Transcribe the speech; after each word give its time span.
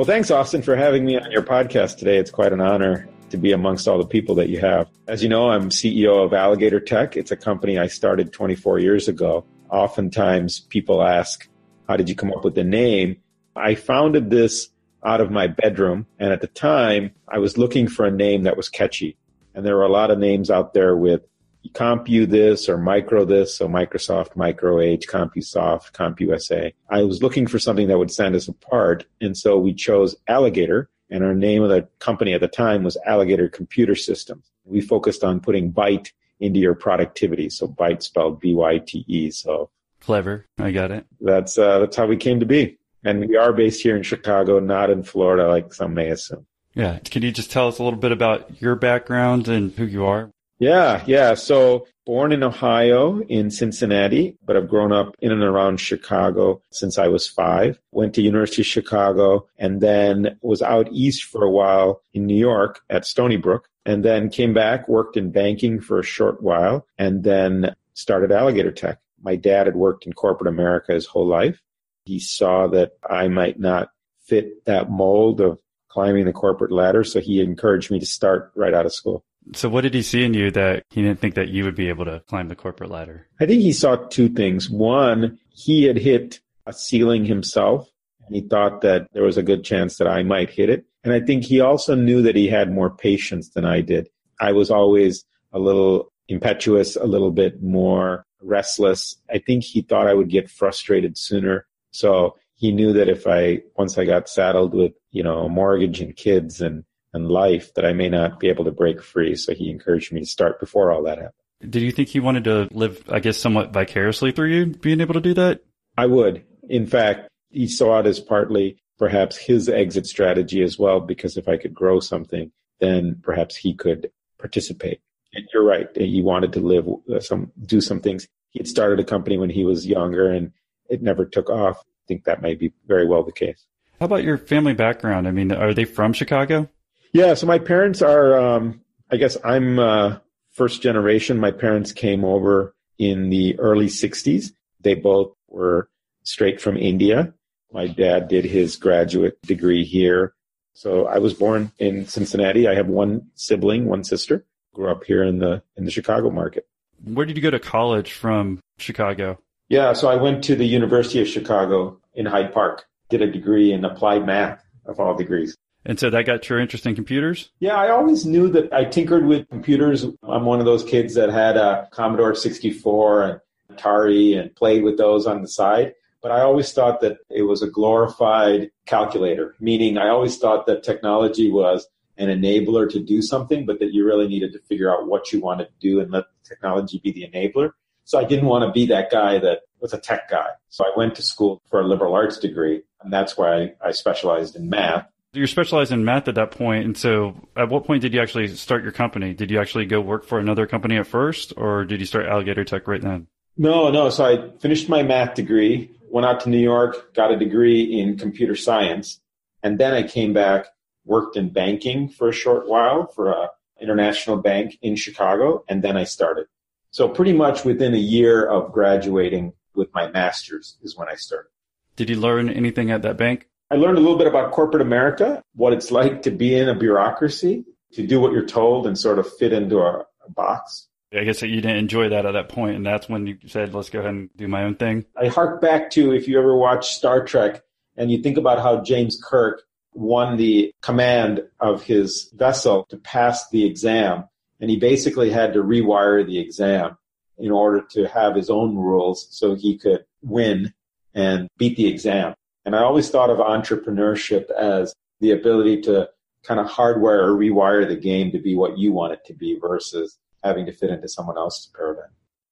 Well, 0.00 0.06
thanks, 0.06 0.30
Austin, 0.30 0.62
for 0.62 0.76
having 0.76 1.04
me 1.04 1.18
on 1.18 1.30
your 1.30 1.42
podcast 1.42 1.98
today. 1.98 2.16
It's 2.16 2.30
quite 2.30 2.54
an 2.54 2.60
honor 2.62 3.06
to 3.28 3.36
be 3.36 3.52
amongst 3.52 3.86
all 3.86 3.98
the 3.98 4.06
people 4.06 4.34
that 4.36 4.48
you 4.48 4.58
have. 4.58 4.88
As 5.06 5.22
you 5.22 5.28
know, 5.28 5.50
I'm 5.50 5.68
CEO 5.68 6.24
of 6.24 6.32
Alligator 6.32 6.80
Tech. 6.80 7.18
It's 7.18 7.30
a 7.30 7.36
company 7.36 7.78
I 7.78 7.86
started 7.88 8.32
24 8.32 8.78
years 8.78 9.08
ago. 9.08 9.44
Oftentimes 9.68 10.60
people 10.60 11.02
ask, 11.02 11.46
how 11.86 11.98
did 11.98 12.08
you 12.08 12.14
come 12.14 12.32
up 12.32 12.44
with 12.44 12.54
the 12.54 12.64
name? 12.64 13.18
I 13.54 13.74
founded 13.74 14.30
this 14.30 14.70
out 15.04 15.20
of 15.20 15.30
my 15.30 15.48
bedroom. 15.48 16.06
And 16.18 16.32
at 16.32 16.40
the 16.40 16.46
time, 16.46 17.10
I 17.28 17.36
was 17.36 17.58
looking 17.58 17.86
for 17.86 18.06
a 18.06 18.10
name 18.10 18.44
that 18.44 18.56
was 18.56 18.70
catchy. 18.70 19.18
And 19.54 19.66
there 19.66 19.76
were 19.76 19.82
a 19.82 19.92
lot 19.92 20.10
of 20.10 20.18
names 20.18 20.50
out 20.50 20.72
there 20.72 20.96
with 20.96 21.20
Compu 21.68 22.28
this 22.28 22.68
or 22.68 22.78
Micro 22.78 23.24
this, 23.24 23.56
so 23.56 23.68
Microsoft, 23.68 24.36
micro 24.36 24.76
MicroH, 24.76 25.06
CompuSoft, 25.06 25.92
CompUSA. 25.92 26.72
I 26.88 27.02
was 27.02 27.22
looking 27.22 27.46
for 27.46 27.58
something 27.58 27.88
that 27.88 27.98
would 27.98 28.10
stand 28.10 28.34
us 28.34 28.48
apart. 28.48 29.06
And 29.20 29.36
so 29.36 29.58
we 29.58 29.74
chose 29.74 30.16
Alligator. 30.26 30.88
And 31.10 31.24
our 31.24 31.34
name 31.34 31.62
of 31.62 31.70
the 31.70 31.88
company 31.98 32.34
at 32.34 32.40
the 32.40 32.48
time 32.48 32.84
was 32.84 32.96
Alligator 33.04 33.48
Computer 33.48 33.96
Systems. 33.96 34.50
We 34.64 34.80
focused 34.80 35.24
on 35.24 35.40
putting 35.40 35.72
byte 35.72 36.12
into 36.38 36.60
your 36.60 36.74
productivity. 36.74 37.50
So 37.50 37.66
byte 37.66 38.02
spelled 38.02 38.40
B-Y-T-E. 38.40 39.30
So 39.32 39.70
clever. 40.00 40.46
I 40.58 40.70
got 40.70 40.90
it. 40.92 41.06
That's, 41.20 41.58
uh, 41.58 41.80
that's 41.80 41.96
how 41.96 42.06
we 42.06 42.16
came 42.16 42.40
to 42.40 42.46
be. 42.46 42.78
And 43.02 43.26
we 43.28 43.36
are 43.36 43.52
based 43.52 43.82
here 43.82 43.96
in 43.96 44.02
Chicago, 44.02 44.60
not 44.60 44.90
in 44.90 45.02
Florida, 45.02 45.48
like 45.48 45.74
some 45.74 45.94
may 45.94 46.10
assume. 46.10 46.46
Yeah. 46.74 46.98
Can 47.04 47.22
you 47.22 47.32
just 47.32 47.50
tell 47.50 47.66
us 47.66 47.78
a 47.78 47.82
little 47.82 47.98
bit 47.98 48.12
about 48.12 48.62
your 48.62 48.76
background 48.76 49.48
and 49.48 49.72
who 49.72 49.84
you 49.84 50.04
are? 50.04 50.30
Yeah, 50.60 51.02
yeah. 51.06 51.34
So 51.34 51.86
born 52.04 52.32
in 52.32 52.42
Ohio 52.42 53.22
in 53.22 53.50
Cincinnati, 53.50 54.36
but 54.44 54.58
I've 54.58 54.68
grown 54.68 54.92
up 54.92 55.16
in 55.20 55.32
and 55.32 55.42
around 55.42 55.80
Chicago 55.80 56.60
since 56.70 56.98
I 56.98 57.08
was 57.08 57.26
five. 57.26 57.80
Went 57.92 58.14
to 58.14 58.22
University 58.22 58.60
of 58.60 58.66
Chicago 58.66 59.48
and 59.58 59.80
then 59.80 60.36
was 60.42 60.60
out 60.60 60.88
east 60.92 61.24
for 61.24 61.44
a 61.44 61.50
while 61.50 62.02
in 62.12 62.26
New 62.26 62.36
York 62.36 62.80
at 62.90 63.06
Stony 63.06 63.38
Brook 63.38 63.70
and 63.86 64.04
then 64.04 64.28
came 64.28 64.52
back, 64.52 64.86
worked 64.86 65.16
in 65.16 65.30
banking 65.30 65.80
for 65.80 65.98
a 65.98 66.04
short 66.04 66.42
while 66.42 66.86
and 66.98 67.24
then 67.24 67.74
started 67.94 68.30
Alligator 68.30 68.70
Tech. 68.70 68.98
My 69.22 69.36
dad 69.36 69.66
had 69.66 69.76
worked 69.76 70.06
in 70.06 70.12
corporate 70.12 70.52
America 70.52 70.92
his 70.92 71.06
whole 71.06 71.26
life. 71.26 71.62
He 72.04 72.18
saw 72.18 72.66
that 72.66 72.92
I 73.08 73.28
might 73.28 73.58
not 73.58 73.92
fit 74.26 74.66
that 74.66 74.90
mold 74.90 75.40
of 75.40 75.58
climbing 75.88 76.26
the 76.26 76.34
corporate 76.34 76.70
ladder. 76.70 77.02
So 77.02 77.18
he 77.18 77.40
encouraged 77.40 77.90
me 77.90 77.98
to 77.98 78.06
start 78.06 78.52
right 78.54 78.74
out 78.74 78.84
of 78.84 78.92
school. 78.92 79.24
So 79.54 79.68
what 79.68 79.82
did 79.82 79.94
he 79.94 80.02
see 80.02 80.24
in 80.24 80.34
you 80.34 80.50
that 80.52 80.84
he 80.90 81.02
didn't 81.02 81.20
think 81.20 81.34
that 81.34 81.48
you 81.48 81.64
would 81.64 81.74
be 81.74 81.88
able 81.88 82.04
to 82.04 82.20
climb 82.28 82.48
the 82.48 82.56
corporate 82.56 82.90
ladder? 82.90 83.26
I 83.40 83.46
think 83.46 83.62
he 83.62 83.72
saw 83.72 83.96
two 83.96 84.28
things. 84.28 84.70
One, 84.70 85.38
he 85.50 85.84
had 85.84 85.96
hit 85.96 86.40
a 86.66 86.72
ceiling 86.72 87.24
himself 87.24 87.90
and 88.26 88.36
he 88.36 88.42
thought 88.42 88.82
that 88.82 89.08
there 89.12 89.24
was 89.24 89.36
a 89.36 89.42
good 89.42 89.64
chance 89.64 89.96
that 89.96 90.06
I 90.06 90.22
might 90.22 90.50
hit 90.50 90.70
it. 90.70 90.84
And 91.02 91.12
I 91.12 91.20
think 91.20 91.44
he 91.44 91.60
also 91.60 91.94
knew 91.94 92.22
that 92.22 92.36
he 92.36 92.48
had 92.48 92.72
more 92.72 92.90
patience 92.90 93.50
than 93.50 93.64
I 93.64 93.80
did. 93.80 94.08
I 94.38 94.52
was 94.52 94.70
always 94.70 95.24
a 95.52 95.58
little 95.58 96.12
impetuous, 96.28 96.96
a 96.96 97.04
little 97.04 97.32
bit 97.32 97.62
more 97.62 98.24
restless. 98.42 99.16
I 99.30 99.38
think 99.38 99.64
he 99.64 99.82
thought 99.82 100.06
I 100.06 100.14
would 100.14 100.28
get 100.28 100.50
frustrated 100.50 101.18
sooner. 101.18 101.66
So 101.90 102.36
he 102.54 102.72
knew 102.72 102.92
that 102.92 103.08
if 103.08 103.26
I, 103.26 103.62
once 103.76 103.98
I 103.98 104.04
got 104.04 104.28
saddled 104.28 104.74
with, 104.74 104.92
you 105.10 105.22
know, 105.22 105.46
a 105.46 105.48
mortgage 105.48 106.00
and 106.00 106.14
kids 106.14 106.60
and 106.60 106.84
and 107.12 107.28
life 107.28 107.74
that 107.74 107.84
I 107.84 107.92
may 107.92 108.08
not 108.08 108.40
be 108.40 108.48
able 108.48 108.64
to 108.64 108.70
break 108.70 109.02
free. 109.02 109.34
So 109.34 109.54
he 109.54 109.70
encouraged 109.70 110.12
me 110.12 110.20
to 110.20 110.26
start 110.26 110.60
before 110.60 110.92
all 110.92 111.02
that 111.04 111.18
happened. 111.18 111.34
Did 111.68 111.82
you 111.82 111.92
think 111.92 112.08
he 112.08 112.20
wanted 112.20 112.44
to 112.44 112.68
live, 112.72 113.04
I 113.10 113.20
guess, 113.20 113.36
somewhat 113.36 113.72
vicariously 113.72 114.32
through 114.32 114.48
you 114.48 114.66
being 114.66 115.00
able 115.00 115.14
to 115.14 115.20
do 115.20 115.34
that? 115.34 115.62
I 115.98 116.06
would. 116.06 116.44
In 116.68 116.86
fact, 116.86 117.28
he 117.50 117.66
saw 117.66 118.00
it 118.00 118.06
as 118.06 118.20
partly 118.20 118.78
perhaps 118.98 119.36
his 119.36 119.68
exit 119.68 120.06
strategy 120.06 120.62
as 120.62 120.78
well, 120.78 121.00
because 121.00 121.36
if 121.36 121.48
I 121.48 121.56
could 121.56 121.74
grow 121.74 122.00
something, 122.00 122.50
then 122.80 123.20
perhaps 123.22 123.56
he 123.56 123.74
could 123.74 124.10
participate. 124.38 125.00
And 125.34 125.44
you're 125.52 125.64
right. 125.64 125.88
He 125.94 126.22
wanted 126.22 126.52
to 126.54 126.60
live 126.60 126.88
uh, 127.12 127.20
some, 127.20 127.52
do 127.66 127.80
some 127.80 128.00
things. 128.00 128.26
He 128.50 128.60
had 128.60 128.68
started 128.68 128.98
a 128.98 129.04
company 129.04 129.36
when 129.36 129.50
he 129.50 129.64
was 129.64 129.86
younger 129.86 130.30
and 130.30 130.52
it 130.88 131.02
never 131.02 131.24
took 131.24 131.50
off. 131.50 131.78
I 131.78 132.04
think 132.08 132.24
that 132.24 132.42
may 132.42 132.54
be 132.54 132.72
very 132.86 133.06
well 133.06 133.22
the 133.22 133.32
case. 133.32 133.66
How 134.00 134.06
about 134.06 134.24
your 134.24 134.38
family 134.38 134.72
background? 134.72 135.28
I 135.28 135.30
mean, 135.30 135.52
are 135.52 135.74
they 135.74 135.84
from 135.84 136.12
Chicago? 136.12 136.68
Yeah, 137.12 137.34
so 137.34 137.46
my 137.46 137.58
parents 137.58 138.02
are, 138.02 138.38
um, 138.38 138.82
I 139.10 139.16
guess 139.16 139.36
I'm 139.44 139.78
uh, 139.78 140.18
first 140.52 140.82
generation. 140.82 141.38
My 141.38 141.50
parents 141.50 141.92
came 141.92 142.24
over 142.24 142.74
in 142.98 143.30
the 143.30 143.58
early 143.58 143.86
60s. 143.86 144.52
They 144.80 144.94
both 144.94 145.32
were 145.48 145.88
straight 146.22 146.60
from 146.60 146.76
India. 146.76 147.34
My 147.72 147.86
dad 147.86 148.28
did 148.28 148.44
his 148.44 148.76
graduate 148.76 149.40
degree 149.42 149.84
here. 149.84 150.34
So 150.74 151.06
I 151.06 151.18
was 151.18 151.34
born 151.34 151.72
in 151.78 152.06
Cincinnati. 152.06 152.68
I 152.68 152.74
have 152.74 152.86
one 152.86 153.28
sibling, 153.34 153.86
one 153.86 154.04
sister. 154.04 154.44
Grew 154.72 154.90
up 154.90 155.04
here 155.04 155.24
in 155.24 155.38
the 155.38 155.62
in 155.76 155.84
the 155.84 155.90
Chicago 155.90 156.30
market. 156.30 156.66
Where 157.02 157.26
did 157.26 157.36
you 157.36 157.42
go 157.42 157.50
to 157.50 157.58
college 157.58 158.12
from 158.12 158.60
Chicago? 158.78 159.38
Yeah, 159.68 159.92
so 159.94 160.08
I 160.08 160.16
went 160.16 160.44
to 160.44 160.54
the 160.54 160.64
University 160.64 161.20
of 161.20 161.28
Chicago 161.28 162.00
in 162.14 162.26
Hyde 162.26 162.52
Park. 162.52 162.84
Did 163.08 163.22
a 163.22 163.30
degree 163.30 163.72
in 163.72 163.84
applied 163.84 164.26
math 164.26 164.62
of 164.86 165.00
all 165.00 165.16
degrees. 165.16 165.56
And 165.84 165.98
so 165.98 166.10
that 166.10 166.26
got 166.26 166.48
your 166.48 166.60
interest 166.60 166.86
in 166.86 166.94
computers? 166.94 167.50
Yeah, 167.58 167.76
I 167.76 167.90
always 167.90 168.26
knew 168.26 168.48
that 168.50 168.72
I 168.72 168.84
tinkered 168.84 169.26
with 169.26 169.48
computers. 169.48 170.04
I'm 170.22 170.44
one 170.44 170.60
of 170.60 170.66
those 170.66 170.84
kids 170.84 171.14
that 171.14 171.30
had 171.30 171.56
a 171.56 171.88
Commodore 171.90 172.34
64 172.34 173.22
and 173.22 173.40
Atari 173.72 174.38
and 174.38 174.54
played 174.54 174.82
with 174.82 174.98
those 174.98 175.26
on 175.26 175.42
the 175.42 175.48
side. 175.48 175.94
But 176.22 176.32
I 176.32 176.42
always 176.42 176.72
thought 176.72 177.00
that 177.00 177.18
it 177.30 177.42
was 177.42 177.62
a 177.62 177.70
glorified 177.70 178.70
calculator, 178.84 179.54
meaning 179.58 179.96
I 179.96 180.08
always 180.08 180.36
thought 180.36 180.66
that 180.66 180.82
technology 180.82 181.50
was 181.50 181.88
an 182.18 182.28
enabler 182.28 182.90
to 182.90 183.00
do 183.00 183.22
something, 183.22 183.64
but 183.64 183.78
that 183.78 183.94
you 183.94 184.04
really 184.04 184.28
needed 184.28 184.52
to 184.52 184.58
figure 184.58 184.94
out 184.94 185.08
what 185.08 185.32
you 185.32 185.40
wanted 185.40 185.64
to 185.64 185.78
do 185.80 186.00
and 186.00 186.10
let 186.10 186.24
technology 186.44 187.00
be 187.02 187.12
the 187.12 187.26
enabler. 187.26 187.70
So 188.04 188.18
I 188.18 188.24
didn't 188.24 188.46
want 188.46 188.64
to 188.64 188.72
be 188.72 188.86
that 188.86 189.10
guy 189.10 189.38
that 189.38 189.60
was 189.80 189.94
a 189.94 189.98
tech 189.98 190.28
guy. 190.28 190.48
So 190.68 190.84
I 190.84 190.92
went 190.94 191.14
to 191.14 191.22
school 191.22 191.62
for 191.70 191.80
a 191.80 191.86
liberal 191.86 192.14
arts 192.14 192.38
degree, 192.38 192.82
and 193.00 193.10
that's 193.10 193.38
why 193.38 193.54
I, 193.54 193.72
I 193.82 193.90
specialized 193.92 194.56
in 194.56 194.68
math. 194.68 195.06
You're 195.32 195.46
specialized 195.46 195.92
in 195.92 196.04
math 196.04 196.26
at 196.26 196.34
that 196.34 196.50
point, 196.50 196.84
and 196.84 196.98
so 196.98 197.36
at 197.56 197.68
what 197.68 197.84
point 197.84 198.02
did 198.02 198.12
you 198.12 198.20
actually 198.20 198.48
start 198.48 198.82
your 198.82 198.90
company? 198.90 199.32
Did 199.32 199.48
you 199.50 199.60
actually 199.60 199.86
go 199.86 200.00
work 200.00 200.24
for 200.24 200.40
another 200.40 200.66
company 200.66 200.96
at 200.96 201.06
first, 201.06 201.52
or 201.56 201.84
did 201.84 202.00
you 202.00 202.06
start 202.06 202.26
Alligator 202.26 202.64
Tech 202.64 202.88
right 202.88 203.00
then? 203.00 203.28
No, 203.56 203.90
no. 203.90 204.10
So 204.10 204.24
I 204.24 204.58
finished 204.58 204.88
my 204.88 205.04
math 205.04 205.34
degree, 205.34 205.96
went 206.08 206.26
out 206.26 206.40
to 206.40 206.48
New 206.48 206.58
York, 206.58 207.14
got 207.14 207.30
a 207.30 207.38
degree 207.38 208.00
in 208.00 208.18
computer 208.18 208.56
science, 208.56 209.20
and 209.62 209.78
then 209.78 209.94
I 209.94 210.02
came 210.02 210.32
back, 210.32 210.66
worked 211.04 211.36
in 211.36 211.50
banking 211.50 212.08
for 212.08 212.28
a 212.28 212.32
short 212.32 212.68
while 212.68 213.06
for 213.06 213.30
a 213.30 213.50
international 213.80 214.36
bank 214.38 214.78
in 214.82 214.96
Chicago, 214.96 215.64
and 215.68 215.82
then 215.82 215.96
I 215.96 216.04
started. 216.04 216.46
So 216.90 217.08
pretty 217.08 217.32
much 217.32 217.64
within 217.64 217.94
a 217.94 217.98
year 217.98 218.46
of 218.46 218.72
graduating 218.72 219.52
with 219.74 219.94
my 219.94 220.10
master's 220.10 220.76
is 220.82 220.96
when 220.96 221.08
I 221.08 221.14
started. 221.14 221.50
Did 221.94 222.10
you 222.10 222.16
learn 222.16 222.50
anything 222.50 222.90
at 222.90 223.02
that 223.02 223.16
bank? 223.16 223.49
I 223.70 223.76
learned 223.76 223.98
a 223.98 224.00
little 224.00 224.18
bit 224.18 224.26
about 224.26 224.50
corporate 224.50 224.82
America, 224.82 225.42
what 225.54 225.72
it's 225.72 225.92
like 225.92 226.22
to 226.22 226.30
be 226.30 226.56
in 226.56 226.68
a 226.68 226.74
bureaucracy, 226.74 227.64
to 227.92 228.04
do 228.04 228.20
what 228.20 228.32
you're 228.32 228.44
told 228.44 228.86
and 228.86 228.98
sort 228.98 229.18
of 229.20 229.32
fit 229.36 229.52
into 229.52 229.78
a, 229.78 230.04
a 230.26 230.30
box. 230.30 230.88
I 231.12 231.24
guess 231.24 231.42
you 231.42 231.60
didn't 231.60 231.76
enjoy 231.76 232.08
that 232.08 232.26
at 232.26 232.32
that 232.32 232.48
point, 232.48 232.76
and 232.76 232.86
that's 232.86 233.08
when 233.08 233.26
you 233.26 233.38
said, 233.46 233.74
"Let's 233.74 233.90
go 233.90 234.00
ahead 234.00 234.10
and 234.10 234.30
do 234.36 234.48
my 234.48 234.64
own 234.64 234.76
thing." 234.76 235.06
I 235.16 235.26
hark 235.26 235.60
back 235.60 235.90
to 235.92 236.12
if 236.12 236.28
you 236.28 236.38
ever 236.38 236.56
watch 236.56 236.94
Star 236.94 237.24
Trek 237.24 237.62
and 237.96 238.10
you 238.10 238.22
think 238.22 238.38
about 238.38 238.60
how 238.60 238.82
James 238.82 239.20
Kirk 239.22 239.62
won 239.92 240.36
the 240.36 240.72
command 240.82 241.42
of 241.58 241.82
his 241.82 242.30
vessel 242.34 242.86
to 242.90 242.96
pass 242.96 243.48
the 243.50 243.64
exam, 243.64 244.24
and 244.60 244.70
he 244.70 244.78
basically 244.78 245.30
had 245.30 245.52
to 245.54 245.62
rewire 245.62 246.24
the 246.24 246.38
exam 246.38 246.96
in 247.38 247.50
order 247.50 247.82
to 247.90 248.06
have 248.06 248.36
his 248.36 248.50
own 248.50 248.76
rules 248.76 249.26
so 249.30 249.54
he 249.54 249.78
could 249.78 250.04
win 250.22 250.72
and 251.14 251.48
beat 251.56 251.76
the 251.76 251.88
exam. 251.88 252.34
And 252.64 252.76
I 252.76 252.82
always 252.82 253.10
thought 253.10 253.30
of 253.30 253.38
entrepreneurship 253.38 254.50
as 254.50 254.94
the 255.20 255.32
ability 255.32 255.82
to 255.82 256.08
kind 256.44 256.60
of 256.60 256.66
hardwire 256.66 257.22
or 257.22 257.36
rewire 257.36 257.86
the 257.86 257.96
game 257.96 258.32
to 258.32 258.38
be 258.38 258.54
what 258.54 258.78
you 258.78 258.92
want 258.92 259.12
it 259.12 259.24
to 259.26 259.34
be 259.34 259.58
versus 259.58 260.18
having 260.42 260.66
to 260.66 260.72
fit 260.72 260.90
into 260.90 261.08
someone 261.08 261.36
else's 261.36 261.70
paradigm. 261.74 262.10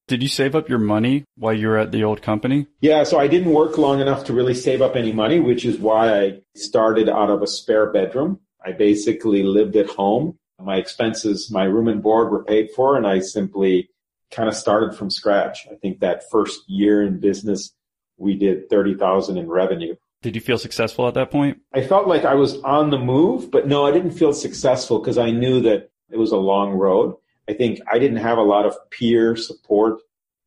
Did 0.08 0.22
you 0.22 0.28
save 0.28 0.54
up 0.54 0.70
your 0.70 0.78
money 0.78 1.24
while 1.36 1.52
you 1.52 1.68
were 1.68 1.76
at 1.76 1.92
the 1.92 2.04
old 2.04 2.22
company? 2.22 2.66
Yeah, 2.80 3.04
so 3.04 3.18
I 3.18 3.28
didn't 3.28 3.52
work 3.52 3.76
long 3.76 4.00
enough 4.00 4.24
to 4.24 4.32
really 4.32 4.54
save 4.54 4.80
up 4.80 4.96
any 4.96 5.12
money, 5.12 5.38
which 5.38 5.66
is 5.66 5.76
why 5.78 6.18
I 6.18 6.40
started 6.56 7.10
out 7.10 7.28
of 7.28 7.42
a 7.42 7.46
spare 7.46 7.92
bedroom. 7.92 8.40
I 8.64 8.72
basically 8.72 9.42
lived 9.42 9.76
at 9.76 9.90
home. 9.90 10.38
My 10.58 10.76
expenses, 10.76 11.50
my 11.50 11.64
room 11.64 11.88
and 11.88 12.02
board 12.02 12.30
were 12.30 12.42
paid 12.42 12.70
for, 12.74 12.96
and 12.96 13.06
I 13.06 13.20
simply 13.20 13.90
kind 14.30 14.48
of 14.48 14.54
started 14.54 14.96
from 14.96 15.10
scratch. 15.10 15.66
I 15.70 15.74
think 15.74 16.00
that 16.00 16.30
first 16.30 16.60
year 16.68 17.02
in 17.02 17.20
business, 17.20 17.72
we 18.18 18.36
did 18.36 18.68
30,000 18.68 19.38
in 19.38 19.48
revenue. 19.48 19.94
Did 20.20 20.34
you 20.34 20.40
feel 20.40 20.58
successful 20.58 21.06
at 21.06 21.14
that 21.14 21.30
point? 21.30 21.60
I 21.72 21.82
felt 21.82 22.08
like 22.08 22.24
I 22.24 22.34
was 22.34 22.60
on 22.62 22.90
the 22.90 22.98
move, 22.98 23.50
but 23.50 23.68
no, 23.68 23.86
I 23.86 23.92
didn't 23.92 24.10
feel 24.10 24.32
successful 24.32 24.98
because 24.98 25.16
I 25.16 25.30
knew 25.30 25.60
that 25.62 25.90
it 26.10 26.16
was 26.16 26.32
a 26.32 26.36
long 26.36 26.72
road. 26.72 27.14
I 27.48 27.54
think 27.54 27.80
I 27.90 27.98
didn't 27.98 28.18
have 28.18 28.38
a 28.38 28.42
lot 28.42 28.66
of 28.66 28.76
peer 28.90 29.36
support, 29.36 30.00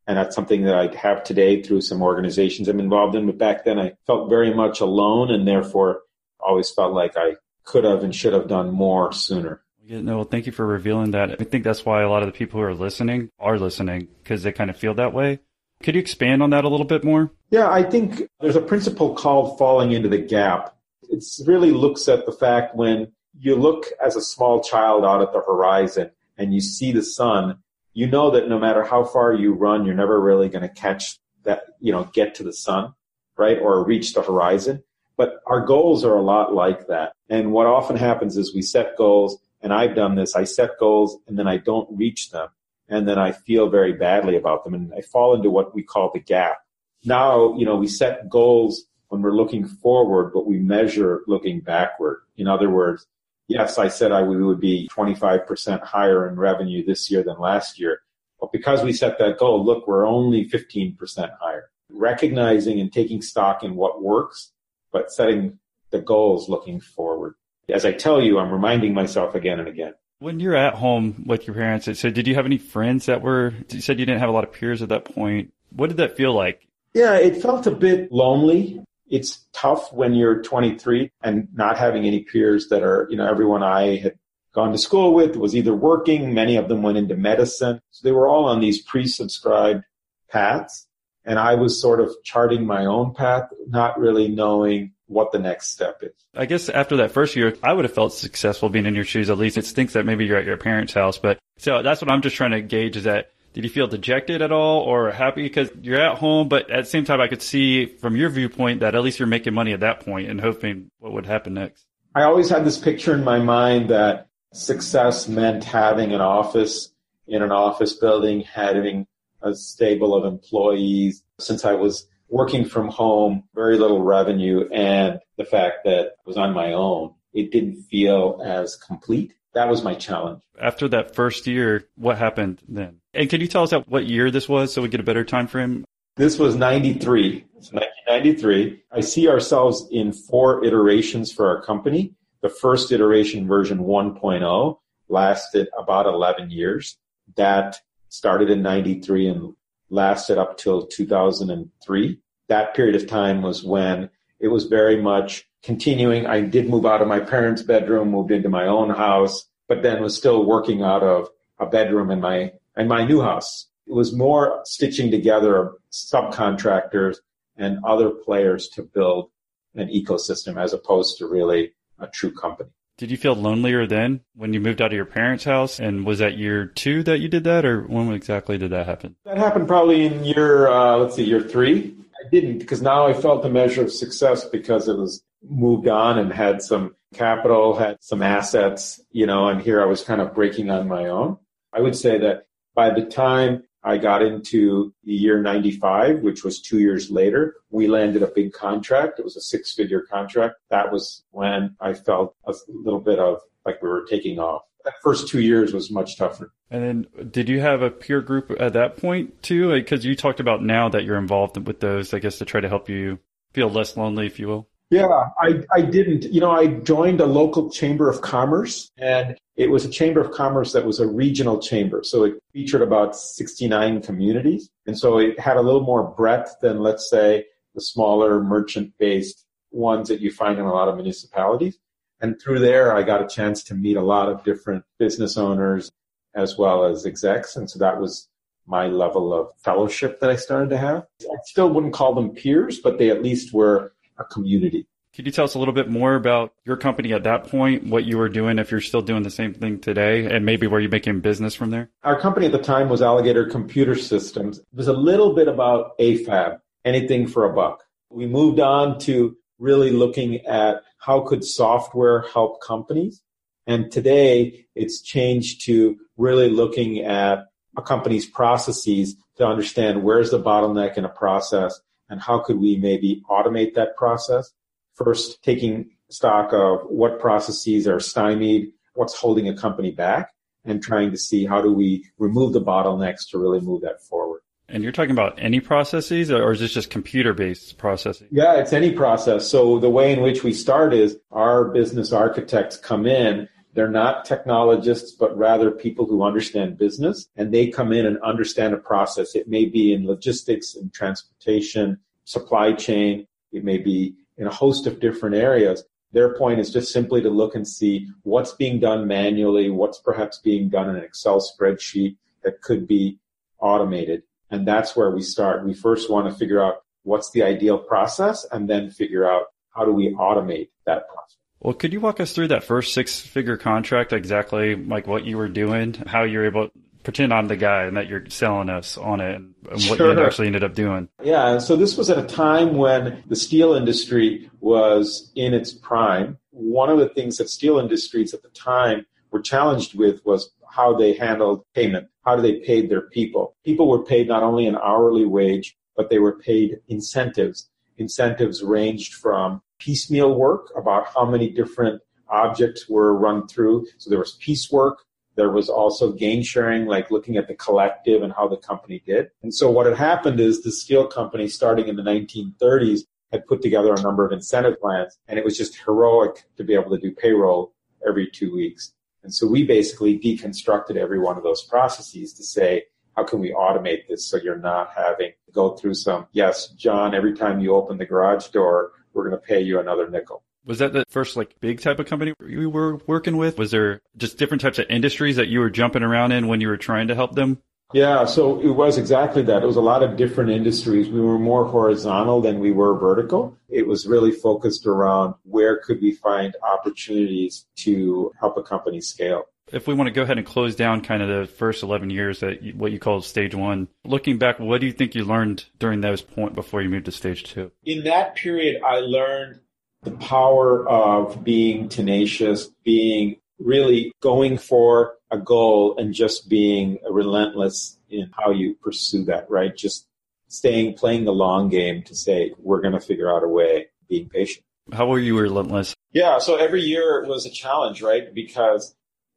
and 0.05 0.17
that's 0.17 0.35
something 0.35 0.63
that 0.65 0.75
I 0.75 0.95
have 0.95 1.23
today 1.23 1.63
through 1.63 1.81
some 1.81 2.01
organizations 2.01 2.67
I'm 2.67 2.79
involved 2.79 3.15
in. 3.15 3.25
But 3.25 3.37
back 3.37 3.63
then, 3.63 3.79
I 3.79 3.93
felt 4.05 4.29
very 4.29 4.53
much 4.53 4.81
alone, 4.81 5.31
and 5.31 5.47
therefore, 5.47 6.01
always 6.39 6.69
felt 6.69 6.93
like 6.93 7.15
I 7.15 7.35
could 7.63 7.85
have 7.85 8.03
and 8.03 8.13
should 8.13 8.33
have 8.33 8.47
done 8.47 8.71
more 8.71 9.13
sooner. 9.13 9.61
Yeah, 9.83 10.01
no, 10.01 10.23
thank 10.23 10.45
you 10.45 10.51
for 10.51 10.65
revealing 10.65 11.11
that. 11.11 11.41
I 11.41 11.43
think 11.43 11.63
that's 11.63 11.85
why 11.85 12.01
a 12.01 12.09
lot 12.09 12.23
of 12.23 12.27
the 12.27 12.37
people 12.37 12.59
who 12.59 12.65
are 12.65 12.73
listening 12.73 13.29
are 13.39 13.57
listening 13.57 14.07
because 14.21 14.43
they 14.43 14.51
kind 14.51 14.69
of 14.69 14.77
feel 14.77 14.93
that 14.95 15.13
way. 15.13 15.39
Could 15.83 15.95
you 15.95 16.01
expand 16.01 16.41
on 16.43 16.49
that 16.51 16.63
a 16.63 16.69
little 16.69 16.85
bit 16.85 17.03
more? 17.03 17.31
Yeah, 17.49 17.69
I 17.69 17.83
think 17.83 18.23
there's 18.39 18.55
a 18.55 18.61
principle 18.61 19.13
called 19.15 19.57
falling 19.57 19.91
into 19.91 20.09
the 20.09 20.17
gap. 20.17 20.75
It 21.09 21.23
really 21.45 21.71
looks 21.71 22.07
at 22.07 22.25
the 22.25 22.31
fact 22.31 22.75
when 22.75 23.11
you 23.37 23.55
look 23.55 23.85
as 24.03 24.15
a 24.15 24.21
small 24.21 24.61
child 24.63 25.03
out 25.03 25.21
at 25.21 25.33
the 25.33 25.41
horizon 25.41 26.11
and 26.37 26.53
you 26.53 26.61
see 26.61 26.91
the 26.91 27.03
sun, 27.03 27.59
you 27.93 28.07
know 28.07 28.31
that 28.31 28.47
no 28.47 28.57
matter 28.57 28.83
how 28.83 29.03
far 29.03 29.33
you 29.33 29.53
run, 29.53 29.85
you're 29.85 29.95
never 29.95 30.19
really 30.19 30.47
going 30.47 30.61
to 30.61 30.73
catch 30.73 31.19
that, 31.43 31.63
you 31.79 31.91
know, 31.91 32.05
get 32.13 32.35
to 32.35 32.43
the 32.43 32.53
sun, 32.53 32.93
right? 33.37 33.59
Or 33.59 33.83
reach 33.83 34.13
the 34.13 34.21
horizon. 34.21 34.83
But 35.17 35.41
our 35.45 35.65
goals 35.65 36.05
are 36.05 36.15
a 36.15 36.21
lot 36.21 36.53
like 36.53 36.87
that. 36.87 37.13
And 37.29 37.51
what 37.51 37.67
often 37.67 37.97
happens 37.97 38.37
is 38.37 38.55
we 38.55 38.61
set 38.61 38.97
goals, 38.97 39.37
and 39.61 39.73
I've 39.73 39.95
done 39.95 40.15
this. 40.15 40.35
I 40.35 40.45
set 40.45 40.79
goals 40.79 41.17
and 41.27 41.37
then 41.37 41.47
I 41.47 41.57
don't 41.57 41.87
reach 41.91 42.31
them. 42.31 42.49
And 42.91 43.07
then 43.07 43.17
I 43.17 43.31
feel 43.31 43.69
very 43.69 43.93
badly 43.93 44.35
about 44.35 44.63
them. 44.63 44.73
And 44.73 44.93
I 44.93 45.01
fall 45.01 45.33
into 45.33 45.49
what 45.49 45.73
we 45.73 45.81
call 45.81 46.11
the 46.13 46.19
gap. 46.19 46.57
Now, 47.05 47.55
you 47.57 47.65
know, 47.65 47.77
we 47.77 47.87
set 47.87 48.29
goals 48.29 48.83
when 49.07 49.21
we're 49.21 49.31
looking 49.31 49.65
forward, 49.65 50.31
but 50.33 50.45
we 50.45 50.59
measure 50.59 51.21
looking 51.25 51.61
backward. 51.61 52.21
In 52.37 52.47
other 52.47 52.69
words, 52.69 53.07
yes, 53.47 53.77
I 53.77 53.87
said 53.87 54.11
I 54.11 54.21
would 54.21 54.59
be 54.59 54.89
25% 54.91 55.81
higher 55.83 56.29
in 56.29 56.35
revenue 56.35 56.85
this 56.85 57.09
year 57.09 57.23
than 57.23 57.39
last 57.39 57.79
year. 57.79 58.01
But 58.39 58.51
because 58.51 58.83
we 58.83 58.91
set 58.91 59.17
that 59.19 59.37
goal, 59.37 59.65
look, 59.65 59.87
we're 59.87 60.05
only 60.05 60.49
15% 60.49 60.97
higher. 61.39 61.69
Recognizing 61.89 62.79
and 62.79 62.91
taking 62.91 63.21
stock 63.21 63.63
in 63.63 63.75
what 63.75 64.01
works, 64.03 64.51
but 64.91 65.11
setting 65.11 65.59
the 65.91 65.99
goals 65.99 66.49
looking 66.49 66.79
forward. 66.79 67.35
As 67.69 67.85
I 67.85 67.93
tell 67.93 68.21
you, 68.21 68.37
I'm 68.37 68.51
reminding 68.51 68.93
myself 68.93 69.33
again 69.35 69.59
and 69.59 69.67
again. 69.69 69.93
When 70.21 70.39
you're 70.39 70.55
at 70.55 70.75
home 70.75 71.23
with 71.25 71.47
your 71.47 71.55
parents, 71.55 71.89
so 71.99 72.11
did 72.11 72.27
you 72.27 72.35
have 72.35 72.45
any 72.45 72.59
friends 72.59 73.07
that 73.07 73.23
were, 73.23 73.55
you 73.69 73.81
said 73.81 73.99
you 73.99 74.05
didn't 74.05 74.19
have 74.19 74.29
a 74.29 74.31
lot 74.31 74.43
of 74.43 74.53
peers 74.53 74.83
at 74.83 74.89
that 74.89 75.03
point. 75.03 75.51
What 75.75 75.87
did 75.87 75.97
that 75.97 76.15
feel 76.15 76.31
like? 76.31 76.67
Yeah, 76.93 77.15
it 77.15 77.41
felt 77.41 77.65
a 77.65 77.71
bit 77.71 78.11
lonely. 78.11 78.83
It's 79.09 79.47
tough 79.51 79.91
when 79.91 80.13
you're 80.13 80.43
23 80.43 81.11
and 81.23 81.47
not 81.55 81.79
having 81.79 82.05
any 82.05 82.19
peers 82.19 82.67
that 82.67 82.83
are, 82.83 83.07
you 83.09 83.17
know, 83.17 83.27
everyone 83.27 83.63
I 83.63 83.97
had 83.97 84.13
gone 84.53 84.71
to 84.73 84.77
school 84.77 85.15
with 85.15 85.37
was 85.37 85.55
either 85.55 85.73
working. 85.73 86.35
Many 86.35 86.55
of 86.55 86.67
them 86.67 86.83
went 86.83 86.99
into 86.99 87.17
medicine. 87.17 87.81
So 87.89 88.07
they 88.07 88.11
were 88.11 88.27
all 88.27 88.45
on 88.45 88.59
these 88.59 88.79
pre-subscribed 88.79 89.85
paths. 90.29 90.85
And 91.25 91.37
I 91.37 91.55
was 91.55 91.79
sort 91.79 91.99
of 91.99 92.11
charting 92.23 92.65
my 92.65 92.85
own 92.85 93.13
path, 93.13 93.49
not 93.67 93.99
really 93.99 94.27
knowing 94.27 94.93
what 95.07 95.31
the 95.31 95.39
next 95.39 95.71
step 95.71 95.99
is. 96.01 96.11
I 96.35 96.45
guess 96.45 96.69
after 96.69 96.97
that 96.97 97.11
first 97.11 97.35
year, 97.35 97.55
I 97.61 97.73
would 97.73 97.85
have 97.85 97.93
felt 97.93 98.13
successful 98.13 98.69
being 98.69 98.85
in 98.85 98.95
your 98.95 99.03
shoes. 99.03 99.29
At 99.29 99.37
least 99.37 99.57
it 99.57 99.65
stinks 99.65 99.93
that 99.93 100.05
maybe 100.05 100.25
you're 100.25 100.37
at 100.37 100.45
your 100.45 100.57
parents' 100.57 100.93
house, 100.93 101.17
but 101.17 101.37
so 101.57 101.83
that's 101.83 102.01
what 102.01 102.09
I'm 102.09 102.21
just 102.21 102.35
trying 102.35 102.51
to 102.51 102.61
gauge 102.61 102.97
is 102.97 103.03
that 103.03 103.31
did 103.53 103.65
you 103.65 103.69
feel 103.69 103.87
dejected 103.87 104.41
at 104.41 104.51
all 104.51 104.79
or 104.79 105.11
happy 105.11 105.43
because 105.43 105.69
you're 105.81 105.99
at 105.99 106.17
home? 106.17 106.47
But 106.47 106.71
at 106.71 106.85
the 106.85 106.89
same 106.89 107.03
time, 107.03 107.19
I 107.19 107.27
could 107.27 107.41
see 107.41 107.85
from 107.85 108.15
your 108.15 108.29
viewpoint 108.29 108.79
that 108.79 108.95
at 108.95 109.03
least 109.03 109.19
you're 109.19 109.27
making 109.27 109.53
money 109.53 109.73
at 109.73 109.81
that 109.81 109.99
point 109.99 110.29
and 110.29 110.39
hoping 110.39 110.89
what 110.99 111.11
would 111.11 111.25
happen 111.25 111.53
next. 111.55 111.85
I 112.15 112.23
always 112.23 112.49
had 112.49 112.65
this 112.65 112.77
picture 112.77 113.13
in 113.13 113.23
my 113.23 113.39
mind 113.39 113.89
that 113.89 114.27
success 114.53 115.27
meant 115.27 115.63
having 115.63 116.13
an 116.13 116.21
office 116.21 116.93
in 117.27 117.41
an 117.41 117.51
office 117.51 117.93
building, 117.93 118.41
having 118.41 119.05
a 119.41 119.55
stable 119.55 120.15
of 120.15 120.25
employees. 120.25 121.23
Since 121.39 121.65
I 121.65 121.73
was 121.73 122.07
working 122.29 122.65
from 122.65 122.87
home, 122.87 123.43
very 123.53 123.77
little 123.77 124.01
revenue, 124.01 124.67
and 124.71 125.19
the 125.37 125.45
fact 125.45 125.79
that 125.85 126.05
I 126.07 126.23
was 126.25 126.37
on 126.37 126.53
my 126.53 126.73
own, 126.73 127.13
it 127.33 127.51
didn't 127.51 127.83
feel 127.83 128.41
as 128.43 128.75
complete. 128.75 129.33
That 129.53 129.69
was 129.69 129.83
my 129.83 129.93
challenge. 129.93 130.41
After 130.59 130.87
that 130.89 131.13
first 131.13 131.45
year, 131.45 131.87
what 131.95 132.17
happened 132.17 132.61
then? 132.67 133.01
And 133.13 133.29
can 133.29 133.41
you 133.41 133.47
tell 133.47 133.63
us 133.63 133.73
what 133.87 134.05
year 134.05 134.31
this 134.31 134.47
was 134.47 134.73
so 134.73 134.81
we 134.81 134.87
get 134.87 135.01
a 135.01 135.03
better 135.03 135.25
time 135.25 135.47
frame? 135.47 135.83
This 136.15 136.39
was 136.39 136.55
93. 136.55 137.45
It's 137.57 137.71
1993. 137.73 138.83
I 138.91 139.01
see 139.01 139.27
ourselves 139.27 139.87
in 139.91 140.13
four 140.13 140.63
iterations 140.63 141.31
for 141.31 141.47
our 141.47 141.61
company. 141.61 142.13
The 142.41 142.49
first 142.49 142.91
iteration, 142.91 143.47
version 143.47 143.79
1.0, 143.79 144.77
lasted 145.09 145.67
about 145.77 146.05
11 146.05 146.49
years. 146.49 146.97
That 147.35 147.79
started 148.11 148.49
in 148.49 148.61
93 148.61 149.27
and 149.27 149.55
lasted 149.89 150.37
up 150.37 150.57
till 150.57 150.85
2003. 150.85 152.19
That 152.49 152.75
period 152.75 152.95
of 152.95 153.07
time 153.07 153.41
was 153.41 153.63
when 153.63 154.09
it 154.39 154.49
was 154.49 154.65
very 154.65 155.01
much 155.01 155.47
continuing. 155.63 156.25
I 156.25 156.41
did 156.41 156.69
move 156.69 156.85
out 156.85 157.01
of 157.01 157.07
my 157.07 157.21
parents' 157.21 157.63
bedroom, 157.63 158.11
moved 158.11 158.31
into 158.31 158.49
my 158.49 158.67
own 158.67 158.89
house, 158.89 159.47
but 159.69 159.81
then 159.81 160.01
was 160.01 160.15
still 160.15 160.45
working 160.45 160.83
out 160.83 161.03
of 161.03 161.29
a 161.57 161.65
bedroom 161.65 162.11
in 162.11 162.19
my 162.19 162.51
in 162.75 162.89
my 162.89 163.05
new 163.05 163.21
house. 163.21 163.67
It 163.87 163.93
was 163.93 164.13
more 164.13 164.61
stitching 164.65 165.09
together 165.09 165.73
subcontractors 165.91 167.17
and 167.55 167.79
other 167.85 168.09
players 168.09 168.67
to 168.69 168.83
build 168.83 169.29
an 169.75 169.87
ecosystem 169.87 170.61
as 170.61 170.73
opposed 170.73 171.17
to 171.17 171.27
really 171.27 171.73
a 171.99 172.07
true 172.07 172.33
company. 172.33 172.71
Did 173.01 173.09
you 173.09 173.17
feel 173.17 173.33
lonelier 173.33 173.87
then 173.87 174.19
when 174.35 174.53
you 174.53 174.59
moved 174.59 174.79
out 174.79 174.91
of 174.91 174.95
your 174.95 175.05
parents' 175.05 175.43
house? 175.43 175.79
And 175.79 176.05
was 176.05 176.19
that 176.19 176.37
year 176.37 176.67
two 176.67 177.01
that 177.01 177.17
you 177.17 177.29
did 177.29 177.45
that, 177.45 177.65
or 177.65 177.81
when 177.81 178.13
exactly 178.13 178.59
did 178.59 178.69
that 178.69 178.85
happen? 178.85 179.15
That 179.25 179.39
happened 179.39 179.67
probably 179.67 180.05
in 180.05 180.23
year, 180.23 180.67
uh, 180.67 180.97
let's 180.97 181.15
see, 181.15 181.23
year 181.23 181.41
three. 181.41 181.95
I 182.23 182.29
didn't 182.29 182.59
because 182.59 182.79
now 182.79 183.07
I 183.07 183.13
felt 183.13 183.43
a 183.43 183.49
measure 183.49 183.81
of 183.81 183.91
success 183.91 184.45
because 184.45 184.87
it 184.87 184.99
was 184.99 185.23
moved 185.41 185.87
on 185.87 186.19
and 186.19 186.31
had 186.31 186.61
some 186.61 186.95
capital, 187.15 187.75
had 187.75 187.97
some 188.01 188.21
assets, 188.21 189.01
you 189.09 189.25
know, 189.25 189.47
and 189.47 189.63
here 189.63 189.81
I 189.81 189.85
was 189.85 190.03
kind 190.03 190.21
of 190.21 190.35
breaking 190.35 190.69
on 190.69 190.87
my 190.87 191.07
own. 191.07 191.39
I 191.73 191.81
would 191.81 191.95
say 191.95 192.19
that 192.19 192.45
by 192.75 192.91
the 192.91 193.07
time 193.07 193.63
I 193.83 193.97
got 193.97 194.21
into 194.21 194.93
the 195.03 195.13
year 195.13 195.41
95, 195.41 196.19
which 196.19 196.43
was 196.43 196.61
two 196.61 196.79
years 196.79 197.09
later. 197.09 197.55
We 197.69 197.87
landed 197.87 198.21
a 198.21 198.27
big 198.27 198.53
contract. 198.53 199.19
It 199.19 199.25
was 199.25 199.35
a 199.35 199.41
six 199.41 199.73
figure 199.73 200.01
contract. 200.01 200.55
That 200.69 200.91
was 200.91 201.23
when 201.31 201.75
I 201.79 201.93
felt 201.93 202.35
a 202.45 202.53
little 202.67 202.99
bit 202.99 203.19
of 203.19 203.39
like 203.65 203.81
we 203.81 203.89
were 203.89 204.05
taking 204.09 204.39
off. 204.39 204.63
That 204.83 204.93
first 205.03 205.27
two 205.27 205.41
years 205.41 205.73
was 205.73 205.91
much 205.91 206.17
tougher. 206.17 206.51
And 206.69 206.83
then 206.83 207.29
did 207.29 207.49
you 207.49 207.59
have 207.59 207.81
a 207.81 207.91
peer 207.91 208.21
group 208.21 208.51
at 208.59 208.73
that 208.73 208.97
point 208.97 209.41
too? 209.43 209.71
Because 209.71 210.05
you 210.05 210.15
talked 210.15 210.39
about 210.39 210.63
now 210.63 210.89
that 210.89 211.03
you're 211.03 211.17
involved 211.17 211.67
with 211.67 211.79
those, 211.79 212.13
I 212.13 212.19
guess, 212.19 212.39
to 212.39 212.45
try 212.45 212.61
to 212.61 212.69
help 212.69 212.89
you 212.89 213.19
feel 213.53 213.69
less 213.69 213.97
lonely, 213.97 214.25
if 214.25 214.39
you 214.39 214.47
will. 214.47 214.69
Yeah, 214.91 215.29
I, 215.39 215.63
I 215.73 215.81
didn't. 215.81 216.25
You 216.25 216.41
know, 216.41 216.51
I 216.51 216.67
joined 216.67 217.21
a 217.21 217.25
local 217.25 217.69
chamber 217.69 218.09
of 218.09 218.19
commerce 218.19 218.91
and 218.97 219.37
it 219.55 219.71
was 219.71 219.85
a 219.85 219.89
chamber 219.89 220.19
of 220.19 220.31
commerce 220.31 220.73
that 220.73 220.85
was 220.85 220.99
a 220.99 221.07
regional 221.07 221.59
chamber. 221.59 222.03
So 222.03 222.25
it 222.25 222.33
featured 222.51 222.81
about 222.81 223.15
69 223.15 224.01
communities. 224.01 224.69
And 224.85 224.99
so 224.99 225.17
it 225.17 225.39
had 225.39 225.55
a 225.55 225.61
little 225.61 225.83
more 225.83 226.03
breadth 226.03 226.57
than, 226.61 226.81
let's 226.81 227.09
say, 227.09 227.45
the 227.73 227.79
smaller 227.79 228.43
merchant 228.43 228.93
based 228.99 229.45
ones 229.71 230.09
that 230.09 230.19
you 230.19 230.29
find 230.29 230.59
in 230.59 230.65
a 230.65 230.73
lot 230.73 230.89
of 230.89 230.95
municipalities. 230.95 231.77
And 232.19 232.39
through 232.41 232.59
there, 232.59 232.93
I 232.93 233.03
got 233.03 233.23
a 233.23 233.27
chance 233.27 233.63
to 233.63 233.75
meet 233.75 233.95
a 233.95 234.01
lot 234.01 234.27
of 234.27 234.43
different 234.43 234.83
business 234.99 235.37
owners 235.37 235.89
as 236.35 236.57
well 236.57 236.83
as 236.83 237.05
execs. 237.05 237.55
And 237.55 237.69
so 237.69 237.79
that 237.79 238.01
was 238.01 238.27
my 238.67 238.87
level 238.87 239.33
of 239.33 239.51
fellowship 239.57 240.19
that 240.19 240.29
I 240.29 240.35
started 240.35 240.69
to 240.71 240.77
have. 240.77 241.05
I 241.21 241.37
still 241.45 241.69
wouldn't 241.69 241.93
call 241.93 242.13
them 242.13 242.31
peers, 242.31 242.79
but 242.79 242.97
they 242.97 243.09
at 243.09 243.23
least 243.23 243.53
were 243.53 243.93
a 244.21 244.33
community. 244.33 244.87
Could 245.13 245.25
you 245.25 245.31
tell 245.33 245.43
us 245.43 245.55
a 245.55 245.59
little 245.59 245.73
bit 245.73 245.89
more 245.89 246.15
about 246.15 246.53
your 246.65 246.77
company 246.77 247.11
at 247.11 247.23
that 247.23 247.49
point, 247.49 247.87
what 247.87 248.05
you 248.05 248.17
were 248.17 248.29
doing, 248.29 248.59
if 248.59 248.71
you're 248.71 248.79
still 248.79 249.01
doing 249.01 249.23
the 249.23 249.29
same 249.29 249.53
thing 249.53 249.79
today, 249.79 250.25
and 250.25 250.45
maybe 250.45 250.67
where 250.67 250.79
you're 250.79 250.89
making 250.89 251.19
business 251.19 251.53
from 251.53 251.69
there? 251.69 251.89
Our 252.03 252.17
company 252.17 252.45
at 252.45 252.53
the 252.53 252.59
time 252.59 252.87
was 252.87 253.01
Alligator 253.01 253.45
Computer 253.45 253.95
Systems. 253.95 254.59
It 254.59 254.65
was 254.71 254.87
a 254.87 254.93
little 254.93 255.35
bit 255.35 255.49
about 255.49 255.97
AFAB, 255.99 256.59
anything 256.85 257.27
for 257.27 257.43
a 257.43 257.53
buck. 257.53 257.83
We 258.09 258.25
moved 258.25 258.61
on 258.61 258.99
to 258.99 259.35
really 259.59 259.91
looking 259.91 260.45
at 260.45 260.81
how 260.97 261.21
could 261.21 261.43
software 261.43 262.21
help 262.33 262.61
companies. 262.61 263.21
And 263.67 263.91
today 263.91 264.65
it's 264.75 265.01
changed 265.01 265.65
to 265.65 265.97
really 266.15 266.49
looking 266.49 266.99
at 266.99 267.47
a 267.77 267.81
company's 267.81 268.25
processes 268.25 269.15
to 269.37 269.45
understand 269.45 270.03
where's 270.03 270.31
the 270.31 270.41
bottleneck 270.41 270.97
in 270.97 271.05
a 271.05 271.09
process 271.09 271.79
and 272.11 272.21
how 272.21 272.37
could 272.37 272.59
we 272.59 272.75
maybe 272.75 273.23
automate 273.29 273.73
that 273.73 273.95
process? 273.95 274.51
First, 274.93 275.41
taking 275.41 275.89
stock 276.09 276.53
of 276.53 276.81
what 276.89 277.19
processes 277.19 277.87
are 277.87 277.99
stymied, 277.99 278.73
what's 278.93 279.15
holding 279.15 279.47
a 279.47 279.55
company 279.55 279.91
back, 279.91 280.29
and 280.65 280.83
trying 280.83 281.09
to 281.11 281.17
see 281.17 281.45
how 281.45 281.61
do 281.61 281.71
we 281.71 282.05
remove 282.19 282.53
the 282.53 282.61
bottlenecks 282.61 283.29
to 283.31 283.39
really 283.39 283.61
move 283.61 283.81
that 283.81 284.03
forward. 284.03 284.41
And 284.67 284.83
you're 284.83 284.91
talking 284.91 285.11
about 285.11 285.37
any 285.37 285.59
processes, 285.59 286.31
or 286.31 286.51
is 286.51 286.59
this 286.59 286.73
just 286.73 286.89
computer 286.89 287.33
based 287.33 287.77
processing? 287.77 288.27
Yeah, 288.31 288.55
it's 288.55 288.73
any 288.73 288.91
process. 288.91 289.49
So 289.49 289.79
the 289.79 289.89
way 289.89 290.13
in 290.13 290.21
which 290.21 290.43
we 290.43 290.53
start 290.53 290.93
is 290.93 291.17
our 291.31 291.65
business 291.65 292.13
architects 292.13 292.77
come 292.77 293.05
in 293.05 293.49
they're 293.73 293.89
not 293.89 294.25
technologists, 294.25 295.11
but 295.11 295.37
rather 295.37 295.71
people 295.71 296.05
who 296.05 296.23
understand 296.23 296.77
business 296.77 297.27
and 297.35 297.53
they 297.53 297.67
come 297.67 297.93
in 297.93 298.05
and 298.05 298.17
understand 298.19 298.73
a 298.73 298.77
process. 298.77 299.35
It 299.35 299.47
may 299.47 299.65
be 299.65 299.93
in 299.93 300.05
logistics 300.05 300.75
and 300.75 300.93
transportation, 300.93 301.99
supply 302.25 302.73
chain. 302.73 303.27
It 303.51 303.63
may 303.63 303.77
be 303.77 304.15
in 304.37 304.47
a 304.47 304.53
host 304.53 304.87
of 304.87 304.99
different 304.99 305.35
areas. 305.35 305.83
Their 306.11 306.35
point 306.35 306.59
is 306.59 306.71
just 306.71 306.91
simply 306.91 307.21
to 307.21 307.29
look 307.29 307.55
and 307.55 307.65
see 307.65 308.09
what's 308.23 308.53
being 308.53 308.79
done 308.79 309.07
manually, 309.07 309.69
what's 309.69 309.99
perhaps 309.99 310.39
being 310.39 310.67
done 310.67 310.89
in 310.89 310.97
an 310.97 311.03
Excel 311.03 311.39
spreadsheet 311.41 312.17
that 312.43 312.61
could 312.61 312.87
be 312.87 313.19
automated. 313.59 314.23
And 314.49 314.67
that's 314.67 314.95
where 314.95 315.11
we 315.11 315.21
start. 315.21 315.65
We 315.65 315.73
first 315.73 316.09
want 316.09 316.29
to 316.29 316.37
figure 316.37 316.61
out 316.61 316.83
what's 317.03 317.31
the 317.31 317.43
ideal 317.43 317.77
process 317.77 318.45
and 318.51 318.69
then 318.69 318.89
figure 318.89 319.29
out 319.29 319.45
how 319.69 319.85
do 319.85 319.93
we 319.93 320.13
automate 320.13 320.69
that 320.85 321.07
process. 321.07 321.37
Well, 321.61 321.75
could 321.75 321.93
you 321.93 322.01
walk 322.01 322.19
us 322.19 322.33
through 322.33 322.49
that 322.49 322.63
first 322.63 322.93
six 322.93 323.19
figure 323.19 323.55
contract, 323.55 324.13
exactly 324.13 324.75
like 324.75 325.05
what 325.05 325.25
you 325.25 325.37
were 325.37 325.47
doing, 325.47 325.93
how 325.93 326.23
you're 326.23 326.45
able 326.45 326.69
to 326.69 326.71
pretend 327.03 327.33
I'm 327.33 327.47
the 327.47 327.55
guy 327.55 327.83
and 327.83 327.97
that 327.97 328.07
you're 328.07 328.27
selling 328.29 328.69
us 328.69 328.97
on 328.97 329.21
it 329.21 329.35
and, 329.35 329.53
and 329.71 329.83
what 329.83 329.97
sure. 329.97 330.13
you 330.13 330.25
actually 330.25 330.47
ended 330.47 330.63
up 330.63 330.73
doing. 330.73 331.07
Yeah. 331.23 331.59
So 331.59 331.75
this 331.75 331.97
was 331.97 332.09
at 332.09 332.17
a 332.17 332.23
time 332.23 332.77
when 332.77 333.23
the 333.27 333.35
steel 333.35 333.73
industry 333.73 334.49
was 334.59 335.31
in 335.35 335.53
its 335.53 335.71
prime. 335.71 336.37
One 336.49 336.89
of 336.89 336.97
the 336.97 337.09
things 337.09 337.37
that 337.37 337.49
steel 337.49 337.77
industries 337.77 338.33
at 338.33 338.41
the 338.41 338.49
time 338.49 339.05
were 339.29 339.41
challenged 339.41 339.95
with 339.95 340.25
was 340.25 340.51
how 340.69 340.97
they 340.97 341.13
handled 341.13 341.63
payment. 341.75 342.07
How 342.25 342.35
do 342.35 342.41
they 342.41 342.59
pay 342.59 342.85
their 342.85 343.01
people? 343.01 343.55
People 343.63 343.87
were 343.87 344.03
paid 344.03 344.27
not 344.27 344.43
only 344.43 344.67
an 344.67 344.77
hourly 344.77 345.25
wage, 345.25 345.77
but 345.95 346.09
they 346.09 346.19
were 346.19 346.37
paid 346.39 346.79
incentives. 346.87 347.69
Incentives 347.97 348.63
ranged 348.63 349.13
from 349.13 349.61
piecemeal 349.81 350.35
work 350.35 350.71
about 350.75 351.07
how 351.13 351.25
many 351.25 351.49
different 351.49 352.01
objects 352.29 352.87
were 352.87 353.17
run 353.17 353.47
through. 353.47 353.87
So 353.97 354.09
there 354.09 354.19
was 354.19 354.37
piecework, 354.39 354.99
there 355.35 355.49
was 355.49 355.69
also 355.69 356.11
gain 356.11 356.43
sharing, 356.43 356.85
like 356.85 357.11
looking 357.11 357.37
at 357.37 357.47
the 357.47 357.55
collective 357.55 358.21
and 358.21 358.31
how 358.33 358.47
the 358.47 358.57
company 358.57 359.01
did. 359.05 359.29
And 359.43 359.53
so 359.53 359.69
what 359.69 359.85
had 359.85 359.97
happened 359.97 360.39
is 360.39 360.61
the 360.61 360.71
steel 360.71 361.07
company 361.07 361.47
starting 361.47 361.87
in 361.87 361.95
the 361.95 362.03
1930s 362.03 363.01
had 363.31 363.47
put 363.47 363.61
together 363.61 363.93
a 363.93 364.01
number 364.01 364.25
of 364.25 364.31
incentive 364.31 364.79
plans 364.79 365.17
and 365.27 365.39
it 365.39 365.45
was 365.45 365.57
just 365.57 365.77
heroic 365.85 366.43
to 366.57 366.63
be 366.63 366.73
able 366.73 366.91
to 366.91 366.97
do 366.97 367.11
payroll 367.11 367.73
every 368.07 368.29
two 368.29 368.53
weeks. 368.53 368.93
And 369.23 369.33
so 369.33 369.47
we 369.47 369.63
basically 369.63 370.19
deconstructed 370.19 370.95
every 370.95 371.19
one 371.19 371.37
of 371.37 371.43
those 371.43 371.63
processes 371.63 372.33
to 372.33 372.43
say, 372.43 372.85
how 373.15 373.23
can 373.23 373.39
we 373.39 373.51
automate 373.51 374.07
this 374.07 374.27
so 374.27 374.37
you're 374.37 374.57
not 374.57 374.91
having 374.95 375.31
to 375.45 375.51
go 375.51 375.75
through 375.75 375.93
some, 375.93 376.27
yes, 376.31 376.69
John, 376.69 377.13
every 377.13 377.33
time 377.33 377.59
you 377.59 377.75
open 377.75 377.97
the 377.97 378.05
garage 378.05 378.47
door, 378.47 378.91
we're 379.13 379.29
going 379.29 379.39
to 379.39 379.45
pay 379.45 379.61
you 379.61 379.79
another 379.79 380.09
nickel. 380.09 380.43
Was 380.63 380.79
that 380.79 380.93
the 380.93 381.05
first 381.09 381.35
like 381.35 381.59
big 381.59 381.81
type 381.81 381.99
of 381.99 382.05
company 382.05 382.33
you 382.47 382.69
were 382.69 382.97
working 383.07 383.37
with? 383.37 383.57
Was 383.57 383.71
there 383.71 384.01
just 384.17 384.37
different 384.37 384.61
types 384.61 384.77
of 384.77 384.85
industries 384.89 385.35
that 385.37 385.47
you 385.47 385.59
were 385.59 385.71
jumping 385.71 386.03
around 386.03 386.31
in 386.33 386.47
when 386.47 386.61
you 386.61 386.67
were 386.67 386.77
trying 386.77 387.07
to 387.07 387.15
help 387.15 387.35
them? 387.35 387.59
Yeah, 387.93 388.23
so 388.23 388.61
it 388.61 388.69
was 388.69 388.97
exactly 388.97 389.41
that. 389.43 389.63
It 389.63 389.65
was 389.65 389.75
a 389.75 389.81
lot 389.81 390.01
of 390.01 390.15
different 390.15 390.49
industries. 390.49 391.09
We 391.09 391.19
were 391.19 391.37
more 391.37 391.65
horizontal 391.65 392.39
than 392.39 392.59
we 392.59 392.71
were 392.71 392.97
vertical. 392.97 393.57
It 393.67 393.85
was 393.85 394.07
really 394.07 394.31
focused 394.31 394.85
around 394.85 395.35
where 395.43 395.77
could 395.77 396.01
we 396.01 396.13
find 396.13 396.55
opportunities 396.63 397.65
to 397.77 398.31
help 398.39 398.55
a 398.55 398.63
company 398.63 399.01
scale. 399.01 399.43
If 399.71 399.87
we 399.87 399.93
want 399.93 400.07
to 400.07 400.11
go 400.11 400.23
ahead 400.23 400.37
and 400.37 400.45
close 400.45 400.75
down 400.75 401.01
kind 401.01 401.21
of 401.21 401.29
the 401.29 401.47
first 401.47 401.83
11 401.83 402.09
years 402.09 402.41
that 402.41 402.61
you, 402.61 402.73
what 402.73 402.91
you 402.91 402.99
call 402.99 403.21
stage 403.21 403.55
one, 403.55 403.87
looking 404.03 404.37
back, 404.37 404.59
what 404.59 404.81
do 404.81 404.87
you 404.87 404.93
think 404.93 405.15
you 405.15 405.23
learned 405.23 405.65
during 405.79 406.01
those 406.01 406.21
point 406.21 406.55
before 406.55 406.81
you 406.81 406.89
moved 406.89 407.05
to 407.05 407.11
stage 407.11 407.43
two? 407.43 407.71
In 407.83 408.03
that 408.03 408.35
period, 408.35 408.81
I 408.85 408.99
learned 408.99 409.61
the 410.03 410.11
power 410.11 410.87
of 410.89 411.43
being 411.43 411.87
tenacious, 411.89 412.67
being 412.83 413.37
really 413.59 414.11
going 414.21 414.57
for 414.57 415.15
a 415.29 415.37
goal 415.37 415.97
and 415.97 416.13
just 416.13 416.49
being 416.49 416.97
relentless 417.09 417.97
in 418.09 418.29
how 418.37 418.51
you 418.51 418.75
pursue 418.75 419.23
that, 419.25 419.49
right? 419.49 419.75
Just 419.75 420.07
staying, 420.47 420.95
playing 420.95 421.25
the 421.25 421.31
long 421.31 421.69
game 421.69 422.03
to 422.03 422.15
say, 422.15 422.53
we're 422.57 422.81
going 422.81 422.93
to 422.93 422.99
figure 422.99 423.33
out 423.33 423.43
a 423.43 423.47
way, 423.47 423.87
being 424.09 424.27
patient. 424.27 424.65
How 424.91 425.07
were 425.07 425.19
you 425.19 425.39
relentless? 425.39 425.95
Yeah. 426.11 426.39
So 426.39 426.55
every 426.57 426.81
year 426.81 427.23
was 427.25 427.45
a 427.45 427.51
challenge, 427.51 428.01
right? 428.01 428.33
Because 428.33 428.93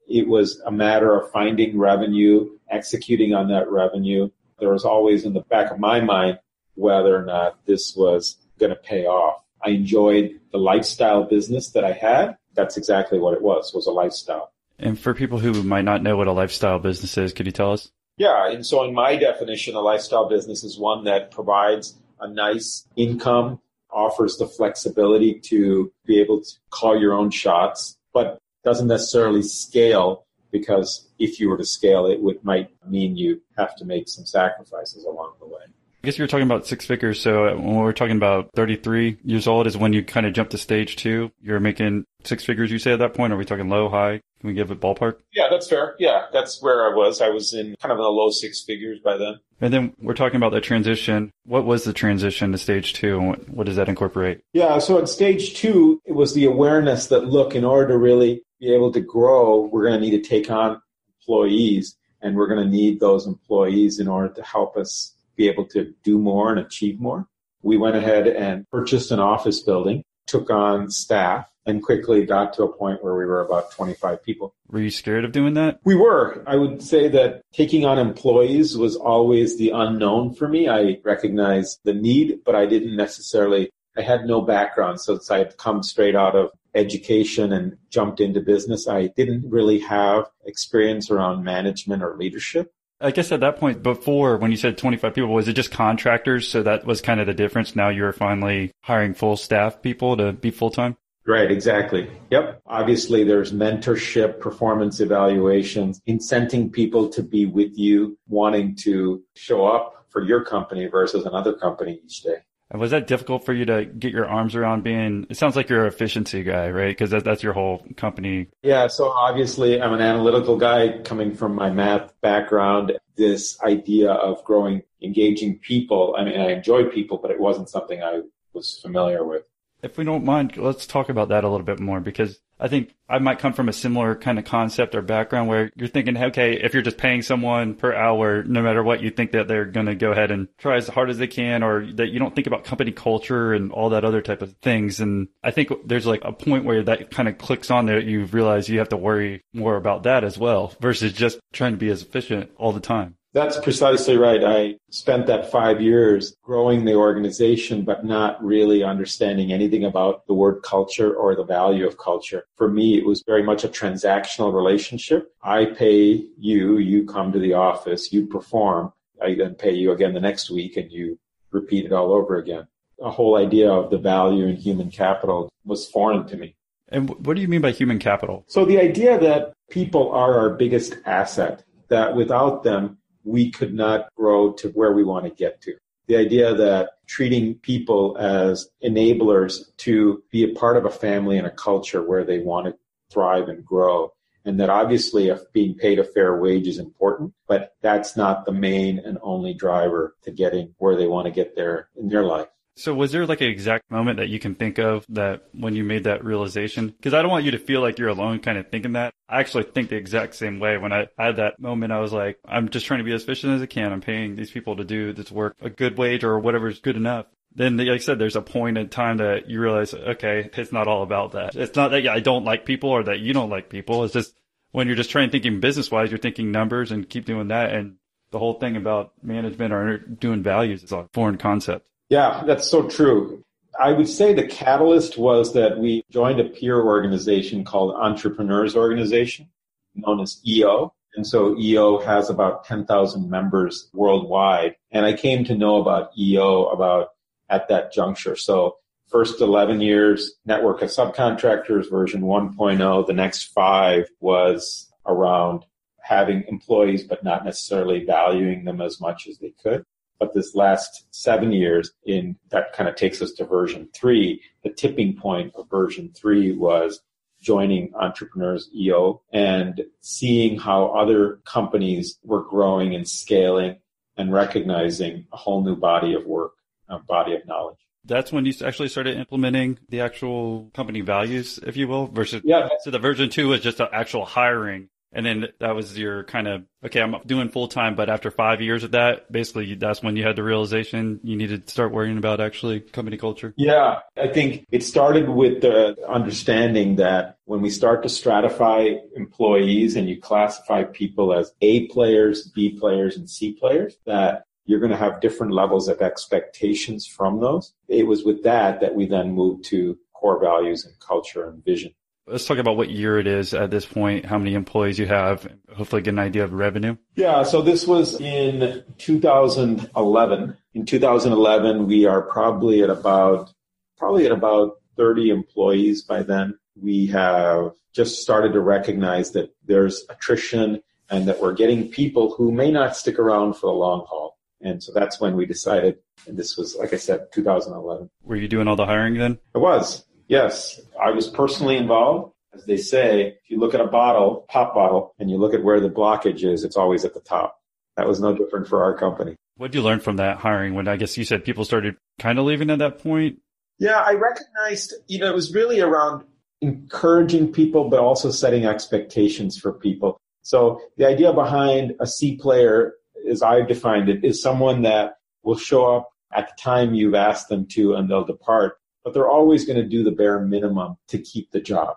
it 0.08 0.28
was 0.28 0.60
a 0.66 0.70
matter 0.70 1.18
of 1.18 1.30
finding 1.30 1.78
revenue, 1.78 2.50
executing 2.70 3.34
on 3.34 3.48
that 3.48 3.70
revenue. 3.70 4.30
There 4.58 4.70
was 4.70 4.84
always 4.84 5.24
in 5.24 5.32
the 5.32 5.40
back 5.40 5.70
of 5.70 5.78
my 5.78 6.00
mind 6.00 6.38
whether 6.74 7.16
or 7.16 7.24
not 7.24 7.64
this 7.66 7.94
was 7.96 8.36
going 8.58 8.70
to 8.70 8.76
pay 8.76 9.06
off. 9.06 9.42
I 9.64 9.70
enjoyed 9.70 10.40
the 10.52 10.58
lifestyle 10.58 11.24
business 11.24 11.70
that 11.70 11.84
I 11.84 11.92
had. 11.92 12.36
That's 12.54 12.76
exactly 12.76 13.18
what 13.18 13.34
it 13.34 13.42
was, 13.42 13.72
was 13.74 13.86
a 13.86 13.92
lifestyle. 13.92 14.52
And 14.78 14.98
for 14.98 15.14
people 15.14 15.38
who 15.38 15.62
might 15.62 15.84
not 15.84 16.02
know 16.02 16.16
what 16.16 16.26
a 16.26 16.32
lifestyle 16.32 16.78
business 16.78 17.16
is, 17.16 17.32
could 17.32 17.46
you 17.46 17.52
tell 17.52 17.72
us? 17.72 17.90
Yeah. 18.16 18.50
And 18.50 18.64
so 18.64 18.84
in 18.84 18.94
my 18.94 19.16
definition, 19.16 19.74
a 19.74 19.80
lifestyle 19.80 20.28
business 20.28 20.62
is 20.62 20.78
one 20.78 21.04
that 21.04 21.30
provides 21.30 21.96
a 22.20 22.28
nice 22.28 22.86
income, 22.96 23.60
offers 23.90 24.36
the 24.36 24.46
flexibility 24.46 25.40
to 25.40 25.92
be 26.06 26.20
able 26.20 26.42
to 26.42 26.50
call 26.70 26.98
your 26.98 27.14
own 27.14 27.30
shots, 27.30 27.96
but 28.12 28.38
doesn't 28.64 28.88
necessarily 28.88 29.42
scale 29.42 30.26
because 30.50 31.08
if 31.18 31.40
you 31.40 31.48
were 31.48 31.56
to 31.56 31.64
scale, 31.64 32.06
it 32.06 32.20
would 32.20 32.42
might 32.44 32.70
mean 32.88 33.16
you 33.16 33.40
have 33.58 33.74
to 33.76 33.84
make 33.84 34.08
some 34.08 34.24
sacrifices 34.24 35.04
along 35.04 35.32
the 35.40 35.46
way. 35.46 35.62
I 36.04 36.06
guess 36.06 36.18
you 36.18 36.22
were 36.22 36.28
talking 36.28 36.44
about 36.44 36.66
six 36.66 36.84
figures. 36.84 37.18
So 37.18 37.46
uh, 37.46 37.54
when 37.54 37.76
we're 37.76 37.94
talking 37.94 38.18
about 38.18 38.50
33 38.54 39.16
years 39.24 39.46
old 39.46 39.66
is 39.66 39.74
when 39.74 39.94
you 39.94 40.04
kind 40.04 40.26
of 40.26 40.34
jump 40.34 40.50
to 40.50 40.58
stage 40.58 40.96
two. 40.96 41.32
You're 41.40 41.60
making 41.60 42.04
six 42.24 42.44
figures, 42.44 42.70
you 42.70 42.78
say 42.78 42.92
at 42.92 42.98
that 42.98 43.14
point? 43.14 43.32
Are 43.32 43.38
we 43.38 43.46
talking 43.46 43.70
low, 43.70 43.88
high? 43.88 44.20
Can 44.40 44.48
we 44.48 44.52
give 44.52 44.70
a 44.70 44.76
ballpark? 44.76 45.20
Yeah, 45.32 45.46
that's 45.50 45.66
fair. 45.66 45.96
Yeah, 45.98 46.26
that's 46.30 46.62
where 46.62 46.84
I 46.84 46.94
was. 46.94 47.22
I 47.22 47.30
was 47.30 47.54
in 47.54 47.74
kind 47.80 47.90
of 47.90 47.96
in 47.96 48.02
the 48.02 48.10
low 48.10 48.30
six 48.30 48.62
figures 48.62 49.00
by 49.00 49.16
then. 49.16 49.40
And 49.62 49.72
then 49.72 49.94
we're 49.98 50.12
talking 50.12 50.36
about 50.36 50.52
the 50.52 50.60
transition. 50.60 51.32
What 51.46 51.64
was 51.64 51.84
the 51.84 51.94
transition 51.94 52.52
to 52.52 52.58
stage 52.58 52.92
two 52.92 53.18
and 53.18 53.28
what, 53.28 53.48
what 53.48 53.66
does 53.66 53.76
that 53.76 53.88
incorporate? 53.88 54.42
Yeah, 54.52 54.78
so 54.80 54.98
at 54.98 55.08
stage 55.08 55.54
two, 55.54 56.02
it 56.04 56.12
was 56.12 56.34
the 56.34 56.44
awareness 56.44 57.06
that 57.06 57.24
look, 57.24 57.54
in 57.54 57.64
order 57.64 57.94
to 57.94 57.98
really 57.98 58.42
be 58.60 58.72
able 58.72 58.92
to 58.92 59.00
grow, 59.00 59.68
we're 59.72 59.86
going 59.86 60.00
to 60.00 60.00
need 60.00 60.22
to 60.22 60.28
take 60.28 60.50
on 60.50 60.80
employees 61.20 61.96
and 62.22 62.36
we're 62.36 62.48
going 62.48 62.64
to 62.64 62.70
need 62.70 63.00
those 63.00 63.26
employees 63.26 64.00
in 64.00 64.08
order 64.08 64.32
to 64.34 64.42
help 64.42 64.76
us 64.76 65.14
be 65.36 65.48
able 65.48 65.66
to 65.66 65.92
do 66.02 66.18
more 66.18 66.50
and 66.50 66.58
achieve 66.58 66.98
more. 66.98 67.26
We 67.62 67.76
went 67.76 67.96
ahead 67.96 68.26
and 68.26 68.68
purchased 68.70 69.10
an 69.10 69.20
office 69.20 69.60
building, 69.60 70.04
took 70.26 70.50
on 70.50 70.90
staff, 70.90 71.46
and 71.66 71.82
quickly 71.82 72.26
got 72.26 72.52
to 72.54 72.62
a 72.62 72.72
point 72.72 73.02
where 73.02 73.14
we 73.14 73.24
were 73.24 73.40
about 73.40 73.70
25 73.70 74.22
people. 74.22 74.54
Were 74.68 74.80
you 74.80 74.90
scared 74.90 75.24
of 75.24 75.32
doing 75.32 75.54
that? 75.54 75.80
We 75.84 75.94
were. 75.94 76.42
I 76.46 76.56
would 76.56 76.82
say 76.82 77.08
that 77.08 77.42
taking 77.52 77.84
on 77.86 77.98
employees 77.98 78.76
was 78.76 78.96
always 78.96 79.56
the 79.56 79.70
unknown 79.70 80.34
for 80.34 80.46
me. 80.46 80.68
I 80.68 81.00
recognized 81.04 81.80
the 81.84 81.94
need, 81.94 82.40
but 82.44 82.54
I 82.54 82.66
didn't 82.66 82.96
necessarily, 82.96 83.70
I 83.96 84.02
had 84.02 84.26
no 84.26 84.40
background. 84.40 85.00
So 85.00 85.18
I 85.30 85.38
had 85.38 85.56
come 85.56 85.82
straight 85.82 86.16
out 86.16 86.34
of 86.34 86.50
education 86.74 87.52
and 87.52 87.76
jumped 87.90 88.20
into 88.20 88.40
business. 88.40 88.88
I 88.88 89.08
didn't 89.08 89.48
really 89.48 89.78
have 89.80 90.26
experience 90.44 91.10
around 91.10 91.44
management 91.44 92.02
or 92.02 92.16
leadership. 92.16 92.72
I 93.00 93.10
guess 93.10 93.32
at 93.32 93.40
that 93.40 93.58
point 93.58 93.82
before, 93.82 94.36
when 94.38 94.50
you 94.50 94.56
said 94.56 94.78
25 94.78 95.14
people, 95.14 95.32
was 95.32 95.48
it 95.48 95.52
just 95.54 95.70
contractors? 95.70 96.48
So 96.48 96.62
that 96.62 96.86
was 96.86 97.00
kind 97.00 97.20
of 97.20 97.26
the 97.26 97.34
difference. 97.34 97.76
Now 97.76 97.88
you're 97.88 98.12
finally 98.12 98.72
hiring 98.82 99.14
full 99.14 99.36
staff 99.36 99.82
people 99.82 100.16
to 100.16 100.32
be 100.32 100.50
full 100.50 100.70
time? 100.70 100.96
Right, 101.26 101.50
exactly. 101.50 102.10
Yep. 102.30 102.60
Obviously, 102.66 103.24
there's 103.24 103.52
mentorship, 103.52 104.40
performance 104.40 105.00
evaluations, 105.00 106.00
incenting 106.06 106.70
people 106.70 107.08
to 107.10 107.22
be 107.22 107.46
with 107.46 107.78
you, 107.78 108.18
wanting 108.28 108.76
to 108.76 109.22
show 109.34 109.66
up 109.66 110.06
for 110.10 110.22
your 110.22 110.44
company 110.44 110.86
versus 110.86 111.24
another 111.24 111.54
company 111.54 112.00
each 112.04 112.22
day. 112.22 112.36
And 112.74 112.80
was 112.80 112.90
that 112.90 113.06
difficult 113.06 113.46
for 113.46 113.52
you 113.52 113.64
to 113.66 113.84
get 113.84 114.12
your 114.12 114.26
arms 114.26 114.56
around 114.56 114.82
being, 114.82 115.28
it 115.30 115.36
sounds 115.36 115.54
like 115.54 115.68
you're 115.68 115.82
an 115.82 115.92
efficiency 115.92 116.42
guy, 116.42 116.70
right? 116.70 116.88
Because 116.88 117.10
that, 117.10 117.22
that's 117.22 117.40
your 117.40 117.52
whole 117.52 117.86
company. 117.96 118.48
Yeah. 118.64 118.88
So 118.88 119.10
obviously 119.10 119.80
I'm 119.80 119.92
an 119.92 120.00
analytical 120.00 120.56
guy 120.56 120.98
coming 121.04 121.36
from 121.36 121.54
my 121.54 121.70
math 121.70 122.12
background. 122.20 122.98
This 123.14 123.62
idea 123.62 124.10
of 124.10 124.42
growing, 124.42 124.82
engaging 125.00 125.60
people. 125.60 126.16
I 126.18 126.24
mean, 126.24 126.40
I 126.40 126.50
enjoy 126.50 126.86
people, 126.86 127.18
but 127.18 127.30
it 127.30 127.38
wasn't 127.38 127.68
something 127.68 128.02
I 128.02 128.22
was 128.54 128.80
familiar 128.82 129.24
with. 129.24 129.44
If 129.84 129.98
we 129.98 130.04
don't 130.04 130.24
mind, 130.24 130.56
let's 130.56 130.86
talk 130.86 131.10
about 131.10 131.28
that 131.28 131.44
a 131.44 131.48
little 131.48 131.66
bit 131.66 131.78
more 131.78 132.00
because 132.00 132.40
I 132.58 132.68
think 132.68 132.94
I 133.06 133.18
might 133.18 133.38
come 133.38 133.52
from 133.52 133.68
a 133.68 133.72
similar 133.72 134.14
kind 134.14 134.38
of 134.38 134.46
concept 134.46 134.94
or 134.94 135.02
background 135.02 135.48
where 135.48 135.70
you're 135.76 135.88
thinking, 135.88 136.16
okay, 136.16 136.54
if 136.54 136.72
you're 136.72 136.82
just 136.82 136.96
paying 136.96 137.20
someone 137.20 137.74
per 137.74 137.92
hour, 137.92 138.42
no 138.44 138.62
matter 138.62 138.82
what, 138.82 139.02
you 139.02 139.10
think 139.10 139.32
that 139.32 139.46
they're 139.46 139.66
going 139.66 139.86
to 139.86 139.94
go 139.94 140.12
ahead 140.12 140.30
and 140.30 140.48
try 140.56 140.76
as 140.76 140.88
hard 140.88 141.10
as 141.10 141.18
they 141.18 141.26
can, 141.26 141.62
or 141.62 141.84
that 141.94 142.08
you 142.08 142.18
don't 142.18 142.34
think 142.34 142.46
about 142.46 142.64
company 142.64 142.92
culture 142.92 143.52
and 143.52 143.72
all 143.72 143.90
that 143.90 144.04
other 144.04 144.22
type 144.22 144.40
of 144.40 144.54
things. 144.62 145.00
And 145.00 145.28
I 145.42 145.50
think 145.50 145.70
there's 145.84 146.06
like 146.06 146.22
a 146.24 146.32
point 146.32 146.64
where 146.64 146.82
that 146.84 147.10
kind 147.10 147.28
of 147.28 147.36
clicks 147.36 147.70
on 147.70 147.84
there. 147.84 148.00
You 148.00 148.24
realize 148.24 148.68
you 148.70 148.78
have 148.78 148.88
to 148.90 148.96
worry 148.96 149.42
more 149.52 149.76
about 149.76 150.04
that 150.04 150.24
as 150.24 150.38
well 150.38 150.72
versus 150.80 151.12
just 151.12 151.38
trying 151.52 151.72
to 151.72 151.78
be 151.78 151.90
as 151.90 152.02
efficient 152.02 152.50
all 152.56 152.72
the 152.72 152.80
time. 152.80 153.16
That's 153.34 153.58
precisely 153.58 154.16
right. 154.16 154.44
I 154.44 154.76
spent 154.90 155.26
that 155.26 155.50
five 155.50 155.82
years 155.82 156.36
growing 156.44 156.84
the 156.84 156.94
organization, 156.94 157.84
but 157.84 158.04
not 158.04 158.42
really 158.42 158.84
understanding 158.84 159.52
anything 159.52 159.84
about 159.84 160.24
the 160.28 160.34
word 160.34 160.62
culture 160.62 161.12
or 161.12 161.34
the 161.34 161.42
value 161.42 161.84
of 161.84 161.98
culture. 161.98 162.44
For 162.54 162.70
me, 162.70 162.96
it 162.96 163.04
was 163.04 163.24
very 163.26 163.42
much 163.42 163.64
a 163.64 163.68
transactional 163.68 164.54
relationship. 164.54 165.34
I 165.42 165.64
pay 165.64 166.24
you, 166.38 166.78
you 166.78 167.06
come 167.06 167.32
to 167.32 167.40
the 167.40 167.54
office, 167.54 168.12
you 168.12 168.24
perform. 168.26 168.92
I 169.20 169.34
then 169.34 169.56
pay 169.56 169.72
you 169.72 169.90
again 169.90 170.14
the 170.14 170.20
next 170.20 170.48
week 170.48 170.76
and 170.76 170.92
you 170.92 171.18
repeat 171.50 171.86
it 171.86 171.92
all 171.92 172.12
over 172.12 172.36
again. 172.36 172.68
The 173.00 173.10
whole 173.10 173.36
idea 173.36 173.68
of 173.68 173.90
the 173.90 173.98
value 173.98 174.46
in 174.46 174.54
human 174.54 174.92
capital 174.92 175.50
was 175.64 175.88
foreign 175.88 176.24
to 176.28 176.36
me. 176.36 176.54
And 176.88 177.10
what 177.26 177.34
do 177.34 177.42
you 177.42 177.48
mean 177.48 177.62
by 177.62 177.72
human 177.72 177.98
capital? 177.98 178.44
So 178.46 178.64
the 178.64 178.78
idea 178.78 179.18
that 179.18 179.54
people 179.70 180.12
are 180.12 180.38
our 180.38 180.50
biggest 180.50 180.98
asset, 181.04 181.64
that 181.88 182.14
without 182.14 182.62
them, 182.62 182.98
we 183.24 183.50
could 183.50 183.74
not 183.74 184.08
grow 184.14 184.52
to 184.52 184.68
where 184.70 184.92
we 184.92 185.04
want 185.04 185.24
to 185.24 185.30
get 185.30 185.60
to. 185.62 185.74
The 186.06 186.16
idea 186.16 186.54
that 186.54 186.90
treating 187.06 187.54
people 187.56 188.16
as 188.18 188.68
enablers 188.82 189.74
to 189.78 190.22
be 190.30 190.44
a 190.44 190.54
part 190.54 190.76
of 190.76 190.84
a 190.84 190.90
family 190.90 191.38
and 191.38 191.46
a 191.46 191.50
culture 191.50 192.02
where 192.02 192.24
they 192.24 192.40
want 192.40 192.66
to 192.66 192.76
thrive 193.10 193.48
and 193.48 193.64
grow. 193.64 194.12
And 194.44 194.60
that 194.60 194.68
obviously 194.68 195.28
if 195.28 195.50
being 195.52 195.74
paid 195.74 195.98
a 195.98 196.04
fair 196.04 196.38
wage 196.38 196.66
is 196.66 196.78
important, 196.78 197.32
but 197.46 197.74
that's 197.80 198.16
not 198.16 198.44
the 198.44 198.52
main 198.52 198.98
and 198.98 199.18
only 199.22 199.54
driver 199.54 200.14
to 200.22 200.30
getting 200.30 200.74
where 200.78 200.96
they 200.96 201.06
want 201.06 201.24
to 201.24 201.30
get 201.30 201.56
there 201.56 201.88
in 201.96 202.08
their 202.08 202.24
life. 202.24 202.48
So 202.76 202.92
was 202.92 203.12
there 203.12 203.26
like 203.26 203.40
an 203.40 203.48
exact 203.48 203.90
moment 203.90 204.18
that 204.18 204.28
you 204.28 204.40
can 204.40 204.56
think 204.56 204.78
of 204.78 205.06
that 205.10 205.44
when 205.52 205.76
you 205.76 205.84
made 205.84 206.04
that 206.04 206.24
realization? 206.24 206.88
Because 206.88 207.14
I 207.14 207.22
don't 207.22 207.30
want 207.30 207.44
you 207.44 207.52
to 207.52 207.58
feel 207.58 207.80
like 207.80 207.98
you're 207.98 208.08
alone 208.08 208.40
kind 208.40 208.58
of 208.58 208.68
thinking 208.68 208.92
that. 208.92 209.14
I 209.28 209.40
actually 209.40 209.64
think 209.64 209.90
the 209.90 209.96
exact 209.96 210.34
same 210.34 210.58
way. 210.58 210.76
When 210.76 210.92
I 210.92 211.06
had 211.16 211.36
that 211.36 211.60
moment, 211.60 211.92
I 211.92 212.00
was 212.00 212.12
like, 212.12 212.38
I'm 212.44 212.68
just 212.68 212.86
trying 212.86 212.98
to 212.98 213.04
be 213.04 213.12
as 213.12 213.22
efficient 213.22 213.54
as 213.54 213.62
I 213.62 213.66
can. 213.66 213.92
I'm 213.92 214.00
paying 214.00 214.34
these 214.34 214.50
people 214.50 214.76
to 214.76 214.84
do 214.84 215.12
this 215.12 215.30
work 215.30 215.56
a 215.60 215.70
good 215.70 215.96
wage 215.96 216.24
or 216.24 216.38
whatever 216.40 216.68
is 216.68 216.80
good 216.80 216.96
enough. 216.96 217.26
Then, 217.54 217.76
like 217.76 217.88
I 217.88 217.98
said, 217.98 218.18
there's 218.18 218.34
a 218.34 218.42
point 218.42 218.76
in 218.78 218.88
time 218.88 219.18
that 219.18 219.48
you 219.48 219.60
realize, 219.60 219.94
okay, 219.94 220.50
it's 220.52 220.72
not 220.72 220.88
all 220.88 221.04
about 221.04 221.32
that. 221.32 221.54
It's 221.54 221.76
not 221.76 221.92
that 221.92 222.08
I 222.08 222.18
don't 222.18 222.44
like 222.44 222.64
people 222.64 222.90
or 222.90 223.04
that 223.04 223.20
you 223.20 223.32
don't 223.32 223.50
like 223.50 223.68
people. 223.68 224.02
It's 224.02 224.14
just 224.14 224.34
when 224.72 224.88
you're 224.88 224.96
just 224.96 225.10
trying 225.10 225.30
thinking 225.30 225.60
business 225.60 225.88
wise, 225.88 226.10
you're 226.10 226.18
thinking 226.18 226.50
numbers 226.50 226.90
and 226.90 227.08
keep 227.08 227.26
doing 227.26 227.48
that. 227.48 227.72
And 227.72 227.94
the 228.32 228.40
whole 228.40 228.54
thing 228.54 228.76
about 228.76 229.12
management 229.22 229.72
or 229.72 229.98
doing 229.98 230.42
values 230.42 230.82
is 230.82 230.90
a 230.90 231.08
foreign 231.12 231.38
concept. 231.38 231.86
Yeah, 232.14 232.44
that's 232.46 232.70
so 232.70 232.88
true. 232.88 233.42
I 233.80 233.90
would 233.90 234.08
say 234.08 234.32
the 234.32 234.46
catalyst 234.46 235.18
was 235.18 235.52
that 235.54 235.80
we 235.80 236.04
joined 236.12 236.38
a 236.38 236.44
peer 236.44 236.80
organization 236.80 237.64
called 237.64 237.96
Entrepreneurs 237.96 238.76
Organization, 238.76 239.48
known 239.96 240.20
as 240.20 240.40
EO. 240.46 240.94
And 241.16 241.26
so 241.26 241.58
EO 241.58 241.98
has 241.98 242.30
about 242.30 242.66
10,000 242.66 243.28
members 243.28 243.90
worldwide. 243.92 244.76
And 244.92 245.04
I 245.04 245.14
came 245.14 245.42
to 245.46 245.56
know 245.56 245.80
about 245.80 246.16
EO 246.16 246.66
about 246.66 247.08
at 247.50 247.66
that 247.66 247.92
juncture. 247.92 248.36
So 248.36 248.76
first 249.08 249.40
11 249.40 249.80
years, 249.80 250.34
network 250.46 250.82
of 250.82 250.90
subcontractors 250.90 251.90
version 251.90 252.22
1.0. 252.22 253.06
The 253.08 253.12
next 253.12 253.52
five 253.52 254.08
was 254.20 254.88
around 255.04 255.64
having 256.00 256.44
employees, 256.46 257.02
but 257.02 257.24
not 257.24 257.44
necessarily 257.44 258.04
valuing 258.04 258.64
them 258.64 258.80
as 258.80 259.00
much 259.00 259.26
as 259.26 259.38
they 259.38 259.52
could. 259.60 259.84
But 260.24 260.32
this 260.32 260.54
last 260.54 261.04
seven 261.10 261.52
years 261.52 261.92
in 262.06 262.36
that 262.48 262.72
kind 262.72 262.88
of 262.88 262.96
takes 262.96 263.20
us 263.20 263.32
to 263.32 263.44
version 263.44 263.90
three. 263.92 264.40
The 264.62 264.70
tipping 264.70 265.16
point 265.16 265.54
of 265.54 265.68
version 265.68 266.12
three 266.16 266.56
was 266.56 267.02
joining 267.42 267.94
Entrepreneurs 267.94 268.70
EO 268.74 269.20
and 269.34 269.82
seeing 270.00 270.58
how 270.58 270.86
other 270.86 271.40
companies 271.44 272.18
were 272.24 272.42
growing 272.42 272.94
and 272.94 273.06
scaling 273.06 273.76
and 274.16 274.32
recognizing 274.32 275.26
a 275.30 275.36
whole 275.36 275.62
new 275.62 275.76
body 275.76 276.14
of 276.14 276.24
work, 276.24 276.52
a 276.88 277.00
body 277.00 277.34
of 277.34 277.46
knowledge. 277.46 277.76
That's 278.06 278.32
when 278.32 278.46
you 278.46 278.54
actually 278.64 278.88
started 278.88 279.18
implementing 279.18 279.78
the 279.90 280.00
actual 280.00 280.70
company 280.72 281.02
values, 281.02 281.60
if 281.66 281.76
you 281.76 281.86
will, 281.86 282.06
versus 282.06 282.40
yeah. 282.44 282.68
So 282.80 282.90
the 282.90 282.98
version 282.98 283.28
two 283.28 283.48
was 283.48 283.60
just 283.60 283.76
the 283.76 283.94
actual 283.94 284.24
hiring 284.24 284.88
and 285.14 285.24
then 285.24 285.46
that 285.60 285.74
was 285.74 285.96
your 285.98 286.24
kind 286.24 286.48
of, 286.48 286.64
okay, 286.84 287.00
I'm 287.00 287.16
doing 287.24 287.48
full 287.48 287.68
time, 287.68 287.94
but 287.94 288.10
after 288.10 288.30
five 288.30 288.60
years 288.60 288.84
of 288.84 288.90
that, 288.92 289.30
basically 289.30 289.74
that's 289.74 290.02
when 290.02 290.16
you 290.16 290.24
had 290.24 290.36
the 290.36 290.42
realization 290.42 291.20
you 291.22 291.36
needed 291.36 291.66
to 291.66 291.70
start 291.72 291.92
worrying 291.92 292.18
about 292.18 292.40
actually 292.40 292.80
company 292.80 293.16
culture. 293.16 293.54
Yeah. 293.56 294.00
I 294.16 294.28
think 294.28 294.66
it 294.70 294.82
started 294.82 295.28
with 295.28 295.62
the 295.62 295.96
understanding 296.08 296.96
that 296.96 297.38
when 297.44 297.62
we 297.62 297.70
start 297.70 298.02
to 298.02 298.08
stratify 298.08 298.98
employees 299.14 299.96
and 299.96 300.08
you 300.08 300.20
classify 300.20 300.84
people 300.84 301.32
as 301.32 301.52
A 301.60 301.86
players, 301.88 302.48
B 302.48 302.78
players, 302.78 303.16
and 303.16 303.28
C 303.30 303.52
players, 303.52 303.96
that 304.06 304.44
you're 304.66 304.80
going 304.80 304.92
to 304.92 304.96
have 304.96 305.20
different 305.20 305.52
levels 305.52 305.88
of 305.88 306.00
expectations 306.00 307.06
from 307.06 307.40
those. 307.40 307.74
It 307.88 308.06
was 308.06 308.24
with 308.24 308.42
that 308.44 308.80
that 308.80 308.94
we 308.94 309.06
then 309.06 309.32
moved 309.32 309.64
to 309.66 309.98
core 310.14 310.40
values 310.40 310.86
and 310.86 310.98
culture 311.00 311.48
and 311.48 311.62
vision. 311.64 311.92
Let's 312.26 312.46
talk 312.46 312.56
about 312.56 312.78
what 312.78 312.90
year 312.90 313.18
it 313.18 313.26
is 313.26 313.52
at 313.52 313.70
this 313.70 313.84
point, 313.84 314.24
how 314.24 314.38
many 314.38 314.54
employees 314.54 314.98
you 314.98 315.06
have, 315.06 315.46
hopefully 315.74 316.00
get 316.00 316.14
an 316.14 316.18
idea 316.18 316.44
of 316.44 316.54
revenue. 316.54 316.96
Yeah, 317.16 317.42
so 317.42 317.60
this 317.60 317.86
was 317.86 318.18
in 318.18 318.82
2011. 318.96 320.56
In 320.72 320.86
2011, 320.86 321.86
we 321.86 322.06
are 322.06 322.22
probably 322.22 322.82
at 322.82 322.88
about 322.88 323.52
probably 323.98 324.24
at 324.26 324.32
about 324.32 324.78
30 324.96 325.30
employees 325.30 326.02
by 326.02 326.22
then. 326.22 326.58
We 326.80 327.06
have 327.08 327.72
just 327.92 328.22
started 328.22 328.52
to 328.54 328.60
recognize 328.60 329.32
that 329.32 329.54
there's 329.64 330.04
attrition 330.08 330.82
and 331.10 331.28
that 331.28 331.40
we're 331.40 331.52
getting 331.52 331.88
people 331.88 332.34
who 332.34 332.50
may 332.50 332.70
not 332.70 332.96
stick 332.96 333.18
around 333.18 333.54
for 333.54 333.66
the 333.66 333.72
long 333.72 334.04
haul. 334.08 334.38
And 334.60 334.82
so 334.82 334.92
that's 334.92 335.20
when 335.20 335.36
we 335.36 335.44
decided, 335.44 335.98
and 336.26 336.38
this 336.38 336.56
was, 336.56 336.74
like 336.74 336.94
I 336.94 336.96
said, 336.96 337.26
2011. 337.32 338.08
Were 338.22 338.36
you 338.36 338.48
doing 338.48 338.66
all 338.66 338.76
the 338.76 338.86
hiring 338.86 339.14
then? 339.14 339.38
I 339.54 339.58
was. 339.58 340.04
Yes, 340.28 340.80
I 341.00 341.10
was 341.10 341.28
personally 341.28 341.76
involved. 341.76 342.32
As 342.54 342.64
they 342.66 342.76
say, 342.76 343.22
if 343.42 343.50
you 343.50 343.58
look 343.58 343.74
at 343.74 343.80
a 343.80 343.86
bottle, 343.86 344.46
pop 344.48 344.74
bottle, 344.74 345.14
and 345.18 345.28
you 345.28 345.38
look 345.38 345.54
at 345.54 345.64
where 345.64 345.80
the 345.80 345.90
blockage 345.90 346.44
is, 346.44 346.62
it's 346.62 346.76
always 346.76 347.04
at 347.04 347.12
the 347.12 347.20
top. 347.20 347.58
That 347.96 348.06
was 348.06 348.20
no 348.20 348.34
different 348.34 348.68
for 348.68 348.84
our 348.84 348.96
company. 348.96 349.34
What 349.56 349.72
did 349.72 349.78
you 349.78 349.84
learn 349.84 350.00
from 350.00 350.16
that 350.16 350.38
hiring 350.38 350.74
when 350.74 350.88
I 350.88 350.96
guess 350.96 351.16
you 351.16 351.24
said 351.24 351.44
people 351.44 351.64
started 351.64 351.96
kind 352.18 352.38
of 352.38 352.44
leaving 352.44 352.70
at 352.70 352.78
that 352.78 353.00
point? 353.00 353.38
Yeah, 353.78 354.00
I 354.00 354.14
recognized, 354.14 354.94
you 355.08 355.18
know, 355.18 355.28
it 355.28 355.34
was 355.34 355.52
really 355.52 355.80
around 355.80 356.24
encouraging 356.60 357.52
people, 357.52 357.88
but 357.88 358.00
also 358.00 358.30
setting 358.30 358.66
expectations 358.66 359.58
for 359.58 359.72
people. 359.72 360.20
So 360.42 360.80
the 360.96 361.06
idea 361.06 361.32
behind 361.32 361.94
a 362.00 362.06
C 362.06 362.36
player, 362.36 362.94
as 363.28 363.42
I've 363.42 363.68
defined 363.68 364.08
it, 364.08 364.24
is 364.24 364.40
someone 364.40 364.82
that 364.82 365.14
will 365.42 365.56
show 365.56 365.96
up 365.96 366.08
at 366.32 366.48
the 366.48 366.54
time 366.60 366.94
you've 366.94 367.14
asked 367.14 367.48
them 367.48 367.66
to 367.72 367.94
and 367.94 368.08
they'll 368.08 368.24
depart 368.24 368.76
but 369.04 369.14
they're 369.14 369.28
always 369.28 369.64
going 369.64 369.76
to 369.76 369.88
do 369.88 370.02
the 370.02 370.10
bare 370.10 370.40
minimum 370.40 370.96
to 371.08 371.18
keep 371.18 371.50
the 371.50 371.60
job. 371.60 371.96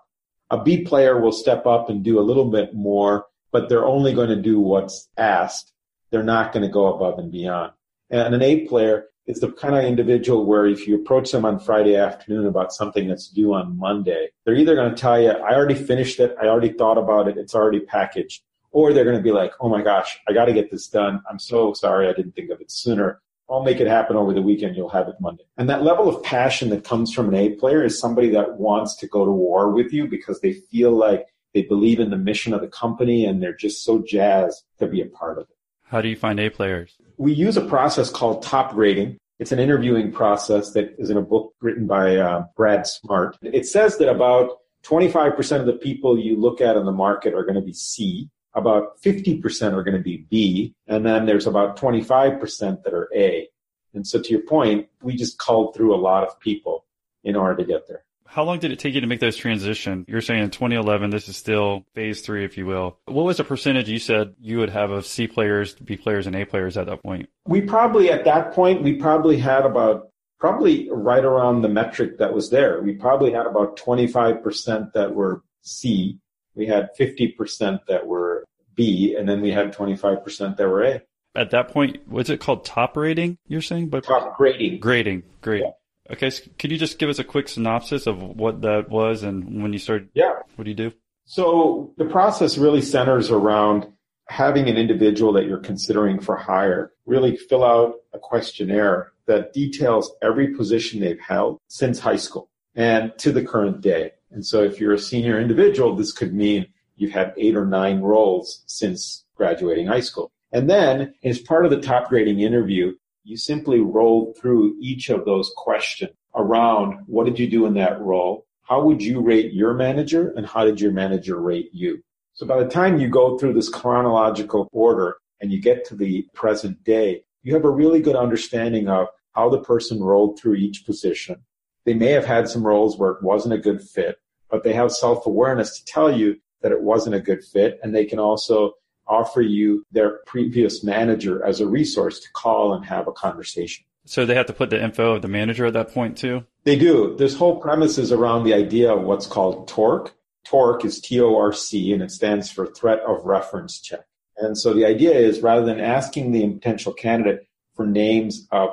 A 0.51 0.61
B 0.61 0.83
player 0.83 1.19
will 1.19 1.31
step 1.31 1.65
up 1.65 1.89
and 1.89 2.03
do 2.03 2.19
a 2.19 2.21
little 2.21 2.51
bit 2.51 2.73
more, 2.73 3.25
but 3.51 3.69
they're 3.69 3.85
only 3.85 4.13
going 4.13 4.29
to 4.29 4.41
do 4.41 4.59
what's 4.59 5.09
asked. 5.17 5.73
They're 6.11 6.23
not 6.23 6.53
going 6.53 6.63
to 6.63 6.71
go 6.71 6.93
above 6.93 7.19
and 7.19 7.31
beyond. 7.31 7.73
And 8.09 8.35
an 8.35 8.41
A 8.41 8.65
player 8.67 9.07
is 9.25 9.39
the 9.41 9.51
kind 9.51 9.75
of 9.75 9.83
individual 9.83 10.45
where 10.45 10.65
if 10.65 10.87
you 10.87 10.95
approach 10.95 11.31
them 11.31 11.43
on 11.43 11.59
Friday 11.59 11.97
afternoon 11.97 12.45
about 12.45 12.71
something 12.71 13.07
that's 13.07 13.27
due 13.27 13.53
on 13.53 13.77
Monday, 13.77 14.29
they're 14.45 14.55
either 14.55 14.75
going 14.75 14.89
to 14.89 14.95
tell 14.95 15.21
you, 15.21 15.31
I 15.31 15.53
already 15.53 15.75
finished 15.75 16.21
it. 16.21 16.33
I 16.41 16.45
already 16.45 16.71
thought 16.71 16.97
about 16.97 17.27
it. 17.27 17.37
It's 17.37 17.53
already 17.53 17.81
packaged. 17.81 18.43
Or 18.71 18.93
they're 18.93 19.03
going 19.03 19.17
to 19.17 19.23
be 19.23 19.33
like, 19.33 19.51
oh 19.59 19.67
my 19.67 19.81
gosh, 19.81 20.17
I 20.29 20.33
got 20.33 20.45
to 20.45 20.53
get 20.53 20.71
this 20.71 20.87
done. 20.87 21.21
I'm 21.29 21.39
so 21.39 21.73
sorry 21.73 22.07
I 22.07 22.13
didn't 22.13 22.35
think 22.35 22.51
of 22.51 22.61
it 22.61 22.71
sooner. 22.71 23.19
I'll 23.49 23.63
make 23.63 23.79
it 23.79 23.87
happen 23.87 24.17
over 24.17 24.33
the 24.33 24.41
weekend. 24.41 24.75
You'll 24.75 24.89
have 24.89 25.07
it 25.07 25.15
Monday. 25.19 25.43
And 25.57 25.69
that 25.69 25.83
level 25.83 26.09
of 26.09 26.21
passion 26.23 26.69
that 26.69 26.83
comes 26.83 27.13
from 27.13 27.29
an 27.29 27.35
A 27.35 27.51
player 27.51 27.83
is 27.83 27.97
somebody 27.97 28.29
that 28.31 28.57
wants 28.57 28.95
to 28.97 29.07
go 29.07 29.25
to 29.25 29.31
war 29.31 29.71
with 29.71 29.93
you 29.93 30.07
because 30.07 30.41
they 30.41 30.53
feel 30.53 30.91
like 30.91 31.27
they 31.53 31.61
believe 31.61 31.99
in 31.99 32.09
the 32.09 32.17
mission 32.17 32.53
of 32.53 32.61
the 32.61 32.67
company 32.67 33.25
and 33.25 33.41
they're 33.41 33.55
just 33.55 33.83
so 33.83 33.99
jazzed 33.99 34.63
to 34.79 34.87
be 34.87 35.01
a 35.01 35.05
part 35.05 35.37
of 35.37 35.43
it. 35.49 35.55
How 35.83 36.01
do 36.01 36.09
you 36.09 36.17
find 36.17 36.39
A 36.39 36.49
players? 36.49 36.97
We 37.17 37.33
use 37.33 37.55
a 37.55 37.65
process 37.65 38.09
called 38.09 38.43
top 38.43 38.75
rating. 38.75 39.17
It's 39.39 39.53
an 39.53 39.59
interviewing 39.59 40.11
process 40.11 40.71
that 40.73 40.93
is 40.97 41.09
in 41.09 41.17
a 41.17 41.21
book 41.21 41.53
written 41.61 41.87
by 41.87 42.17
uh, 42.17 42.45
Brad 42.57 42.85
Smart. 42.85 43.37
It 43.41 43.65
says 43.65 43.97
that 43.99 44.09
about 44.09 44.57
25% 44.83 45.59
of 45.59 45.65
the 45.65 45.73
people 45.73 46.19
you 46.19 46.39
look 46.39 46.59
at 46.59 46.75
in 46.75 46.85
the 46.85 46.91
market 46.91 47.33
are 47.33 47.43
going 47.43 47.55
to 47.55 47.61
be 47.61 47.73
C, 47.73 48.29
about 48.57 49.01
50% 49.01 49.73
are 49.73 49.83
going 49.83 49.95
to 49.95 50.03
be 50.03 50.25
B, 50.29 50.73
and 50.87 51.05
then 51.05 51.25
there's 51.25 51.47
about 51.47 51.77
25% 51.77 52.83
that 52.83 52.93
are 52.93 53.09
A. 53.15 53.47
And 53.93 54.05
so 54.05 54.21
to 54.21 54.29
your 54.29 54.41
point, 54.41 54.87
we 55.01 55.15
just 55.15 55.37
called 55.37 55.75
through 55.75 55.95
a 55.95 55.97
lot 55.97 56.23
of 56.27 56.39
people 56.39 56.85
in 57.23 57.35
order 57.35 57.55
to 57.55 57.65
get 57.65 57.87
there. 57.87 58.03
How 58.25 58.43
long 58.43 58.59
did 58.59 58.71
it 58.71 58.79
take 58.79 58.93
you 58.93 59.01
to 59.01 59.07
make 59.07 59.21
those 59.21 59.37
transition? 59.37 60.05
You're 60.07 60.21
saying 60.21 60.43
in 60.43 60.49
2011, 60.51 61.11
this 61.11 61.29
is 61.29 61.37
still 61.37 61.85
phase 61.95 62.21
three, 62.21 62.43
if 62.43 62.57
you 62.57 62.65
will. 62.65 62.99
What 63.05 63.25
was 63.25 63.37
the 63.37 63.45
percentage 63.45 63.87
you 63.87 63.99
said 63.99 64.35
you 64.39 64.59
would 64.59 64.69
have 64.69 64.91
of 64.91 65.05
C 65.05 65.27
players, 65.27 65.75
B 65.75 65.95
players, 65.95 66.27
and 66.27 66.35
A 66.35 66.45
players 66.45 66.77
at 66.77 66.87
that 66.87 67.01
point? 67.01 67.29
We 67.45 67.61
probably, 67.61 68.11
at 68.11 68.25
that 68.25 68.53
point, 68.53 68.83
we 68.83 68.95
probably 68.95 69.37
had 69.37 69.65
about, 69.65 70.09
probably 70.39 70.89
right 70.91 71.23
around 71.23 71.61
the 71.61 71.69
metric 71.69 72.17
that 72.17 72.33
was 72.33 72.49
there. 72.49 72.81
We 72.81 72.93
probably 72.93 73.31
had 73.31 73.47
about 73.47 73.77
25% 73.77 74.91
that 74.93 75.15
were 75.15 75.41
C. 75.61 76.19
We 76.53 76.67
had 76.67 76.89
50% 76.99 77.79
that 77.87 78.05
were 78.05 78.36
B, 78.77 79.15
and 79.17 79.27
then 79.27 79.41
we 79.41 79.51
had 79.51 79.75
25% 79.75 80.55
that 80.55 80.67
were 80.67 80.83
A. 80.83 81.01
At 81.35 81.51
that 81.51 81.67
point, 81.67 82.07
was 82.09 82.29
it 82.29 82.39
called 82.39 82.63
top 82.63 82.95
rating? 82.95 83.37
You're 83.47 83.61
saying, 83.61 83.89
but 83.89 84.05
top 84.05 84.37
grading. 84.37 84.79
Grading, 84.79 85.23
great. 85.41 85.63
Yeah. 85.63 85.71
Okay, 86.09 86.29
so 86.29 86.43
could 86.57 86.71
you 86.71 86.77
just 86.77 86.99
give 86.99 87.09
us 87.09 87.19
a 87.19 87.23
quick 87.23 87.49
synopsis 87.49 88.07
of 88.07 88.21
what 88.21 88.61
that 88.61 88.89
was 88.89 89.23
and 89.23 89.61
when 89.61 89.73
you 89.73 89.79
started? 89.79 90.07
Yeah. 90.13 90.33
What 90.55 90.63
do 90.63 90.69
you 90.69 90.75
do? 90.75 90.93
So 91.25 91.93
the 91.97 92.05
process 92.05 92.57
really 92.57 92.81
centers 92.81 93.29
around 93.29 93.85
having 94.29 94.69
an 94.69 94.77
individual 94.77 95.33
that 95.33 95.45
you're 95.45 95.57
considering 95.57 96.19
for 96.19 96.37
hire 96.37 96.91
really 97.05 97.35
fill 97.35 97.63
out 97.63 97.95
a 98.13 98.19
questionnaire 98.19 99.11
that 99.25 99.53
details 99.53 100.11
every 100.21 100.55
position 100.55 101.01
they've 101.01 101.19
held 101.19 101.59
since 101.67 101.99
high 101.99 102.15
school 102.15 102.49
and 102.75 103.11
to 103.17 103.31
the 103.31 103.43
current 103.43 103.81
day. 103.81 104.11
And 104.31 104.45
so 104.45 104.63
if 104.63 104.79
you're 104.79 104.93
a 104.93 104.99
senior 104.99 105.39
individual, 105.39 105.95
this 105.95 106.11
could 106.11 106.33
mean 106.33 106.67
you've 106.97 107.13
had 107.13 107.33
eight 107.37 107.55
or 107.55 107.65
nine 107.65 108.01
roles 108.01 108.63
since 108.67 109.25
graduating 109.35 109.87
high 109.87 110.01
school. 110.01 110.31
And 110.51 110.69
then 110.69 111.13
as 111.23 111.39
part 111.39 111.65
of 111.65 111.71
the 111.71 111.81
top 111.81 112.09
grading 112.09 112.39
interview, 112.39 112.93
you 113.23 113.37
simply 113.37 113.79
roll 113.79 114.33
through 114.39 114.75
each 114.81 115.09
of 115.09 115.25
those 115.25 115.51
questions 115.55 116.11
around 116.35 117.03
what 117.07 117.25
did 117.25 117.39
you 117.39 117.49
do 117.49 117.65
in 117.65 117.73
that 117.75 117.99
role? 118.01 118.45
How 118.63 118.83
would 118.83 119.01
you 119.01 119.21
rate 119.21 119.53
your 119.53 119.73
manager 119.73 120.33
and 120.35 120.45
how 120.45 120.65
did 120.65 120.79
your 120.79 120.91
manager 120.91 121.39
rate 121.39 121.69
you? 121.73 122.01
So 122.33 122.45
by 122.45 122.61
the 122.61 122.69
time 122.69 122.99
you 122.99 123.09
go 123.09 123.37
through 123.37 123.53
this 123.53 123.69
chronological 123.69 124.69
order 124.71 125.17
and 125.41 125.51
you 125.51 125.61
get 125.61 125.85
to 125.85 125.95
the 125.95 126.27
present 126.33 126.83
day, 126.83 127.23
you 127.43 127.53
have 127.53 127.65
a 127.65 127.69
really 127.69 128.01
good 128.01 128.15
understanding 128.15 128.87
of 128.87 129.07
how 129.33 129.49
the 129.49 129.61
person 129.61 130.03
rolled 130.03 130.39
through 130.39 130.55
each 130.55 130.85
position. 130.85 131.37
They 131.85 131.93
may 131.93 132.11
have 132.11 132.25
had 132.25 132.49
some 132.49 132.65
roles 132.65 132.97
where 132.97 133.11
it 133.11 133.23
wasn't 133.23 133.53
a 133.53 133.57
good 133.57 133.81
fit, 133.81 134.17
but 134.49 134.63
they 134.63 134.73
have 134.73 134.91
self 134.91 135.25
awareness 135.25 135.79
to 135.79 135.85
tell 135.85 136.11
you 136.11 136.37
that 136.61 136.71
it 136.71 136.81
wasn't 136.81 137.15
a 137.15 137.21
good 137.21 137.43
fit. 137.43 137.79
And 137.83 137.93
they 137.93 138.05
can 138.05 138.19
also 138.19 138.73
offer 139.07 139.41
you 139.41 139.85
their 139.91 140.19
previous 140.25 140.83
manager 140.83 141.45
as 141.45 141.61
a 141.61 141.67
resource 141.67 142.19
to 142.19 142.27
call 142.33 142.73
and 142.73 142.85
have 142.85 143.07
a 143.07 143.11
conversation. 143.11 143.85
So 144.05 144.25
they 144.25 144.35
have 144.35 144.45
to 144.47 144.53
put 144.53 144.69
the 144.69 144.81
info 144.81 145.15
of 145.15 145.21
the 145.21 145.27
manager 145.27 145.65
at 145.65 145.73
that 145.73 145.93
point 145.93 146.17
too? 146.17 146.45
They 146.63 146.77
do. 146.77 147.15
This 147.17 147.35
whole 147.35 147.59
premise 147.59 147.97
is 147.97 148.11
around 148.11 148.43
the 148.43 148.53
idea 148.53 148.93
of 148.93 149.03
what's 149.03 149.27
called 149.27 149.67
TORC. 149.67 150.13
TORC 150.45 150.85
is 150.85 151.01
T-O-R-C 151.01 151.93
and 151.93 152.01
it 152.01 152.11
stands 152.11 152.49
for 152.49 152.67
threat 152.67 152.99
of 153.01 153.25
reference 153.25 153.79
check. 153.79 154.05
And 154.37 154.57
so 154.57 154.73
the 154.73 154.85
idea 154.85 155.11
is 155.11 155.41
rather 155.41 155.65
than 155.65 155.79
asking 155.79 156.31
the 156.31 156.47
potential 156.49 156.93
candidate 156.93 157.47
for 157.75 157.85
names 157.85 158.47
of 158.51 158.69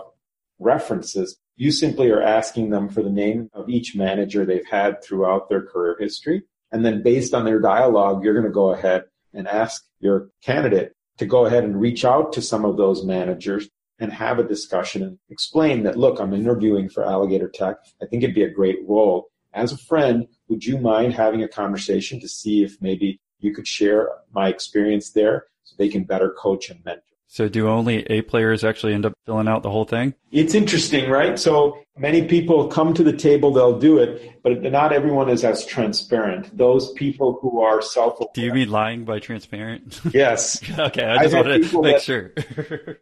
references, 0.59 1.37
you 1.57 1.73
simply 1.73 2.11
are 2.11 2.23
asking 2.23 2.70
them 2.70 2.88
for 2.88 3.03
the 3.03 3.11
name 3.11 3.51
of 3.55 3.68
each 3.68 3.97
manager 3.97 4.44
they've 4.44 4.66
had 4.66 5.03
throughout 5.03 5.49
their 5.49 5.62
career 5.62 5.97
history. 5.99 6.42
And 6.74 6.84
then 6.84 7.04
based 7.04 7.34
on 7.34 7.44
their 7.44 7.60
dialogue, 7.60 8.24
you're 8.24 8.34
going 8.34 8.46
to 8.46 8.50
go 8.50 8.72
ahead 8.72 9.04
and 9.32 9.46
ask 9.46 9.84
your 10.00 10.30
candidate 10.42 10.92
to 11.18 11.24
go 11.24 11.46
ahead 11.46 11.62
and 11.62 11.80
reach 11.80 12.04
out 12.04 12.32
to 12.32 12.42
some 12.42 12.64
of 12.64 12.76
those 12.76 13.04
managers 13.04 13.68
and 14.00 14.12
have 14.12 14.40
a 14.40 14.48
discussion 14.48 15.04
and 15.04 15.16
explain 15.30 15.84
that, 15.84 15.96
look, 15.96 16.18
I'm 16.18 16.34
interviewing 16.34 16.88
for 16.88 17.04
Alligator 17.04 17.48
Tech. 17.48 17.76
I 18.02 18.06
think 18.06 18.24
it'd 18.24 18.34
be 18.34 18.42
a 18.42 18.50
great 18.50 18.78
role. 18.88 19.28
As 19.52 19.70
a 19.70 19.78
friend, 19.78 20.26
would 20.48 20.64
you 20.64 20.76
mind 20.76 21.14
having 21.14 21.44
a 21.44 21.48
conversation 21.48 22.18
to 22.18 22.28
see 22.28 22.64
if 22.64 22.82
maybe 22.82 23.20
you 23.38 23.54
could 23.54 23.68
share 23.68 24.08
my 24.32 24.48
experience 24.48 25.12
there 25.12 25.46
so 25.62 25.76
they 25.78 25.88
can 25.88 26.02
better 26.02 26.30
coach 26.30 26.70
and 26.70 26.84
mentor? 26.84 27.13
So 27.35 27.49
do 27.49 27.66
only 27.66 28.05
A 28.11 28.23
players 28.23 28.62
actually 28.62 28.94
end 28.94 29.05
up 29.05 29.12
filling 29.27 29.49
out 29.49 29.64
the 29.64 29.70
whole 29.70 29.85
thing? 29.85 30.14
It's 30.31 30.55
interesting, 30.55 31.11
right? 31.11 31.37
So 31.37 31.77
many 31.99 32.29
people 32.29 32.68
come 32.68 32.94
to 32.94 33.03
the 33.03 33.12
table, 33.12 33.53
they'll 33.53 33.77
do 33.77 33.99
it, 33.99 34.40
but 34.44 34.62
not 34.62 34.92
everyone 34.92 35.29
is 35.29 35.42
as 35.42 35.66
transparent. 35.66 36.57
Those 36.57 36.92
people 36.92 37.40
who 37.42 37.61
are 37.61 37.83
self 37.83 38.20
Do 38.35 38.40
you 38.40 38.55
mean 38.55 38.70
lying 38.70 39.05
by 39.05 39.18
transparent? 39.18 40.01
Yes. 40.14 40.62
okay, 40.79 41.03
I 41.03 41.25
just 41.25 41.35
want 41.35 41.49
to 41.49 41.83
make 41.83 41.94
that, 41.94 42.03
sure. 42.03 42.33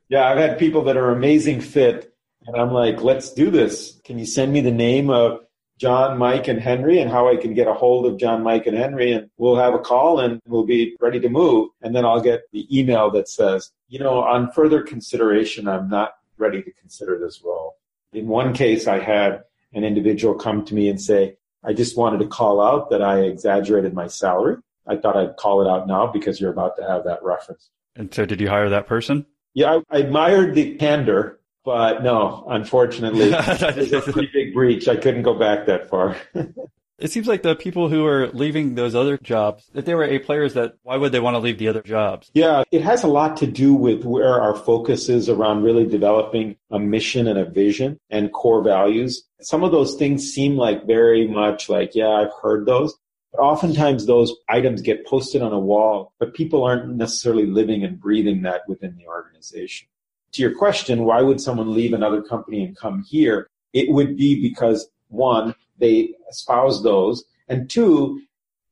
yeah, 0.09 0.31
I've 0.31 0.39
had 0.39 0.59
people 0.59 0.85
that 0.85 0.97
are 0.97 1.11
amazing 1.11 1.61
fit, 1.61 2.15
and 2.47 2.57
I'm 2.57 2.73
like, 2.73 3.03
let's 3.03 3.35
do 3.35 3.51
this. 3.51 4.01
Can 4.03 4.19
you 4.19 4.25
send 4.25 4.51
me 4.51 4.63
the 4.63 4.71
name 4.71 5.11
of 5.11 5.41
John, 5.83 6.17
Mike, 6.17 6.47
and 6.47 6.61
Henry 6.61 7.01
and 7.01 7.11
how 7.11 7.29
I 7.29 7.37
can 7.37 7.55
get 7.55 7.67
a 7.67 7.75
hold 7.75 8.07
of 8.07 8.17
John, 8.17 8.45
Mike, 8.45 8.69
and 8.69 8.77
Henry. 8.77 9.11
And 9.11 9.29
we'll 9.37 9.57
have 9.57 9.75
a 9.75 9.81
call 9.81 10.21
and 10.21 10.41
we'll 10.47 10.65
be 10.65 10.97
ready 11.01 11.19
to 11.19 11.29
move. 11.29 11.71
And 11.83 11.93
then 11.93 12.05
I'll 12.05 12.21
get 12.21 12.43
the 12.53 12.67
email 12.71 13.11
that 13.11 13.29
says, 13.29 13.73
you 13.93 13.99
know, 13.99 14.23
on 14.23 14.51
further 14.53 14.81
consideration, 14.81 15.69
I'm 15.69 15.91
not 15.91 16.15
ready 16.39 16.63
to 16.63 16.73
consider 16.73 17.19
this 17.19 17.43
role. 17.45 17.77
In 18.15 18.27
one 18.27 18.55
case, 18.55 18.87
I 18.87 18.99
had 18.99 19.43
an 19.75 19.85
individual 19.85 20.35
come 20.35 20.65
to 20.65 20.75
me 20.75 20.89
and 20.89 20.99
say, 20.99 21.37
I 21.63 21.75
just 21.75 21.95
wanted 21.95 22.21
to 22.21 22.27
call 22.27 22.63
out 22.63 22.89
that 22.89 23.03
I 23.03 23.19
exaggerated 23.21 23.93
my 23.93 24.07
salary. 24.07 24.57
I 24.87 24.97
thought 24.97 25.19
I'd 25.19 25.37
call 25.37 25.61
it 25.61 25.71
out 25.71 25.87
now 25.87 26.07
because 26.07 26.41
you're 26.41 26.51
about 26.51 26.77
to 26.77 26.89
have 26.89 27.05
that 27.05 27.23
reference. 27.23 27.69
And 27.95 28.13
so 28.15 28.25
did 28.25 28.41
you 28.41 28.49
hire 28.49 28.71
that 28.71 28.87
person? 28.87 29.27
Yeah, 29.53 29.81
I, 29.91 29.97
I 29.97 29.99
admired 29.99 30.55
the 30.55 30.77
candor 30.77 31.39
but 31.65 32.03
no, 32.03 32.45
unfortunately, 32.49 33.31
it's 33.33 33.93
a 33.93 34.13
pretty 34.13 34.31
big 34.33 34.53
breach. 34.53 34.89
I 34.89 34.97
couldn't 34.97 35.23
go 35.23 35.35
back 35.35 35.67
that 35.67 35.89
far. 35.89 36.17
it 37.03 37.11
seems 37.11 37.27
like 37.27 37.43
the 37.43 37.55
people 37.55 37.89
who 37.89 38.07
are 38.07 38.29
leaving 38.29 38.75
those 38.75 38.95
other 38.95 39.19
jobs, 39.19 39.69
if 39.75 39.85
they 39.85 39.95
were 39.95 40.05
A 40.05 40.19
players, 40.19 40.55
that 40.55 40.75
why 40.83 40.97
would 40.97 41.13
they 41.13 41.21
want 41.21 41.35
to 41.35 41.39
leave 41.39 41.59
the 41.59 41.69
other 41.69 41.83
jobs? 41.83 42.31
Yeah, 42.35 42.63
it 42.71 42.83
has 42.83 43.03
a 43.03 43.09
lot 43.09 43.37
to 43.39 43.47
do 43.47 43.75
with 43.75 44.05
where 44.05 44.41
our 44.41 44.55
focus 44.55 45.09
is 45.09 45.29
around 45.29 45.63
really 45.63 45.87
developing 45.87 46.57
a 46.71 46.79
mission 46.79 47.27
and 47.27 47.39
a 47.39 47.45
vision 47.45 47.99
and 48.11 48.33
core 48.33 48.63
values. 48.63 49.25
Some 49.41 49.65
of 49.65 49.73
those 49.73 49.97
things 49.97 50.33
seem 50.33 50.57
like 50.57 50.87
very 50.87 51.27
much 51.27 51.69
like, 51.69 51.95
yeah, 51.95 52.09
I've 52.09 52.33
heard 52.41 52.67
those. 52.67 52.95
But 53.33 53.41
oftentimes 53.41 54.07
those 54.07 54.35
items 54.49 54.83
get 54.83 55.07
posted 55.07 55.43
on 55.43 55.53
a 55.53 55.59
wall, 55.59 56.13
but 56.19 56.35
people 56.35 56.65
aren't 56.65 56.97
necessarily 56.97 57.47
living 57.47 57.83
and 57.83 57.99
breathing 57.99 58.43
that 58.43 58.63
within 58.69 58.95
the 58.97 59.07
organization 59.07 59.89
to 60.33 60.43
your 60.43 60.55
question, 60.55 61.05
why 61.05 61.23
would 61.23 61.41
someone 61.41 61.75
leave 61.75 61.93
another 61.93 62.23
company 62.23 62.65
and 62.65 62.77
come 62.77 63.05
here? 63.09 63.49
It 63.73 63.91
would 63.91 64.17
be 64.17 64.41
because 64.41 64.89
one, 65.09 65.55
they 65.79 66.15
espouse 66.31 66.83
those, 66.83 67.25
and 67.49 67.69
two, 67.69 68.21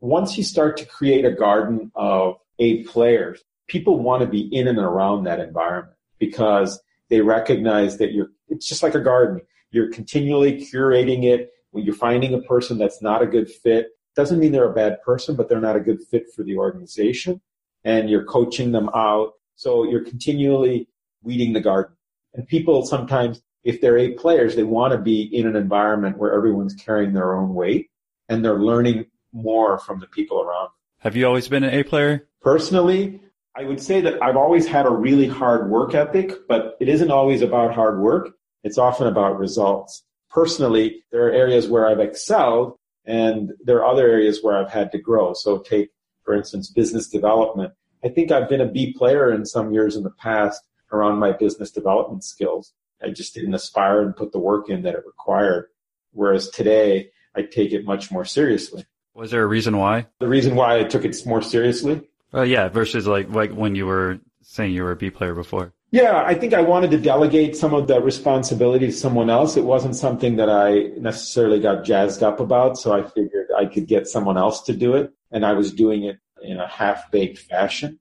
once 0.01 0.39
you 0.39 0.45
start 0.45 0.77
to 0.79 0.87
create 0.87 1.25
a 1.25 1.33
garden 1.33 1.91
of 1.95 2.37
A 2.59 2.85
players, 2.85 3.43
people 3.67 3.99
want 3.99 4.23
to 4.23 4.27
be 4.27 4.49
in 4.55 4.67
and 4.69 4.79
around 4.79 5.25
that 5.25 5.41
environment 5.41 5.97
because 6.19 6.81
they 7.09 7.21
recognize 7.21 7.99
that 7.99 8.13
you're, 8.13 8.31
it's 8.49 8.69
just 8.69 8.83
like 8.83 8.95
a 8.95 9.01
garden. 9.01 9.41
You're 9.71 9.91
continually 9.91 10.61
curating 10.61 11.25
it. 11.25 11.51
When 11.73 11.85
you're 11.85 11.95
finding 11.95 12.35
a 12.35 12.43
person 12.43 12.79
that's 12.79 13.03
not 13.03 13.23
a 13.23 13.27
good 13.27 13.51
fit, 13.51 13.89
doesn't 14.17 14.41
mean 14.41 14.53
they're 14.53 14.71
a 14.71 14.75
bad 14.75 15.01
person, 15.03 15.37
but 15.37 15.49
they're 15.49 15.61
not 15.61 15.77
a 15.77 15.81
good 15.81 16.03
fit 16.03 16.33
for 16.35 16.43
the 16.43 16.57
organization. 16.57 17.41
And 17.85 18.11
you're 18.11 18.25
coaching 18.25 18.73
them 18.73 18.91
out. 18.95 19.35
So 19.55 19.85
you're 19.85 20.05
continually 20.05 20.89
weeding 21.23 21.53
the 21.53 21.61
garden. 21.61 21.95
And 22.35 22.47
people 22.47 22.85
sometimes, 22.85 23.43
if 23.65 23.81
they're 23.81 23.99
A 23.99 24.13
players, 24.13 24.57
they 24.57 24.63
want 24.63 24.93
to 24.93 24.99
be 24.99 25.23
in 25.23 25.47
an 25.47 25.57
environment 25.57 26.19
where 26.19 26.33
everyone's 26.33 26.75
carrying 26.75 27.13
their 27.13 27.35
own 27.35 27.55
weight 27.55 27.91
and 28.29 28.45
they're 28.45 28.59
learning 28.59 29.07
more 29.33 29.79
from 29.79 30.01
the 30.01 30.07
people 30.07 30.41
around. 30.41 30.65
Them. 30.65 30.73
Have 30.99 31.17
you 31.17 31.27
always 31.27 31.49
been 31.49 31.65
an 31.65 31.75
A 31.75 31.83
player? 31.83 32.29
Personally, 32.41 33.21
I 33.57 33.65
would 33.65 33.81
say 33.81 34.01
that 34.01 34.23
I've 34.23 34.37
always 34.37 34.67
had 34.67 34.87
a 34.87 34.91
really 34.91 35.27
hard 35.27 35.69
work 35.69 35.95
ethic, 35.95 36.47
but 36.49 36.77
it 36.81 36.89
isn't 36.89 37.11
always 37.11 37.43
about 37.43 37.75
hard 37.75 38.01
work. 38.01 38.31
It's 38.63 38.79
often 38.79 39.07
about 39.07 39.39
results. 39.39 40.05
Personally, 40.31 41.05
there 41.11 41.27
are 41.27 41.33
areas 41.33 41.69
where 41.69 41.89
I've 41.89 42.01
excelled 42.01 42.77
and 43.05 43.53
there 43.65 43.79
are 43.79 43.87
other 43.87 44.09
areas 44.09 44.41
where 44.43 44.57
I've 44.57 44.71
had 44.71 44.93
to 44.93 44.99
grow. 44.99 45.33
So 45.35 45.59
take, 45.59 45.91
for 46.23 46.35
instance, 46.35 46.71
business 46.71 47.09
development. 47.09 47.73
I 48.05 48.09
think 48.09 48.31
I've 48.31 48.49
been 48.49 48.61
a 48.61 48.71
B 48.71 48.93
player 48.93 49.33
in 49.33 49.45
some 49.45 49.73
years 49.73 49.97
in 49.97 50.05
the 50.05 50.11
past, 50.11 50.63
around 50.93 51.19
my 51.19 51.33
business 51.33 51.71
development 51.71 52.25
skills. 52.25 52.73
I 53.03 53.11
just 53.11 53.35
didn't 53.35 53.55
aspire 53.55 54.03
and 54.03 54.17
put 54.17 54.33
the 54.33 54.39
work 54.39 54.69
in 54.69 54.83
that 54.83 54.95
it 54.95 55.07
required. 55.07 55.67
Whereas 56.13 56.51
today, 56.51 57.11
I 57.35 57.43
take 57.43 57.73
it 57.73 57.85
much 57.85 58.11
more 58.11 58.25
seriously. 58.25 58.85
Was 59.15 59.31
there 59.31 59.43
a 59.43 59.47
reason 59.47 59.77
why? 59.77 60.07
The 60.19 60.29
reason 60.29 60.55
why 60.55 60.79
I 60.79 60.85
took 60.85 61.05
it 61.05 61.17
more 61.27 61.43
seriously? 61.43 62.03
Uh, 62.33 62.43
yeah, 62.43 62.69
versus 62.69 63.07
like 63.07 63.29
like 63.31 63.53
when 63.53 63.75
you 63.75 63.87
were 63.87 64.21
saying 64.43 64.73
you 64.73 64.83
were 64.83 64.93
a 64.93 64.97
B 64.97 65.11
player 65.11 65.35
before. 65.35 65.73
Yeah, 65.93 66.23
I 66.25 66.35
think 66.35 66.55
I 66.55 66.63
wanted 66.63 66.93
to 66.93 66.99
delegate 66.99 67.57
some 67.57 67.75
of 67.75 67.89
the 67.89 68.01
responsibility 68.01 68.87
to 68.87 68.93
someone 68.93 69.29
else. 69.29 69.57
It 69.57 69.65
wasn't 69.65 69.97
something 69.97 70.37
that 70.37 70.49
I 70.49 70.97
necessarily 71.01 71.59
got 71.59 71.85
jazzed 71.85 72.23
up 72.23 72.39
about, 72.39 72.79
so 72.79 72.93
I 72.93 73.03
figured 73.03 73.49
I 73.57 73.67
could 73.67 73.89
get 73.89 74.07
someone 74.07 74.39
else 74.39 74.63
to 74.63 74.73
do 74.73 74.95
it, 74.95 75.13
and 75.33 75.45
I 75.45 75.53
was 75.55 75.73
doing 75.73 76.05
it 76.05 76.19
in 76.43 76.61
a 76.61 76.69
half 76.69 77.11
baked 77.11 77.39
fashion 77.39 77.99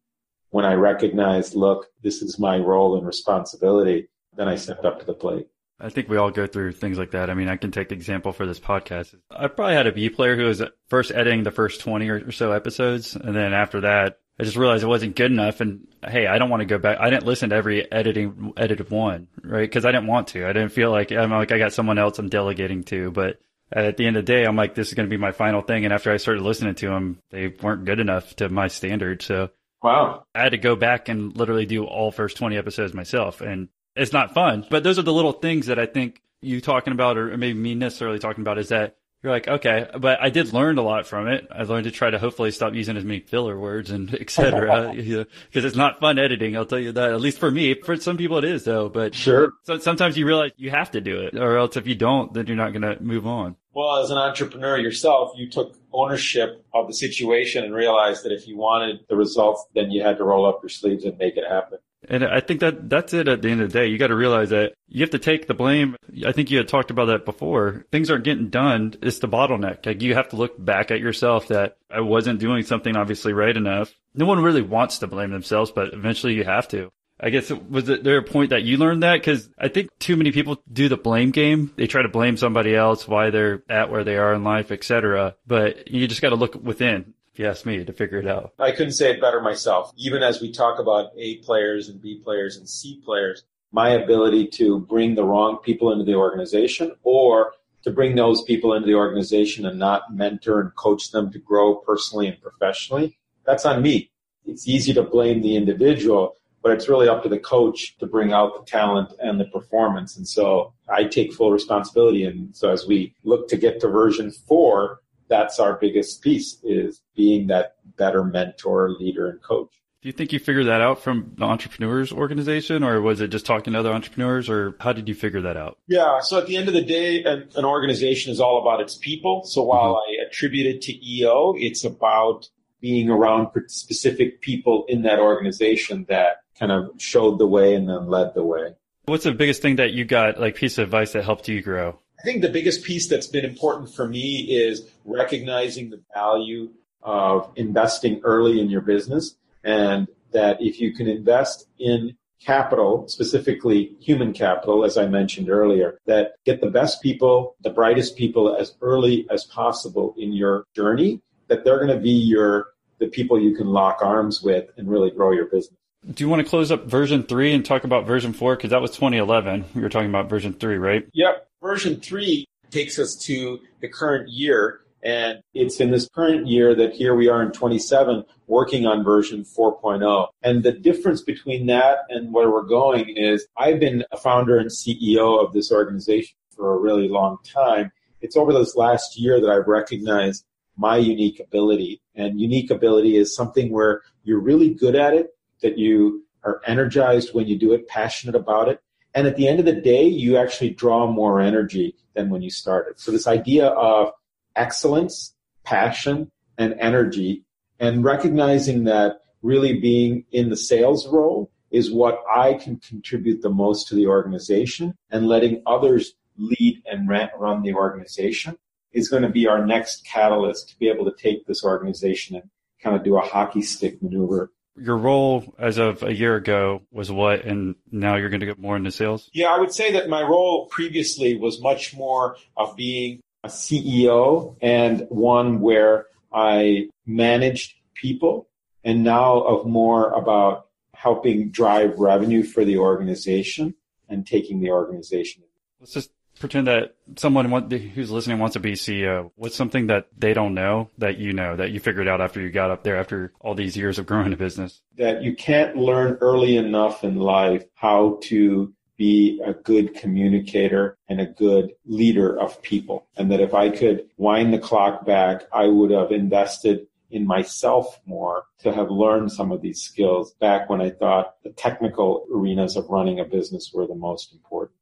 when 0.51 0.65
I 0.65 0.73
recognized, 0.73 1.55
look, 1.55 1.87
this 2.01 2.21
is 2.21 2.39
my 2.39 2.57
role 2.57 2.97
and 2.97 3.05
responsibility, 3.05 4.09
then 4.39 4.47
I 4.47 4.55
stepped 4.55 4.85
up 4.85 4.99
to 4.99 5.05
the 5.05 5.13
plate. 5.13 5.47
I 5.81 5.89
think 5.89 6.09
we 6.09 6.17
all 6.17 6.31
go 6.31 6.47
through 6.47 6.73
things 6.73 6.97
like 6.97 7.11
that. 7.11 7.29
I 7.29 7.33
mean, 7.33 7.49
I 7.49 7.57
can 7.57 7.71
take 7.71 7.91
example 7.91 8.31
for 8.31 8.45
this 8.45 8.59
podcast. 8.59 9.15
I 9.29 9.47
probably 9.47 9.75
had 9.75 9.87
a 9.87 9.91
B 9.91 10.09
player 10.09 10.35
who 10.35 10.45
was 10.45 10.61
first 10.87 11.11
editing 11.11 11.43
the 11.43 11.51
first 11.51 11.81
20 11.81 12.09
or 12.09 12.31
so 12.31 12.51
episodes. 12.51 13.15
And 13.15 13.35
then 13.35 13.53
after 13.53 13.81
that, 13.81 14.19
I 14.39 14.43
just 14.43 14.57
realized 14.57 14.83
it 14.83 14.87
wasn't 14.87 15.15
good 15.15 15.31
enough. 15.31 15.61
And 15.61 15.87
hey, 16.05 16.27
I 16.27 16.37
don't 16.37 16.49
want 16.49 16.61
to 16.61 16.65
go 16.65 16.77
back. 16.77 16.99
I 16.99 17.09
didn't 17.09 17.25
listen 17.25 17.49
to 17.49 17.55
every 17.55 17.89
editing, 17.91 18.53
edited 18.57 18.89
one, 18.89 19.27
right? 19.43 19.69
Cause 19.71 19.85
I 19.85 19.91
didn't 19.91 20.07
want 20.07 20.29
to. 20.29 20.47
I 20.47 20.53
didn't 20.53 20.71
feel 20.71 20.91
like, 20.91 21.11
I'm 21.11 21.31
like, 21.31 21.51
I 21.51 21.57
got 21.57 21.73
someone 21.73 21.97
else 21.97 22.19
I'm 22.19 22.29
delegating 22.29 22.83
to, 22.85 23.11
but 23.11 23.39
at 23.71 23.97
the 23.97 24.05
end 24.05 24.17
of 24.17 24.25
the 24.25 24.33
day, 24.33 24.45
I'm 24.45 24.55
like, 24.55 24.75
this 24.75 24.87
is 24.89 24.93
going 24.95 25.07
to 25.07 25.13
be 25.13 25.21
my 25.21 25.31
final 25.31 25.61
thing. 25.61 25.85
And 25.85 25.93
after 25.93 26.11
I 26.11 26.17
started 26.17 26.43
listening 26.43 26.75
to 26.75 26.89
them, 26.89 27.19
they 27.31 27.47
weren't 27.47 27.85
good 27.85 27.99
enough 27.99 28.35
to 28.37 28.49
my 28.49 28.67
standard. 28.67 29.21
So 29.21 29.49
Wow. 29.81 30.25
I 30.35 30.43
had 30.43 30.51
to 30.51 30.57
go 30.57 30.75
back 30.75 31.07
and 31.07 31.35
literally 31.37 31.65
do 31.65 31.85
all 31.85 32.11
first 32.11 32.37
20 32.37 32.57
episodes 32.57 32.93
myself. 32.93 33.41
And 33.41 33.69
it's 33.99 34.13
not 34.13 34.33
fun, 34.33 34.65
but 34.69 34.83
those 34.83 34.97
are 34.99 35.03
the 35.03 35.13
little 35.13 35.33
things 35.33 35.67
that 35.67 35.79
I 35.79 35.85
think 35.85 36.21
you 36.41 36.61
talking 36.61 36.93
about, 36.93 37.17
or 37.17 37.35
maybe 37.37 37.57
me 37.57 37.75
necessarily 37.75 38.19
talking 38.19 38.41
about, 38.41 38.57
is 38.57 38.69
that 38.69 38.95
you're 39.21 39.33
like, 39.33 39.49
okay, 39.49 39.85
but 39.99 40.21
I 40.21 40.29
did 40.29 40.53
learn 40.53 40.77
a 40.77 40.81
lot 40.81 41.05
from 41.05 41.27
it. 41.27 41.45
I 41.51 41.63
learned 41.63 41.83
to 41.83 41.91
try 41.91 42.09
to 42.09 42.17
hopefully 42.17 42.51
stop 42.51 42.73
using 42.73 42.95
as 42.95 43.03
many 43.03 43.19
filler 43.19 43.59
words 43.59 43.91
and 43.91 44.13
et 44.19 44.29
cetera. 44.29 44.93
Because 45.49 45.65
it's 45.65 45.75
not 45.75 45.99
fun 45.99 46.17
editing. 46.17 46.55
I'll 46.55 46.65
tell 46.65 46.79
you 46.79 46.93
that. 46.93 47.11
At 47.11 47.19
least 47.19 47.37
for 47.37 47.51
me, 47.51 47.73
for 47.73 47.97
some 47.97 48.15
people 48.15 48.37
it 48.37 48.45
is 48.45 48.63
though. 48.63 48.87
But 48.87 49.13
sure. 49.13 49.51
So 49.63 49.77
sometimes 49.79 50.17
you 50.17 50.25
realize 50.25 50.51
you 50.55 50.69
have 50.69 50.91
to 50.91 51.01
do 51.01 51.19
it, 51.21 51.35
or 51.37 51.57
else 51.57 51.75
if 51.75 51.85
you 51.85 51.95
don't, 51.95 52.33
then 52.33 52.47
you're 52.47 52.55
not 52.55 52.71
going 52.71 52.83
to 52.83 53.01
move 53.03 53.27
on. 53.27 53.57
Well, 53.73 53.97
as 53.97 54.09
an 54.09 54.17
entrepreneur 54.17 54.77
yourself, 54.77 55.33
you 55.35 55.49
took 55.49 55.75
ownership 55.91 56.65
of 56.73 56.87
the 56.87 56.93
situation 56.93 57.63
and 57.65 57.73
realized 57.73 58.23
that 58.23 58.31
if 58.31 58.47
you 58.47 58.57
wanted 58.57 59.01
the 59.09 59.15
results, 59.15 59.65
then 59.75 59.91
you 59.91 60.01
had 60.01 60.17
to 60.17 60.23
roll 60.23 60.45
up 60.45 60.61
your 60.61 60.69
sleeves 60.69 61.03
and 61.03 61.17
make 61.17 61.35
it 61.35 61.43
happen. 61.49 61.79
And 62.07 62.23
I 62.23 62.39
think 62.39 62.61
that 62.61 62.89
that's 62.89 63.13
it 63.13 63.27
at 63.27 63.41
the 63.41 63.49
end 63.49 63.61
of 63.61 63.71
the 63.71 63.79
day. 63.79 63.87
You 63.87 63.97
got 63.97 64.07
to 64.07 64.15
realize 64.15 64.49
that 64.49 64.73
you 64.87 65.01
have 65.01 65.09
to 65.11 65.19
take 65.19 65.47
the 65.47 65.53
blame. 65.53 65.95
I 66.25 66.31
think 66.31 66.49
you 66.49 66.57
had 66.57 66.67
talked 66.67 66.91
about 66.91 67.05
that 67.05 67.25
before. 67.25 67.85
Things 67.91 68.09
aren't 68.09 68.23
getting 68.23 68.49
done. 68.49 68.95
It's 69.01 69.19
the 69.19 69.27
bottleneck. 69.27 69.85
Like 69.85 70.01
you 70.01 70.15
have 70.15 70.29
to 70.29 70.37
look 70.37 70.63
back 70.63 70.91
at 70.91 71.01
yourself 71.01 71.49
that 71.49 71.77
I 71.91 72.01
wasn't 72.01 72.39
doing 72.39 72.63
something 72.63 72.95
obviously 72.95 73.33
right 73.33 73.55
enough. 73.55 73.93
No 74.15 74.25
one 74.25 74.41
really 74.41 74.61
wants 74.61 74.99
to 74.99 75.07
blame 75.07 75.31
themselves, 75.31 75.71
but 75.71 75.93
eventually 75.93 76.33
you 76.33 76.45
have 76.45 76.67
to. 76.69 76.91
I 77.21 77.31
guess 77.31 77.51
it, 77.51 77.69
was 77.69 77.83
there 77.85 78.17
a 78.17 78.23
point 78.23 78.51
that 78.51 78.63
you 78.63 78.77
learned 78.77 79.03
that? 79.03 79.21
Cause 79.23 79.49
I 79.57 79.67
think 79.67 79.89
too 79.99 80.15
many 80.15 80.31
people 80.31 80.61
do 80.71 80.87
the 80.87 80.95
blame 80.95 81.31
game. 81.31 81.73
They 81.75 81.85
try 81.85 82.01
to 82.01 82.07
blame 82.07 82.37
somebody 82.37 82.73
else, 82.73 83.09
why 83.09 83.29
they're 83.29 83.61
at 83.69 83.91
where 83.91 84.05
they 84.05 84.15
are 84.15 84.33
in 84.33 84.45
life, 84.45 84.71
etc. 84.71 85.35
But 85.45 85.89
you 85.91 86.07
just 86.07 86.21
got 86.21 86.29
to 86.29 86.35
look 86.35 86.55
within 86.55 87.13
you 87.39 87.47
ask 87.47 87.65
me 87.65 87.85
to 87.85 87.93
figure 87.93 88.19
it 88.19 88.27
out. 88.27 88.53
I 88.59 88.71
couldn't 88.71 88.91
say 88.91 89.11
it 89.11 89.21
better 89.21 89.39
myself. 89.39 89.93
Even 89.95 90.21
as 90.21 90.41
we 90.41 90.51
talk 90.51 90.77
about 90.77 91.11
A 91.17 91.37
players 91.37 91.87
and 91.87 92.01
B 92.01 92.19
players 92.21 92.57
and 92.57 92.67
C 92.67 93.01
players, 93.03 93.43
my 93.71 93.91
ability 93.91 94.47
to 94.47 94.79
bring 94.81 95.15
the 95.15 95.23
wrong 95.23 95.57
people 95.63 95.93
into 95.93 96.03
the 96.03 96.15
organization 96.15 96.91
or 97.03 97.53
to 97.83 97.91
bring 97.91 98.15
those 98.15 98.41
people 98.43 98.73
into 98.73 98.87
the 98.87 98.95
organization 98.95 99.65
and 99.65 99.79
not 99.79 100.13
mentor 100.13 100.59
and 100.59 100.75
coach 100.75 101.11
them 101.11 101.31
to 101.31 101.39
grow 101.39 101.75
personally 101.75 102.27
and 102.27 102.41
professionally, 102.41 103.17
that's 103.45 103.65
on 103.65 103.81
me. 103.81 104.11
It's 104.45 104.67
easy 104.67 104.93
to 104.95 105.03
blame 105.03 105.41
the 105.41 105.55
individual, 105.55 106.35
but 106.61 106.73
it's 106.73 106.89
really 106.89 107.07
up 107.07 107.23
to 107.23 107.29
the 107.29 107.39
coach 107.39 107.97
to 107.99 108.05
bring 108.05 108.33
out 108.33 108.53
the 108.53 108.69
talent 108.69 109.13
and 109.21 109.39
the 109.39 109.45
performance. 109.45 110.17
And 110.17 110.27
so 110.27 110.73
I 110.89 111.05
take 111.05 111.31
full 111.31 111.51
responsibility. 111.51 112.25
And 112.25 112.53
so 112.53 112.69
as 112.69 112.85
we 112.85 113.15
look 113.23 113.47
to 113.47 113.55
get 113.55 113.79
to 113.79 113.87
version 113.87 114.29
four, 114.29 114.99
that's 115.29 115.59
our 115.59 115.77
biggest 115.77 116.21
piece 116.21 116.57
is 116.63 117.01
being 117.15 117.47
that 117.47 117.75
better 117.97 118.23
mentor, 118.23 118.89
leader, 118.89 119.29
and 119.29 119.41
coach. 119.41 119.69
Do 120.01 120.07
you 120.07 120.13
think 120.13 120.31
you 120.31 120.39
figured 120.39 120.67
that 120.67 120.79
out 120.79 121.01
from 121.01 121.33
the 121.37 121.43
entrepreneurs 121.43 122.13
organization 122.13 122.83
or 122.83 123.01
was 123.01 123.19
it 123.19 123.27
just 123.27 123.45
talking 123.45 123.73
to 123.73 123.79
other 123.79 123.91
entrepreneurs 123.91 124.49
or 124.49 124.75
how 124.79 124.93
did 124.93 125.09
you 125.09 125.13
figure 125.13 125.41
that 125.41 125.57
out? 125.57 125.77
Yeah. 125.87 126.21
So 126.21 126.37
at 126.37 126.47
the 126.47 126.55
end 126.55 126.69
of 126.69 126.73
the 126.73 126.81
day, 126.81 127.21
an, 127.23 127.49
an 127.55 127.65
organization 127.65 128.31
is 128.31 128.39
all 128.39 128.61
about 128.61 128.79
its 128.79 128.97
people. 128.97 129.43
So 129.43 129.61
while 129.63 129.95
mm-hmm. 129.95 130.21
I 130.21 130.27
attribute 130.27 130.67
it 130.67 130.81
to 130.83 131.05
EO, 131.05 131.53
it's 131.57 131.83
about 131.83 132.49
being 132.79 133.09
around 133.09 133.49
specific 133.67 134.39
people 134.39 134.85
in 134.87 135.01
that 135.01 135.19
organization 135.19 136.05
that 136.07 136.43
kind 136.57 136.71
of 136.71 136.91
showed 136.97 137.37
the 137.37 137.47
way 137.47 137.75
and 137.75 137.89
then 137.89 138.07
led 138.07 138.33
the 138.33 138.43
way. 138.43 138.75
What's 139.05 139.25
the 139.25 139.33
biggest 139.33 139.61
thing 139.61 139.77
that 139.77 139.91
you 139.91 140.05
got, 140.05 140.39
like 140.39 140.55
piece 140.55 140.77
of 140.77 140.83
advice 140.83 141.11
that 141.11 141.25
helped 141.25 141.49
you 141.49 141.61
grow? 141.61 141.99
I 142.19 142.21
think 142.23 142.41
the 142.41 142.49
biggest 142.49 142.83
piece 142.83 143.07
that's 143.07 143.27
been 143.27 143.45
important 143.45 143.93
for 143.93 144.07
me 144.07 144.41
is 144.49 144.89
recognizing 145.05 145.89
the 145.89 146.01
value 146.13 146.69
of 147.01 147.49
investing 147.55 148.19
early 148.23 148.59
in 148.59 148.69
your 148.69 148.81
business 148.81 149.35
and 149.63 150.07
that 150.31 150.61
if 150.61 150.81
you 150.81 150.93
can 150.93 151.07
invest 151.07 151.67
in 151.79 152.17
capital, 152.41 153.07
specifically 153.07 153.95
human 153.99 154.33
capital, 154.33 154.83
as 154.83 154.97
I 154.97 155.07
mentioned 155.07 155.49
earlier, 155.49 155.97
that 156.05 156.33
get 156.45 156.61
the 156.61 156.69
best 156.69 157.01
people, 157.01 157.55
the 157.61 157.69
brightest 157.69 158.17
people 158.17 158.55
as 158.55 158.75
early 158.81 159.25
as 159.29 159.45
possible 159.45 160.13
in 160.17 160.33
your 160.33 160.65
journey, 160.75 161.21
that 161.47 161.63
they're 161.63 161.77
going 161.77 161.95
to 161.95 162.01
be 162.01 162.11
your 162.11 162.67
the 162.99 163.07
people 163.07 163.39
you 163.39 163.55
can 163.55 163.67
lock 163.67 163.99
arms 164.01 164.41
with 164.41 164.69
and 164.75 164.89
really 164.89 165.09
grow 165.09 165.31
your 165.31 165.45
business. 165.45 165.77
Do 166.13 166.23
you 166.23 166.29
want 166.29 166.43
to 166.43 166.49
close 166.49 166.71
up 166.71 166.85
version 166.85 167.23
three 167.23 167.53
and 167.53 167.65
talk 167.65 167.85
about 167.85 168.05
version 168.05 168.33
four? 168.33 168.55
Because 168.55 168.71
that 168.71 168.81
was 168.81 168.91
2011. 168.91 169.65
We 169.73 169.81
were 169.81 169.89
talking 169.89 170.09
about 170.09 170.29
version 170.29 170.53
three, 170.53 170.77
right? 170.77 171.07
Yep. 171.13 171.48
Version 171.61 171.99
three 171.99 172.47
takes 172.71 172.97
us 172.97 173.15
to 173.15 173.59
the 173.81 173.89
current 173.89 174.29
year. 174.29 174.81
And 175.03 175.39
it's 175.53 175.79
in 175.79 175.91
this 175.91 176.07
current 176.13 176.47
year 176.47 176.73
that 176.75 176.93
here 176.93 177.15
we 177.15 177.27
are 177.27 177.41
in 177.41 177.51
27 177.51 178.23
working 178.47 178.85
on 178.85 179.03
version 179.03 179.43
4.0. 179.43 180.27
And 180.41 180.63
the 180.63 180.71
difference 180.71 181.21
between 181.21 181.67
that 181.67 181.99
and 182.09 182.33
where 182.33 182.49
we're 182.49 182.63
going 182.63 183.09
is 183.17 183.45
I've 183.57 183.79
been 183.79 184.03
a 184.11 184.17
founder 184.17 184.57
and 184.57 184.69
CEO 184.69 185.43
of 185.43 185.53
this 185.53 185.71
organization 185.71 186.35
for 186.55 186.73
a 186.73 186.77
really 186.77 187.09
long 187.09 187.37
time. 187.43 187.91
It's 188.21 188.37
over 188.37 188.53
this 188.53 188.75
last 188.75 189.17
year 189.17 189.39
that 189.41 189.49
I've 189.49 189.67
recognized 189.67 190.45
my 190.77 190.97
unique 190.97 191.39
ability. 191.39 192.01
And 192.15 192.39
unique 192.39 192.71
ability 192.71 193.17
is 193.17 193.35
something 193.35 193.71
where 193.71 194.01
you're 194.23 194.39
really 194.39 194.73
good 194.73 194.95
at 194.95 195.13
it 195.13 195.31
that 195.61 195.77
you 195.77 196.25
are 196.43 196.61
energized 196.65 197.33
when 197.33 197.47
you 197.47 197.57
do 197.57 197.73
it, 197.73 197.87
passionate 197.87 198.35
about 198.35 198.69
it. 198.69 198.81
And 199.13 199.27
at 199.27 199.35
the 199.35 199.47
end 199.47 199.59
of 199.59 199.65
the 199.65 199.73
day, 199.73 200.03
you 200.03 200.37
actually 200.37 200.71
draw 200.71 201.11
more 201.11 201.39
energy 201.39 201.95
than 202.13 202.29
when 202.29 202.41
you 202.41 202.49
started. 202.49 202.99
So 202.99 203.11
this 203.11 203.27
idea 203.27 203.67
of 203.67 204.11
excellence, 204.55 205.33
passion, 205.63 206.31
and 206.57 206.75
energy, 206.79 207.43
and 207.79 208.03
recognizing 208.03 208.83
that 208.83 209.21
really 209.41 209.79
being 209.79 210.25
in 210.31 210.49
the 210.49 210.57
sales 210.57 211.07
role 211.07 211.51
is 211.71 211.91
what 211.91 212.19
I 212.33 212.55
can 212.55 212.77
contribute 212.77 213.41
the 213.41 213.49
most 213.49 213.87
to 213.87 213.95
the 213.95 214.07
organization 214.07 214.95
and 215.11 215.27
letting 215.27 215.61
others 215.65 216.13
lead 216.37 216.81
and 216.85 217.07
run 217.07 217.61
the 217.61 217.73
organization 217.73 218.57
is 218.91 219.09
going 219.09 219.23
to 219.23 219.29
be 219.29 219.47
our 219.47 219.65
next 219.65 220.05
catalyst 220.05 220.69
to 220.69 220.79
be 220.79 220.89
able 220.89 221.05
to 221.05 221.15
take 221.17 221.45
this 221.45 221.63
organization 221.63 222.35
and 222.35 222.49
kind 222.81 222.95
of 222.95 223.03
do 223.03 223.17
a 223.17 223.21
hockey 223.21 223.61
stick 223.61 224.01
maneuver 224.01 224.51
your 224.81 224.97
role 224.97 225.53
as 225.57 225.77
of 225.77 226.03
a 226.03 226.13
year 226.13 226.35
ago 226.35 226.81
was 226.91 227.11
what, 227.11 227.45
and 227.45 227.75
now 227.91 228.15
you're 228.15 228.29
going 228.29 228.39
to 228.39 228.45
get 228.45 228.59
more 228.59 228.75
into 228.75 228.91
sales? 228.91 229.29
Yeah, 229.33 229.47
I 229.47 229.59
would 229.59 229.73
say 229.73 229.91
that 229.93 230.09
my 230.09 230.21
role 230.21 230.67
previously 230.67 231.35
was 231.35 231.61
much 231.61 231.95
more 231.95 232.37
of 232.57 232.75
being 232.75 233.21
a 233.43 233.47
CEO 233.47 234.55
and 234.61 235.05
one 235.09 235.61
where 235.61 236.07
I 236.31 236.89
managed 237.05 237.73
people, 237.95 238.47
and 238.83 239.03
now 239.03 239.39
of 239.39 239.65
more 239.65 240.11
about 240.11 240.67
helping 240.93 241.49
drive 241.49 241.97
revenue 241.97 242.43
for 242.43 242.65
the 242.65 242.77
organization 242.77 243.75
and 244.09 244.27
taking 244.27 244.59
the 244.59 244.71
organization. 244.71 245.43
Let's 245.79 245.93
just 245.93 246.11
pretend 246.39 246.67
that 246.67 246.95
someone 247.17 247.69
who's 247.69 248.09
listening 248.09 248.39
wants 248.39 248.53
to 248.53 248.59
be 248.59 248.73
CEO. 248.73 249.31
What's 249.35 249.55
something 249.55 249.87
that 249.87 250.07
they 250.17 250.33
don't 250.33 250.53
know 250.53 250.89
that 250.97 251.17
you 251.17 251.33
know 251.33 251.55
that 251.55 251.71
you 251.71 251.79
figured 251.79 252.07
out 252.07 252.21
after 252.21 252.41
you 252.41 252.49
got 252.49 252.71
up 252.71 252.83
there 252.83 252.97
after 252.97 253.33
all 253.39 253.55
these 253.55 253.77
years 253.77 253.99
of 253.99 254.05
growing 254.05 254.33
a 254.33 254.37
business? 254.37 254.81
That 254.97 255.21
you 255.21 255.35
can't 255.35 255.75
learn 255.75 256.17
early 256.21 256.57
enough 256.57 257.03
in 257.03 257.17
life 257.17 257.65
how 257.75 258.19
to 258.23 258.73
be 258.97 259.41
a 259.45 259.53
good 259.53 259.95
communicator 259.95 260.97
and 261.07 261.21
a 261.21 261.25
good 261.25 261.71
leader 261.85 262.37
of 262.37 262.61
people. 262.61 263.07
And 263.15 263.31
that 263.31 263.39
if 263.39 263.53
I 263.53 263.69
could 263.69 264.09
wind 264.17 264.53
the 264.53 264.59
clock 264.59 265.05
back, 265.05 265.43
I 265.53 265.67
would 265.67 265.91
have 265.91 266.11
invested 266.11 266.87
in 267.11 267.25
myself 267.25 267.99
more 268.05 268.43
to 268.59 268.73
have 268.73 268.91
learned 268.91 269.31
some 269.31 269.51
of 269.51 269.61
these 269.61 269.81
skills 269.81 270.33
back 270.39 270.69
when 270.69 270.81
I 270.81 270.89
thought 270.89 271.35
the 271.43 271.51
technical 271.51 272.27
arenas 272.33 272.75
of 272.75 272.89
running 272.89 273.19
a 273.19 273.25
business 273.25 273.71
were 273.73 273.87
the 273.87 273.95
most 273.95 274.33
important. 274.33 274.78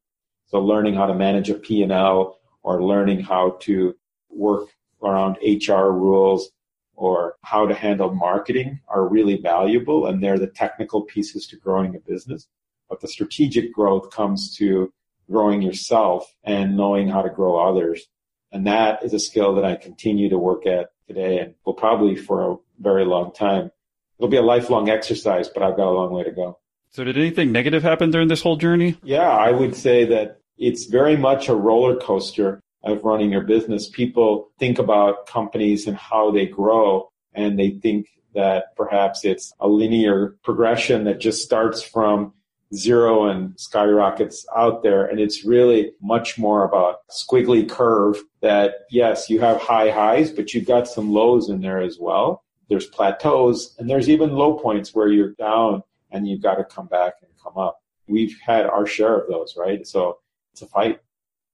So 0.48 0.60
learning 0.60 0.94
how 0.94 1.06
to 1.06 1.14
manage 1.14 1.50
a 1.50 1.54
P&L 1.54 2.38
or 2.62 2.82
learning 2.82 3.20
how 3.20 3.58
to 3.60 3.94
work 4.30 4.68
around 5.02 5.36
HR 5.42 5.90
rules 5.90 6.50
or 6.94 7.36
how 7.42 7.66
to 7.66 7.74
handle 7.74 8.14
marketing 8.14 8.80
are 8.88 9.06
really 9.06 9.36
valuable 9.36 10.06
and 10.06 10.22
they're 10.22 10.38
the 10.38 10.48
technical 10.48 11.02
pieces 11.02 11.46
to 11.48 11.56
growing 11.56 11.94
a 11.94 12.00
business. 12.00 12.48
But 12.88 13.00
the 13.00 13.08
strategic 13.08 13.72
growth 13.72 14.10
comes 14.10 14.56
to 14.56 14.92
growing 15.30 15.62
yourself 15.62 16.34
and 16.42 16.76
knowing 16.76 17.08
how 17.08 17.22
to 17.22 17.30
grow 17.30 17.56
others. 17.58 18.06
And 18.50 18.66
that 18.66 19.04
is 19.04 19.12
a 19.12 19.20
skill 19.20 19.54
that 19.56 19.64
I 19.64 19.76
continue 19.76 20.30
to 20.30 20.38
work 20.38 20.66
at 20.66 20.90
today 21.06 21.38
and 21.38 21.54
will 21.64 21.74
probably 21.74 22.16
for 22.16 22.52
a 22.52 22.56
very 22.80 23.04
long 23.04 23.32
time. 23.32 23.70
It'll 24.18 24.30
be 24.30 24.38
a 24.38 24.42
lifelong 24.42 24.88
exercise, 24.88 25.48
but 25.48 25.62
I've 25.62 25.76
got 25.76 25.86
a 25.86 25.92
long 25.92 26.10
way 26.10 26.24
to 26.24 26.32
go. 26.32 26.58
So 26.90 27.04
did 27.04 27.18
anything 27.18 27.52
negative 27.52 27.82
happen 27.82 28.10
during 28.10 28.28
this 28.28 28.40
whole 28.40 28.56
journey? 28.56 28.96
Yeah, 29.02 29.28
I 29.28 29.50
would 29.50 29.76
say 29.76 30.06
that 30.06 30.37
it's 30.58 30.86
very 30.86 31.16
much 31.16 31.48
a 31.48 31.54
roller 31.54 31.96
coaster 31.96 32.60
of 32.84 33.04
running 33.04 33.30
your 33.32 33.42
business. 33.42 33.88
People 33.88 34.50
think 34.58 34.78
about 34.78 35.26
companies 35.26 35.86
and 35.86 35.96
how 35.96 36.30
they 36.30 36.46
grow 36.46 37.10
and 37.34 37.58
they 37.58 37.70
think 37.70 38.08
that 38.34 38.76
perhaps 38.76 39.24
it's 39.24 39.52
a 39.60 39.68
linear 39.68 40.36
progression 40.42 41.04
that 41.04 41.20
just 41.20 41.42
starts 41.42 41.82
from 41.82 42.32
zero 42.74 43.28
and 43.28 43.58
skyrockets 43.58 44.46
out 44.56 44.82
there. 44.82 45.06
And 45.06 45.18
it's 45.18 45.44
really 45.44 45.92
much 46.02 46.38
more 46.38 46.64
about 46.64 46.98
squiggly 47.10 47.68
curve 47.68 48.22
that 48.42 48.74
yes, 48.90 49.30
you 49.30 49.40
have 49.40 49.60
high 49.60 49.90
highs, 49.90 50.30
but 50.30 50.52
you've 50.52 50.66
got 50.66 50.86
some 50.86 51.12
lows 51.12 51.48
in 51.48 51.60
there 51.60 51.80
as 51.80 51.98
well. 51.98 52.44
There's 52.68 52.86
plateaus 52.86 53.74
and 53.78 53.88
there's 53.88 54.10
even 54.10 54.32
low 54.32 54.58
points 54.58 54.94
where 54.94 55.08
you're 55.08 55.32
down 55.32 55.82
and 56.10 56.28
you've 56.28 56.42
got 56.42 56.56
to 56.56 56.64
come 56.64 56.86
back 56.86 57.14
and 57.22 57.30
come 57.42 57.56
up. 57.56 57.80
We've 58.06 58.36
had 58.44 58.66
our 58.66 58.86
share 58.86 59.18
of 59.18 59.28
those, 59.28 59.54
right? 59.56 59.86
So 59.86 60.18
a 60.62 60.66
fight. 60.66 61.00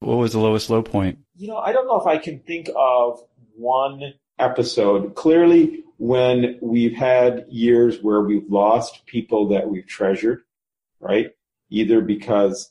What 0.01 0.17
was 0.17 0.33
the 0.33 0.39
lowest 0.39 0.71
low 0.71 0.83
point? 0.83 1.19
You 1.37 1.49
know, 1.49 1.59
I 1.59 1.73
don't 1.73 1.87
know 1.87 2.01
if 2.01 2.07
I 2.07 2.19
can 2.19 2.41
think 2.41 2.69
of 2.77 3.23
one 3.57 4.15
episode. 4.39 5.15
Clearly, 5.15 5.85
when 5.99 6.59
we've 6.61 6.95
had 6.95 7.47
years 7.49 8.03
where 8.03 8.21
we've 8.21 8.51
lost 8.51 9.07
people 9.07 9.49
that 9.49 9.69
we've 9.69 9.87
treasured, 9.87 10.43
right? 11.01 11.31
Either 11.71 12.01
because 12.01 12.71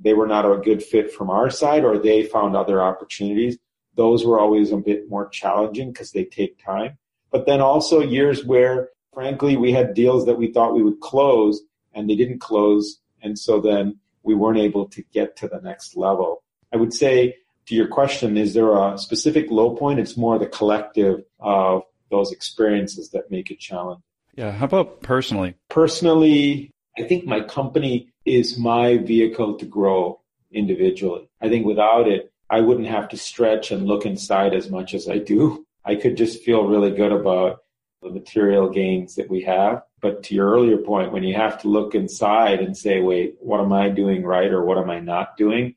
they 0.00 0.12
were 0.12 0.26
not 0.26 0.44
a 0.44 0.58
good 0.58 0.82
fit 0.82 1.12
from 1.12 1.30
our 1.30 1.50
side 1.50 1.84
or 1.84 1.98
they 1.98 2.24
found 2.24 2.56
other 2.56 2.82
opportunities. 2.82 3.58
Those 3.94 4.24
were 4.24 4.40
always 4.40 4.72
a 4.72 4.76
bit 4.76 5.08
more 5.08 5.28
challenging 5.28 5.92
because 5.92 6.10
they 6.10 6.24
take 6.24 6.62
time. 6.62 6.98
But 7.30 7.46
then 7.46 7.60
also 7.60 8.00
years 8.00 8.44
where, 8.44 8.90
frankly, 9.12 9.56
we 9.56 9.72
had 9.72 9.94
deals 9.94 10.26
that 10.26 10.38
we 10.38 10.52
thought 10.52 10.74
we 10.74 10.82
would 10.82 11.00
close 11.00 11.62
and 11.94 12.10
they 12.10 12.16
didn't 12.16 12.40
close. 12.40 13.00
And 13.22 13.38
so 13.38 13.60
then 13.60 13.98
we 14.24 14.34
weren't 14.34 14.58
able 14.58 14.88
to 14.88 15.02
get 15.12 15.36
to 15.36 15.48
the 15.48 15.60
next 15.60 15.96
level. 15.96 16.42
I 16.72 16.76
would 16.76 16.92
say 16.92 17.36
to 17.66 17.74
your 17.74 17.86
question, 17.86 18.36
is 18.36 18.54
there 18.54 18.76
a 18.76 18.98
specific 18.98 19.50
low 19.50 19.76
point? 19.76 20.00
It's 20.00 20.16
more 20.16 20.38
the 20.38 20.46
collective 20.46 21.22
of 21.40 21.82
those 22.10 22.32
experiences 22.32 23.10
that 23.10 23.30
make 23.30 23.50
it 23.50 23.60
challenging. 23.60 24.02
Yeah. 24.34 24.50
How 24.50 24.66
about 24.66 25.02
personally? 25.02 25.54
Personally, 25.68 26.70
I 26.98 27.02
think 27.04 27.24
my 27.24 27.40
company 27.40 28.12
is 28.24 28.58
my 28.58 28.98
vehicle 28.98 29.58
to 29.58 29.66
grow 29.66 30.20
individually. 30.52 31.28
I 31.40 31.48
think 31.48 31.66
without 31.66 32.08
it, 32.08 32.32
I 32.50 32.60
wouldn't 32.60 32.88
have 32.88 33.08
to 33.10 33.16
stretch 33.16 33.70
and 33.70 33.86
look 33.86 34.06
inside 34.06 34.54
as 34.54 34.70
much 34.70 34.94
as 34.94 35.08
I 35.08 35.18
do. 35.18 35.66
I 35.84 35.96
could 35.96 36.16
just 36.16 36.42
feel 36.42 36.66
really 36.66 36.90
good 36.90 37.12
about 37.12 37.60
the 38.02 38.10
material 38.10 38.68
gains 38.68 39.14
that 39.16 39.30
we 39.30 39.42
have. 39.42 39.82
But 40.04 40.24
to 40.24 40.34
your 40.34 40.50
earlier 40.50 40.76
point, 40.76 41.12
when 41.12 41.22
you 41.22 41.34
have 41.34 41.62
to 41.62 41.68
look 41.68 41.94
inside 41.94 42.60
and 42.60 42.76
say, 42.76 43.00
wait, 43.00 43.36
what 43.40 43.60
am 43.60 43.72
I 43.72 43.88
doing 43.88 44.22
right 44.22 44.52
or 44.52 44.62
what 44.62 44.76
am 44.76 44.90
I 44.90 45.00
not 45.00 45.38
doing? 45.38 45.76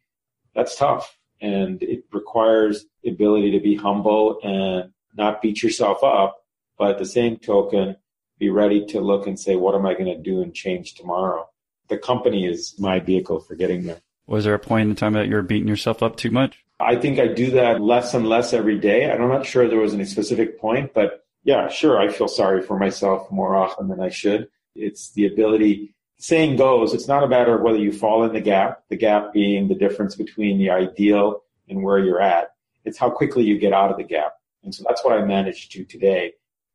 That's 0.54 0.76
tough. 0.76 1.18
And 1.40 1.82
it 1.82 2.04
requires 2.12 2.84
the 3.04 3.12
ability 3.12 3.52
to 3.52 3.62
be 3.62 3.78
humble 3.78 4.42
and 4.44 4.92
not 5.16 5.42
beat 5.42 5.64
yourself 5.64 6.04
up, 6.04 6.44
but 6.78 6.90
at 6.90 6.98
the 6.98 7.06
same 7.06 7.38
token, 7.38 7.96
be 8.38 8.50
ready 8.50 8.86
to 8.88 9.00
look 9.00 9.28
and 9.28 9.40
say, 9.40 9.56
what 9.56 9.76
am 9.76 9.86
I 9.86 9.94
going 9.94 10.14
to 10.14 10.22
do 10.22 10.42
and 10.42 10.54
change 10.54 10.96
tomorrow? 10.96 11.48
The 11.88 11.98
company 11.98 12.46
is 12.46 12.76
my 12.78 13.00
vehicle 13.00 13.40
for 13.40 13.56
getting 13.56 13.86
there. 13.86 14.02
Was 14.26 14.44
there 14.44 14.56
a 14.56 14.60
point 14.60 14.90
in 14.90 14.96
time 14.98 15.14
that 15.14 15.30
you 15.30 15.36
were 15.36 15.42
beating 15.42 15.70
yourself 15.70 16.04
up 16.04 16.18
too 16.18 16.32
much? 16.32 16.66
I 16.82 16.98
think 16.98 17.18
I 17.18 17.28
do 17.28 17.52
that 17.52 17.80
less 17.80 18.14
and 18.14 18.28
less 18.28 18.52
every 18.52 18.78
day. 18.78 19.10
I'm 19.10 19.30
not 19.30 19.46
sure 19.46 19.70
there 19.70 19.80
was 19.80 19.94
any 19.94 20.04
specific 20.04 20.60
point, 20.60 20.94
but 20.94 21.24
yeah, 21.48 21.70
sure, 21.70 21.98
I 21.98 22.10
feel 22.10 22.28
sorry 22.28 22.62
for 22.62 22.78
myself 22.78 23.32
more 23.32 23.56
often 23.56 23.88
than 23.88 24.02
I 24.02 24.10
should. 24.10 24.50
It's 24.76 25.12
the 25.14 25.28
ability, 25.28 25.96
saying 26.18 26.58
goes, 26.58 26.94
it's 26.94 27.08
not 27.08 27.24
a 27.24 27.28
matter 27.28 27.56
of 27.56 27.62
whether 27.62 27.78
you 27.78 27.94
fall 27.94 28.26
in 28.26 28.34
the 28.34 28.42
gap, 28.42 28.84
the 28.90 28.98
gap 28.98 29.32
being 29.32 29.70
the 29.70 29.74
difference 29.74 30.14
between 30.14 30.58
the 30.58 30.70
ideal 30.70 31.44
and 31.70 31.82
where 31.82 32.00
you're 32.00 32.22
at. 32.22 32.50
It's 32.84 32.98
how 32.98 33.10
quickly 33.10 33.46
you 33.46 33.58
get 33.58 33.72
out 33.72 33.90
of 33.90 33.96
the 33.96 34.04
gap. 34.04 34.34
And 34.66 34.76
so 34.76 34.84
that's 34.86 35.06
what 35.06 35.18
I 35.18 35.24
managed 35.24 35.72
to 35.72 35.86
today. 35.86 36.34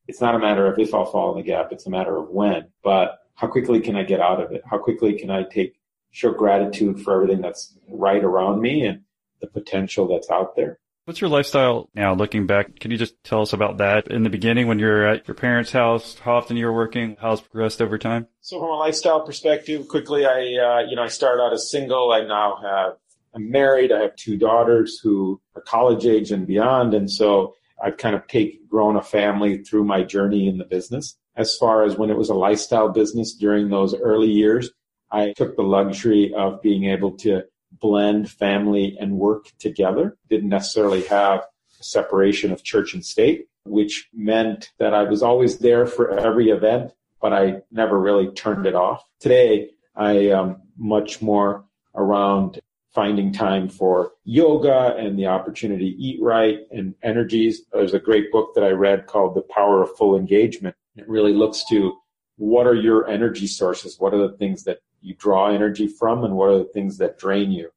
It's 0.08 0.22
not 0.22 0.34
a 0.34 0.38
matter 0.38 0.66
of 0.66 0.78
if 0.78 0.94
I'll 0.94 1.04
fall 1.04 1.32
in 1.32 1.36
the 1.36 1.46
gap, 1.46 1.70
it's 1.70 1.86
a 1.86 1.90
matter 1.90 2.16
of 2.16 2.30
when. 2.30 2.68
But 2.82 3.18
how 3.34 3.48
quickly 3.48 3.78
can 3.78 3.94
I 3.94 4.04
get 4.04 4.20
out 4.20 4.40
of 4.40 4.52
it? 4.52 4.62
How 4.64 4.78
quickly 4.78 5.12
can 5.18 5.30
I 5.30 5.42
take 5.42 5.74
show 6.12 6.32
gratitude 6.32 6.98
for 7.02 7.12
everything 7.14 7.42
that's 7.42 7.76
right 7.90 8.24
around 8.24 8.62
me 8.62 8.86
and 8.86 9.02
the 9.42 9.48
potential 9.48 10.08
that's 10.08 10.30
out 10.30 10.56
there? 10.56 10.78
What's 11.04 11.20
your 11.20 11.30
lifestyle 11.30 11.90
now 11.96 12.14
looking 12.14 12.46
back? 12.46 12.78
Can 12.78 12.92
you 12.92 12.96
just 12.96 13.14
tell 13.24 13.42
us 13.42 13.52
about 13.52 13.78
that 13.78 14.06
in 14.06 14.22
the 14.22 14.30
beginning 14.30 14.68
when 14.68 14.78
you're 14.78 15.04
at 15.04 15.26
your 15.26 15.34
parents' 15.34 15.72
house, 15.72 16.16
how 16.20 16.36
often 16.36 16.56
you 16.56 16.66
were 16.66 16.72
working, 16.72 17.16
how's 17.20 17.40
progressed 17.40 17.82
over 17.82 17.98
time? 17.98 18.28
So 18.40 18.60
from 18.60 18.68
a 18.68 18.76
lifestyle 18.76 19.26
perspective, 19.26 19.88
quickly, 19.88 20.24
I, 20.24 20.38
uh, 20.38 20.88
you 20.88 20.94
know, 20.94 21.02
I 21.02 21.08
started 21.08 21.42
out 21.42 21.52
as 21.52 21.68
single. 21.68 22.12
I 22.12 22.22
now 22.22 22.56
have, 22.62 22.92
I'm 23.34 23.50
married. 23.50 23.90
I 23.90 24.00
have 24.02 24.14
two 24.14 24.36
daughters 24.36 25.00
who 25.02 25.40
are 25.56 25.62
college 25.62 26.06
age 26.06 26.30
and 26.30 26.46
beyond. 26.46 26.94
And 26.94 27.10
so 27.10 27.54
I've 27.82 27.96
kind 27.96 28.14
of 28.14 28.24
take, 28.28 28.68
grown 28.68 28.94
a 28.94 29.02
family 29.02 29.58
through 29.64 29.84
my 29.84 30.04
journey 30.04 30.46
in 30.46 30.56
the 30.56 30.64
business. 30.64 31.18
As 31.34 31.56
far 31.56 31.82
as 31.82 31.96
when 31.96 32.10
it 32.10 32.16
was 32.16 32.28
a 32.28 32.34
lifestyle 32.34 32.90
business 32.90 33.34
during 33.34 33.70
those 33.70 33.92
early 33.92 34.30
years, 34.30 34.70
I 35.10 35.32
took 35.36 35.56
the 35.56 35.62
luxury 35.62 36.32
of 36.32 36.62
being 36.62 36.84
able 36.84 37.16
to 37.18 37.42
blend 37.82 38.30
family 38.30 38.96
and 38.98 39.18
work 39.18 39.46
together. 39.58 40.16
Didn't 40.30 40.48
necessarily 40.48 41.02
have 41.08 41.40
a 41.78 41.84
separation 41.84 42.52
of 42.52 42.62
church 42.62 42.94
and 42.94 43.04
state, 43.04 43.48
which 43.64 44.08
meant 44.14 44.70
that 44.78 44.94
I 44.94 45.02
was 45.02 45.22
always 45.22 45.58
there 45.58 45.84
for 45.86 46.18
every 46.18 46.48
event, 46.48 46.92
but 47.20 47.34
I 47.34 47.62
never 47.70 48.00
really 48.00 48.28
turned 48.28 48.66
it 48.66 48.76
off. 48.76 49.04
Today, 49.20 49.70
I 49.96 50.12
am 50.30 50.62
much 50.78 51.20
more 51.20 51.64
around 51.94 52.60
finding 52.94 53.32
time 53.32 53.68
for 53.68 54.12
yoga 54.24 54.94
and 54.96 55.18
the 55.18 55.26
opportunity 55.26 55.92
to 55.92 55.98
eat 55.98 56.22
right 56.22 56.60
and 56.70 56.94
energies. 57.02 57.62
There's 57.72 57.94
a 57.94 57.98
great 57.98 58.30
book 58.30 58.54
that 58.54 58.64
I 58.64 58.70
read 58.70 59.06
called 59.06 59.34
The 59.34 59.42
Power 59.42 59.82
of 59.82 59.96
Full 59.96 60.16
Engagement. 60.16 60.76
It 60.96 61.08
really 61.08 61.32
looks 61.32 61.64
to 61.70 61.96
what 62.36 62.66
are 62.66 62.74
your 62.74 63.08
energy 63.08 63.46
sources? 63.46 63.96
What 63.98 64.14
are 64.14 64.28
the 64.28 64.36
things 64.36 64.64
that 64.64 64.80
you 65.02 65.14
draw 65.14 65.50
energy 65.50 65.86
from 65.86 66.24
and 66.24 66.34
what 66.34 66.48
are 66.50 66.58
the 66.58 66.64
things 66.64 66.98
that 66.98 67.18
drain 67.18 67.50
you? 67.50 67.70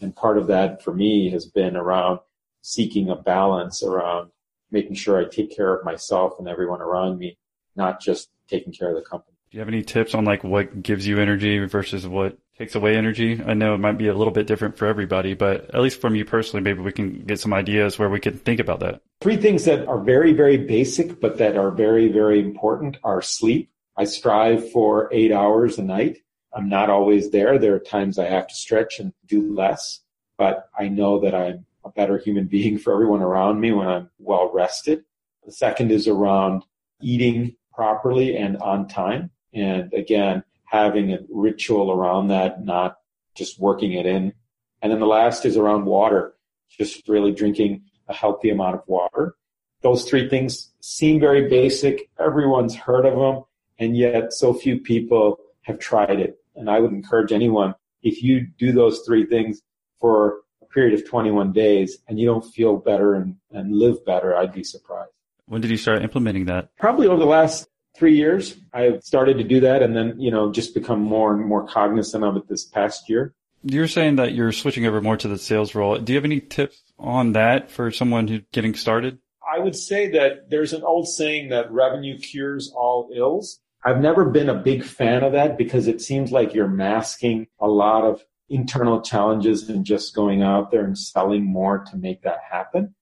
And 0.00 0.14
part 0.14 0.38
of 0.38 0.46
that 0.48 0.82
for 0.82 0.94
me 0.94 1.30
has 1.30 1.46
been 1.46 1.76
around 1.76 2.20
seeking 2.62 3.08
a 3.10 3.16
balance 3.16 3.82
around 3.82 4.30
making 4.70 4.94
sure 4.94 5.18
I 5.18 5.24
take 5.24 5.54
care 5.54 5.74
of 5.74 5.84
myself 5.84 6.34
and 6.38 6.48
everyone 6.48 6.82
around 6.82 7.18
me, 7.18 7.38
not 7.76 8.00
just 8.00 8.28
taking 8.48 8.72
care 8.72 8.90
of 8.90 8.96
the 8.96 9.08
company. 9.08 9.36
Do 9.50 9.56
you 9.56 9.60
have 9.60 9.68
any 9.68 9.82
tips 9.82 10.14
on 10.14 10.24
like 10.24 10.42
what 10.42 10.82
gives 10.82 11.06
you 11.06 11.20
energy 11.20 11.64
versus 11.64 12.06
what 12.06 12.36
takes 12.58 12.74
away 12.74 12.96
energy? 12.96 13.40
I 13.44 13.54
know 13.54 13.74
it 13.74 13.78
might 13.78 13.96
be 13.96 14.08
a 14.08 14.14
little 14.14 14.32
bit 14.32 14.46
different 14.46 14.76
for 14.76 14.86
everybody, 14.86 15.34
but 15.34 15.72
at 15.72 15.80
least 15.80 16.00
from 16.00 16.16
you 16.16 16.24
personally, 16.24 16.62
maybe 16.62 16.80
we 16.80 16.92
can 16.92 17.24
get 17.24 17.38
some 17.38 17.54
ideas 17.54 17.98
where 17.98 18.10
we 18.10 18.20
can 18.20 18.36
think 18.36 18.58
about 18.58 18.80
that. 18.80 19.00
Three 19.20 19.36
things 19.36 19.64
that 19.64 19.86
are 19.86 20.00
very, 20.00 20.32
very 20.32 20.56
basic, 20.56 21.20
but 21.20 21.38
that 21.38 21.56
are 21.56 21.70
very, 21.70 22.08
very 22.08 22.40
important 22.40 22.98
are 23.04 23.22
sleep. 23.22 23.70
I 23.96 24.04
strive 24.04 24.70
for 24.72 25.08
eight 25.12 25.32
hours 25.32 25.78
a 25.78 25.82
night. 25.82 26.18
I'm 26.56 26.70
not 26.70 26.88
always 26.88 27.30
there. 27.30 27.58
There 27.58 27.74
are 27.74 27.78
times 27.78 28.18
I 28.18 28.24
have 28.24 28.46
to 28.46 28.54
stretch 28.54 28.98
and 28.98 29.12
do 29.26 29.52
less, 29.54 30.00
but 30.38 30.70
I 30.78 30.88
know 30.88 31.20
that 31.20 31.34
I'm 31.34 31.66
a 31.84 31.90
better 31.90 32.16
human 32.16 32.46
being 32.56 32.78
for 32.78 32.94
everyone 32.94 33.22
around 33.22 33.60
me 33.60 33.72
when 33.72 33.86
I'm 33.86 34.10
well 34.18 34.50
rested. 34.52 35.04
The 35.44 35.52
second 35.52 35.92
is 35.92 36.08
around 36.08 36.64
eating 37.02 37.56
properly 37.74 38.36
and 38.36 38.56
on 38.56 38.88
time. 38.88 39.30
And 39.52 39.92
again, 39.92 40.42
having 40.64 41.12
a 41.12 41.18
ritual 41.30 41.92
around 41.92 42.28
that, 42.28 42.64
not 42.64 42.98
just 43.34 43.60
working 43.60 43.92
it 43.92 44.06
in. 44.06 44.32
And 44.80 44.90
then 44.90 45.00
the 45.00 45.06
last 45.06 45.44
is 45.44 45.58
around 45.58 45.84
water, 45.84 46.34
just 46.70 47.06
really 47.06 47.32
drinking 47.32 47.82
a 48.08 48.14
healthy 48.14 48.48
amount 48.48 48.76
of 48.76 48.82
water. 48.86 49.34
Those 49.82 50.08
three 50.08 50.28
things 50.28 50.72
seem 50.80 51.20
very 51.20 51.48
basic. 51.48 52.08
Everyone's 52.18 52.74
heard 52.74 53.04
of 53.04 53.18
them. 53.18 53.44
And 53.78 53.94
yet 53.94 54.32
so 54.32 54.54
few 54.54 54.80
people 54.80 55.38
have 55.62 55.78
tried 55.78 56.18
it. 56.18 56.38
And 56.56 56.70
I 56.70 56.80
would 56.80 56.92
encourage 56.92 57.32
anyone, 57.32 57.74
if 58.02 58.22
you 58.22 58.46
do 58.58 58.72
those 58.72 59.02
three 59.06 59.26
things 59.26 59.62
for 60.00 60.40
a 60.62 60.66
period 60.66 60.94
of 60.94 61.08
21 61.08 61.52
days 61.52 61.98
and 62.08 62.18
you 62.18 62.26
don't 62.26 62.44
feel 62.44 62.76
better 62.76 63.14
and, 63.14 63.36
and 63.50 63.76
live 63.76 64.04
better, 64.04 64.36
I'd 64.36 64.52
be 64.52 64.64
surprised. 64.64 65.10
When 65.46 65.60
did 65.60 65.70
you 65.70 65.76
start 65.76 66.02
implementing 66.02 66.46
that? 66.46 66.70
Probably 66.76 67.06
over 67.06 67.18
the 67.18 67.26
last 67.26 67.68
three 67.96 68.16
years. 68.16 68.56
I've 68.72 69.02
started 69.02 69.38
to 69.38 69.44
do 69.44 69.60
that 69.60 69.82
and 69.82 69.96
then, 69.96 70.20
you 70.20 70.30
know, 70.30 70.52
just 70.52 70.74
become 70.74 71.00
more 71.00 71.32
and 71.32 71.44
more 71.44 71.66
cognizant 71.66 72.24
of 72.24 72.36
it 72.36 72.48
this 72.48 72.64
past 72.64 73.08
year. 73.08 73.34
You're 73.62 73.88
saying 73.88 74.16
that 74.16 74.34
you're 74.34 74.52
switching 74.52 74.86
over 74.86 75.00
more 75.00 75.16
to 75.16 75.28
the 75.28 75.38
sales 75.38 75.74
role. 75.74 75.98
Do 75.98 76.12
you 76.12 76.16
have 76.16 76.24
any 76.24 76.40
tips 76.40 76.82
on 76.98 77.32
that 77.32 77.70
for 77.70 77.90
someone 77.90 78.28
who's 78.28 78.42
getting 78.52 78.74
started? 78.74 79.18
I 79.50 79.58
would 79.58 79.76
say 79.76 80.10
that 80.10 80.50
there's 80.50 80.72
an 80.72 80.82
old 80.82 81.08
saying 81.08 81.48
that 81.50 81.70
revenue 81.70 82.18
cures 82.18 82.72
all 82.74 83.10
ills. 83.14 83.60
I've 83.86 84.00
never 84.00 84.24
been 84.24 84.50
a 84.50 84.54
big 84.54 84.84
fan 84.84 85.22
of 85.22 85.32
that 85.32 85.56
because 85.56 85.86
it 85.86 86.02
seems 86.02 86.32
like 86.32 86.52
you're 86.52 86.68
masking 86.68 87.46
a 87.60 87.68
lot 87.68 88.04
of 88.04 88.22
internal 88.50 89.00
challenges 89.00 89.68
and 89.70 89.84
just 89.84 90.14
going 90.14 90.42
out 90.42 90.70
there 90.70 90.84
and 90.84 90.98
selling 90.98 91.44
more 91.44 91.78
to 91.90 91.96
make 91.96 92.22
that 92.22 92.40
happen. 92.50 92.94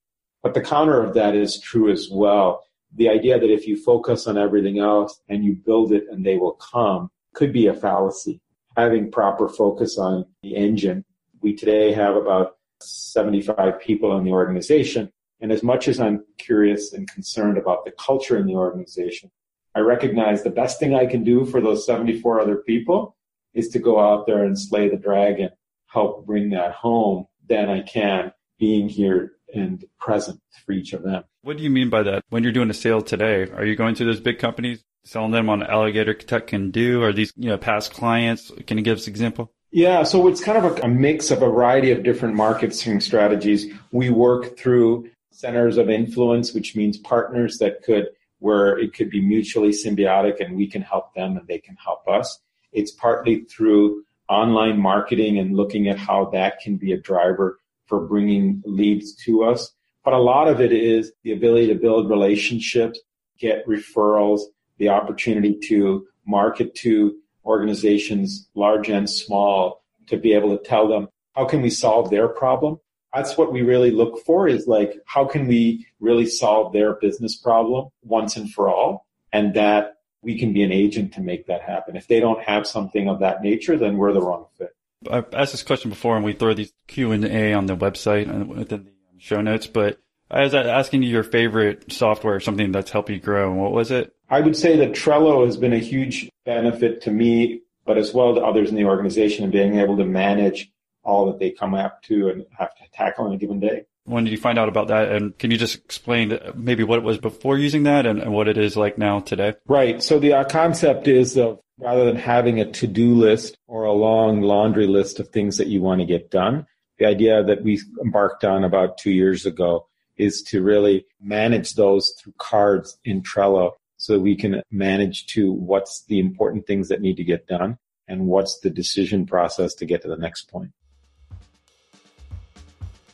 But 0.42 0.54
the 0.54 0.60
counter 0.60 1.02
of 1.02 1.14
that 1.14 1.34
is 1.34 1.58
true 1.58 1.90
as 1.90 2.08
well 2.10 2.64
the 2.96 3.08
idea 3.08 3.38
that 3.38 3.50
if 3.50 3.66
you 3.66 3.76
focus 3.76 4.26
on 4.26 4.38
everything 4.38 4.78
else 4.78 5.20
and 5.28 5.44
you 5.44 5.54
build 5.54 5.92
it 5.92 6.04
and 6.10 6.24
they 6.24 6.36
will 6.36 6.52
come 6.52 7.10
could 7.34 7.52
be 7.52 7.66
a 7.66 7.74
fallacy. 7.74 8.40
Having 8.76 9.10
proper 9.10 9.48
focus 9.48 9.98
on 9.98 10.24
the 10.42 10.56
engine. 10.56 11.04
We 11.40 11.54
today 11.54 11.92
have 11.92 12.16
about 12.16 12.56
75 12.80 13.80
people 13.80 14.16
in 14.16 14.24
the 14.24 14.30
organization. 14.30 15.10
And 15.40 15.52
as 15.52 15.62
much 15.62 15.88
as 15.88 16.00
I'm 16.00 16.24
curious 16.38 16.92
and 16.92 17.08
concerned 17.08 17.58
about 17.58 17.84
the 17.84 17.92
culture 17.92 18.36
in 18.36 18.46
the 18.46 18.54
organization, 18.54 19.30
I 19.74 19.80
recognize 19.80 20.42
the 20.42 20.50
best 20.50 20.78
thing 20.78 20.94
I 20.94 21.06
can 21.06 21.24
do 21.24 21.44
for 21.44 21.60
those 21.60 21.84
74 21.86 22.40
other 22.40 22.56
people 22.56 23.16
is 23.54 23.68
to 23.70 23.78
go 23.78 24.00
out 24.00 24.26
there 24.26 24.44
and 24.44 24.58
slay 24.58 24.88
the 24.88 24.96
dragon, 24.96 25.50
help 25.86 26.26
bring 26.26 26.50
that 26.50 26.72
home 26.72 27.26
than 27.48 27.68
I 27.68 27.82
can 27.82 28.32
being 28.58 28.88
here 28.88 29.32
and 29.54 29.84
present 29.98 30.40
for 30.64 30.72
each 30.72 30.92
of 30.92 31.02
them. 31.02 31.24
What 31.42 31.56
do 31.56 31.62
you 31.62 31.70
mean 31.70 31.90
by 31.90 32.02
that? 32.04 32.22
When 32.30 32.42
you're 32.42 32.52
doing 32.52 32.70
a 32.70 32.74
sale 32.74 33.02
today, 33.02 33.50
are 33.50 33.64
you 33.64 33.76
going 33.76 33.94
to 33.96 34.04
those 34.04 34.20
big 34.20 34.38
companies, 34.38 34.82
selling 35.04 35.30
them 35.30 35.48
on 35.48 35.60
alligatortek 35.60 36.46
can 36.46 36.70
do? 36.70 37.02
Are 37.02 37.12
these, 37.12 37.32
you 37.36 37.48
know, 37.48 37.58
past 37.58 37.92
clients? 37.92 38.50
Can 38.66 38.78
you 38.78 38.84
give 38.84 38.98
us 38.98 39.06
an 39.06 39.12
example? 39.12 39.52
Yeah, 39.70 40.04
so 40.04 40.28
it's 40.28 40.42
kind 40.42 40.64
of 40.64 40.78
a, 40.78 40.82
a 40.82 40.88
mix 40.88 41.30
of 41.30 41.42
a 41.42 41.48
variety 41.48 41.90
of 41.90 42.04
different 42.04 42.36
marketing 42.36 43.00
strategies. 43.00 43.66
We 43.90 44.08
work 44.08 44.56
through 44.56 45.10
centers 45.32 45.76
of 45.78 45.90
influence, 45.90 46.54
which 46.54 46.76
means 46.76 46.96
partners 46.96 47.58
that 47.58 47.82
could, 47.82 48.06
where 48.44 48.78
it 48.78 48.92
could 48.92 49.08
be 49.08 49.22
mutually 49.22 49.70
symbiotic 49.70 50.38
and 50.38 50.54
we 50.54 50.66
can 50.66 50.82
help 50.82 51.14
them 51.14 51.38
and 51.38 51.48
they 51.48 51.58
can 51.58 51.74
help 51.82 52.06
us. 52.06 52.40
It's 52.72 52.90
partly 52.90 53.44
through 53.44 54.04
online 54.28 54.78
marketing 54.78 55.38
and 55.38 55.56
looking 55.56 55.88
at 55.88 55.98
how 55.98 56.26
that 56.34 56.60
can 56.60 56.76
be 56.76 56.92
a 56.92 57.00
driver 57.00 57.58
for 57.86 58.06
bringing 58.06 58.62
leads 58.66 59.14
to 59.24 59.44
us. 59.44 59.72
But 60.04 60.12
a 60.12 60.18
lot 60.18 60.46
of 60.48 60.60
it 60.60 60.72
is 60.72 61.10
the 61.22 61.32
ability 61.32 61.68
to 61.68 61.74
build 61.74 62.10
relationships, 62.10 63.00
get 63.38 63.66
referrals, 63.66 64.42
the 64.76 64.90
opportunity 64.90 65.58
to 65.68 66.06
market 66.26 66.74
to 66.84 67.16
organizations, 67.46 68.50
large 68.54 68.90
and 68.90 69.08
small, 69.08 69.82
to 70.08 70.18
be 70.18 70.34
able 70.34 70.54
to 70.54 70.62
tell 70.62 70.86
them, 70.86 71.08
how 71.34 71.46
can 71.46 71.62
we 71.62 71.70
solve 71.70 72.10
their 72.10 72.28
problem? 72.28 72.78
That's 73.14 73.36
what 73.36 73.52
we 73.52 73.62
really 73.62 73.90
look 73.90 74.24
for 74.24 74.48
is 74.48 74.66
like, 74.66 74.94
how 75.06 75.24
can 75.24 75.46
we 75.46 75.86
really 76.00 76.26
solve 76.26 76.72
their 76.72 76.94
business 76.94 77.36
problem 77.36 77.88
once 78.02 78.36
and 78.36 78.52
for 78.52 78.68
all? 78.68 79.06
And 79.32 79.54
that 79.54 79.98
we 80.22 80.38
can 80.38 80.52
be 80.52 80.62
an 80.62 80.72
agent 80.72 81.14
to 81.14 81.20
make 81.20 81.46
that 81.46 81.62
happen. 81.62 81.96
If 81.96 82.08
they 82.08 82.18
don't 82.18 82.42
have 82.42 82.66
something 82.66 83.08
of 83.08 83.20
that 83.20 83.42
nature, 83.42 83.76
then 83.76 83.96
we're 83.96 84.12
the 84.12 84.22
wrong 84.22 84.46
fit. 84.58 84.70
I've 85.10 85.32
asked 85.34 85.52
this 85.52 85.62
question 85.62 85.90
before 85.90 86.16
and 86.16 86.24
we 86.24 86.32
throw 86.32 86.54
these 86.54 86.72
Q 86.86 87.12
and 87.12 87.24
A 87.24 87.52
on 87.52 87.66
the 87.66 87.76
website 87.76 88.28
and 88.28 88.48
within 88.48 88.84
the 88.84 88.92
show 89.18 89.40
notes, 89.42 89.66
but 89.66 89.98
I 90.30 90.42
was 90.42 90.54
asking 90.54 91.02
you 91.02 91.10
your 91.10 91.22
favorite 91.22 91.92
software, 91.92 92.40
something 92.40 92.72
that's 92.72 92.90
helped 92.90 93.10
you 93.10 93.20
grow. 93.20 93.50
And 93.50 93.60
what 93.60 93.72
was 93.72 93.90
it? 93.90 94.14
I 94.30 94.40
would 94.40 94.56
say 94.56 94.78
that 94.78 94.92
Trello 94.92 95.44
has 95.44 95.56
been 95.56 95.74
a 95.74 95.78
huge 95.78 96.30
benefit 96.46 97.02
to 97.02 97.10
me, 97.10 97.60
but 97.84 97.98
as 97.98 98.14
well 98.14 98.34
to 98.34 98.40
others 98.40 98.70
in 98.70 98.76
the 98.76 98.86
organization 98.86 99.44
and 99.44 99.52
being 99.52 99.76
able 99.76 99.98
to 99.98 100.04
manage 100.06 100.72
all 101.04 101.26
that 101.26 101.38
they 101.38 101.50
come 101.50 101.74
up 101.74 102.02
to 102.04 102.28
and 102.28 102.44
have 102.58 102.74
to 102.76 102.82
tackle 102.92 103.26
on 103.26 103.32
a 103.32 103.36
given 103.36 103.60
day. 103.60 103.84
When 104.04 104.24
did 104.24 104.30
you 104.30 104.38
find 104.38 104.58
out 104.58 104.68
about 104.68 104.88
that? 104.88 105.12
And 105.12 105.36
can 105.38 105.50
you 105.50 105.56
just 105.56 105.76
explain 105.76 106.38
maybe 106.54 106.84
what 106.84 106.98
it 106.98 107.04
was 107.04 107.18
before 107.18 107.56
using 107.56 107.84
that 107.84 108.04
and, 108.04 108.20
and 108.20 108.32
what 108.32 108.48
it 108.48 108.58
is 108.58 108.76
like 108.76 108.98
now 108.98 109.20
today? 109.20 109.54
Right. 109.66 110.02
So 110.02 110.18
the 110.18 110.34
uh, 110.34 110.44
concept 110.44 111.08
is 111.08 111.38
of 111.38 111.60
rather 111.78 112.04
than 112.04 112.16
having 112.16 112.60
a 112.60 112.70
to-do 112.70 113.14
list 113.14 113.56
or 113.66 113.84
a 113.84 113.92
long 113.92 114.42
laundry 114.42 114.86
list 114.86 115.20
of 115.20 115.28
things 115.28 115.56
that 115.56 115.68
you 115.68 115.80
want 115.80 116.00
to 116.00 116.06
get 116.06 116.30
done, 116.30 116.66
the 116.98 117.06
idea 117.06 117.42
that 117.42 117.62
we 117.62 117.80
embarked 118.02 118.44
on 118.44 118.62
about 118.62 118.98
two 118.98 119.10
years 119.10 119.46
ago 119.46 119.86
is 120.16 120.42
to 120.42 120.62
really 120.62 121.06
manage 121.20 121.74
those 121.74 122.14
through 122.20 122.34
cards 122.38 122.98
in 123.04 123.22
Trello 123.22 123.72
so 123.96 124.12
that 124.12 124.20
we 124.20 124.36
can 124.36 124.62
manage 124.70 125.26
to 125.26 125.52
what's 125.52 126.04
the 126.08 126.20
important 126.20 126.66
things 126.66 126.88
that 126.88 127.00
need 127.00 127.16
to 127.16 127.24
get 127.24 127.46
done 127.46 127.78
and 128.06 128.26
what's 128.26 128.60
the 128.60 128.70
decision 128.70 129.26
process 129.26 129.74
to 129.74 129.86
get 129.86 130.02
to 130.02 130.08
the 130.08 130.16
next 130.16 130.50
point. 130.50 130.70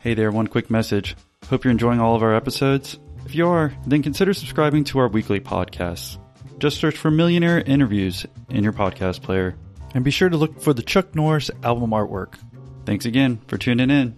Hey 0.00 0.14
there, 0.14 0.30
one 0.30 0.46
quick 0.46 0.70
message. 0.70 1.14
Hope 1.50 1.62
you're 1.62 1.70
enjoying 1.70 2.00
all 2.00 2.16
of 2.16 2.22
our 2.22 2.34
episodes. 2.34 2.98
If 3.26 3.34
you 3.34 3.46
are, 3.48 3.70
then 3.86 4.02
consider 4.02 4.32
subscribing 4.32 4.84
to 4.84 4.98
our 4.98 5.08
weekly 5.08 5.40
podcasts. 5.40 6.16
Just 6.58 6.78
search 6.78 6.96
for 6.96 7.10
Millionaire 7.10 7.60
Interviews 7.60 8.24
in 8.48 8.64
your 8.64 8.72
podcast 8.72 9.20
player. 9.20 9.56
And 9.92 10.02
be 10.02 10.10
sure 10.10 10.30
to 10.30 10.38
look 10.38 10.58
for 10.58 10.72
the 10.72 10.82
Chuck 10.82 11.14
Norris 11.14 11.50
album 11.62 11.90
artwork. 11.90 12.36
Thanks 12.86 13.04
again 13.04 13.42
for 13.46 13.58
tuning 13.58 13.90
in. 13.90 14.16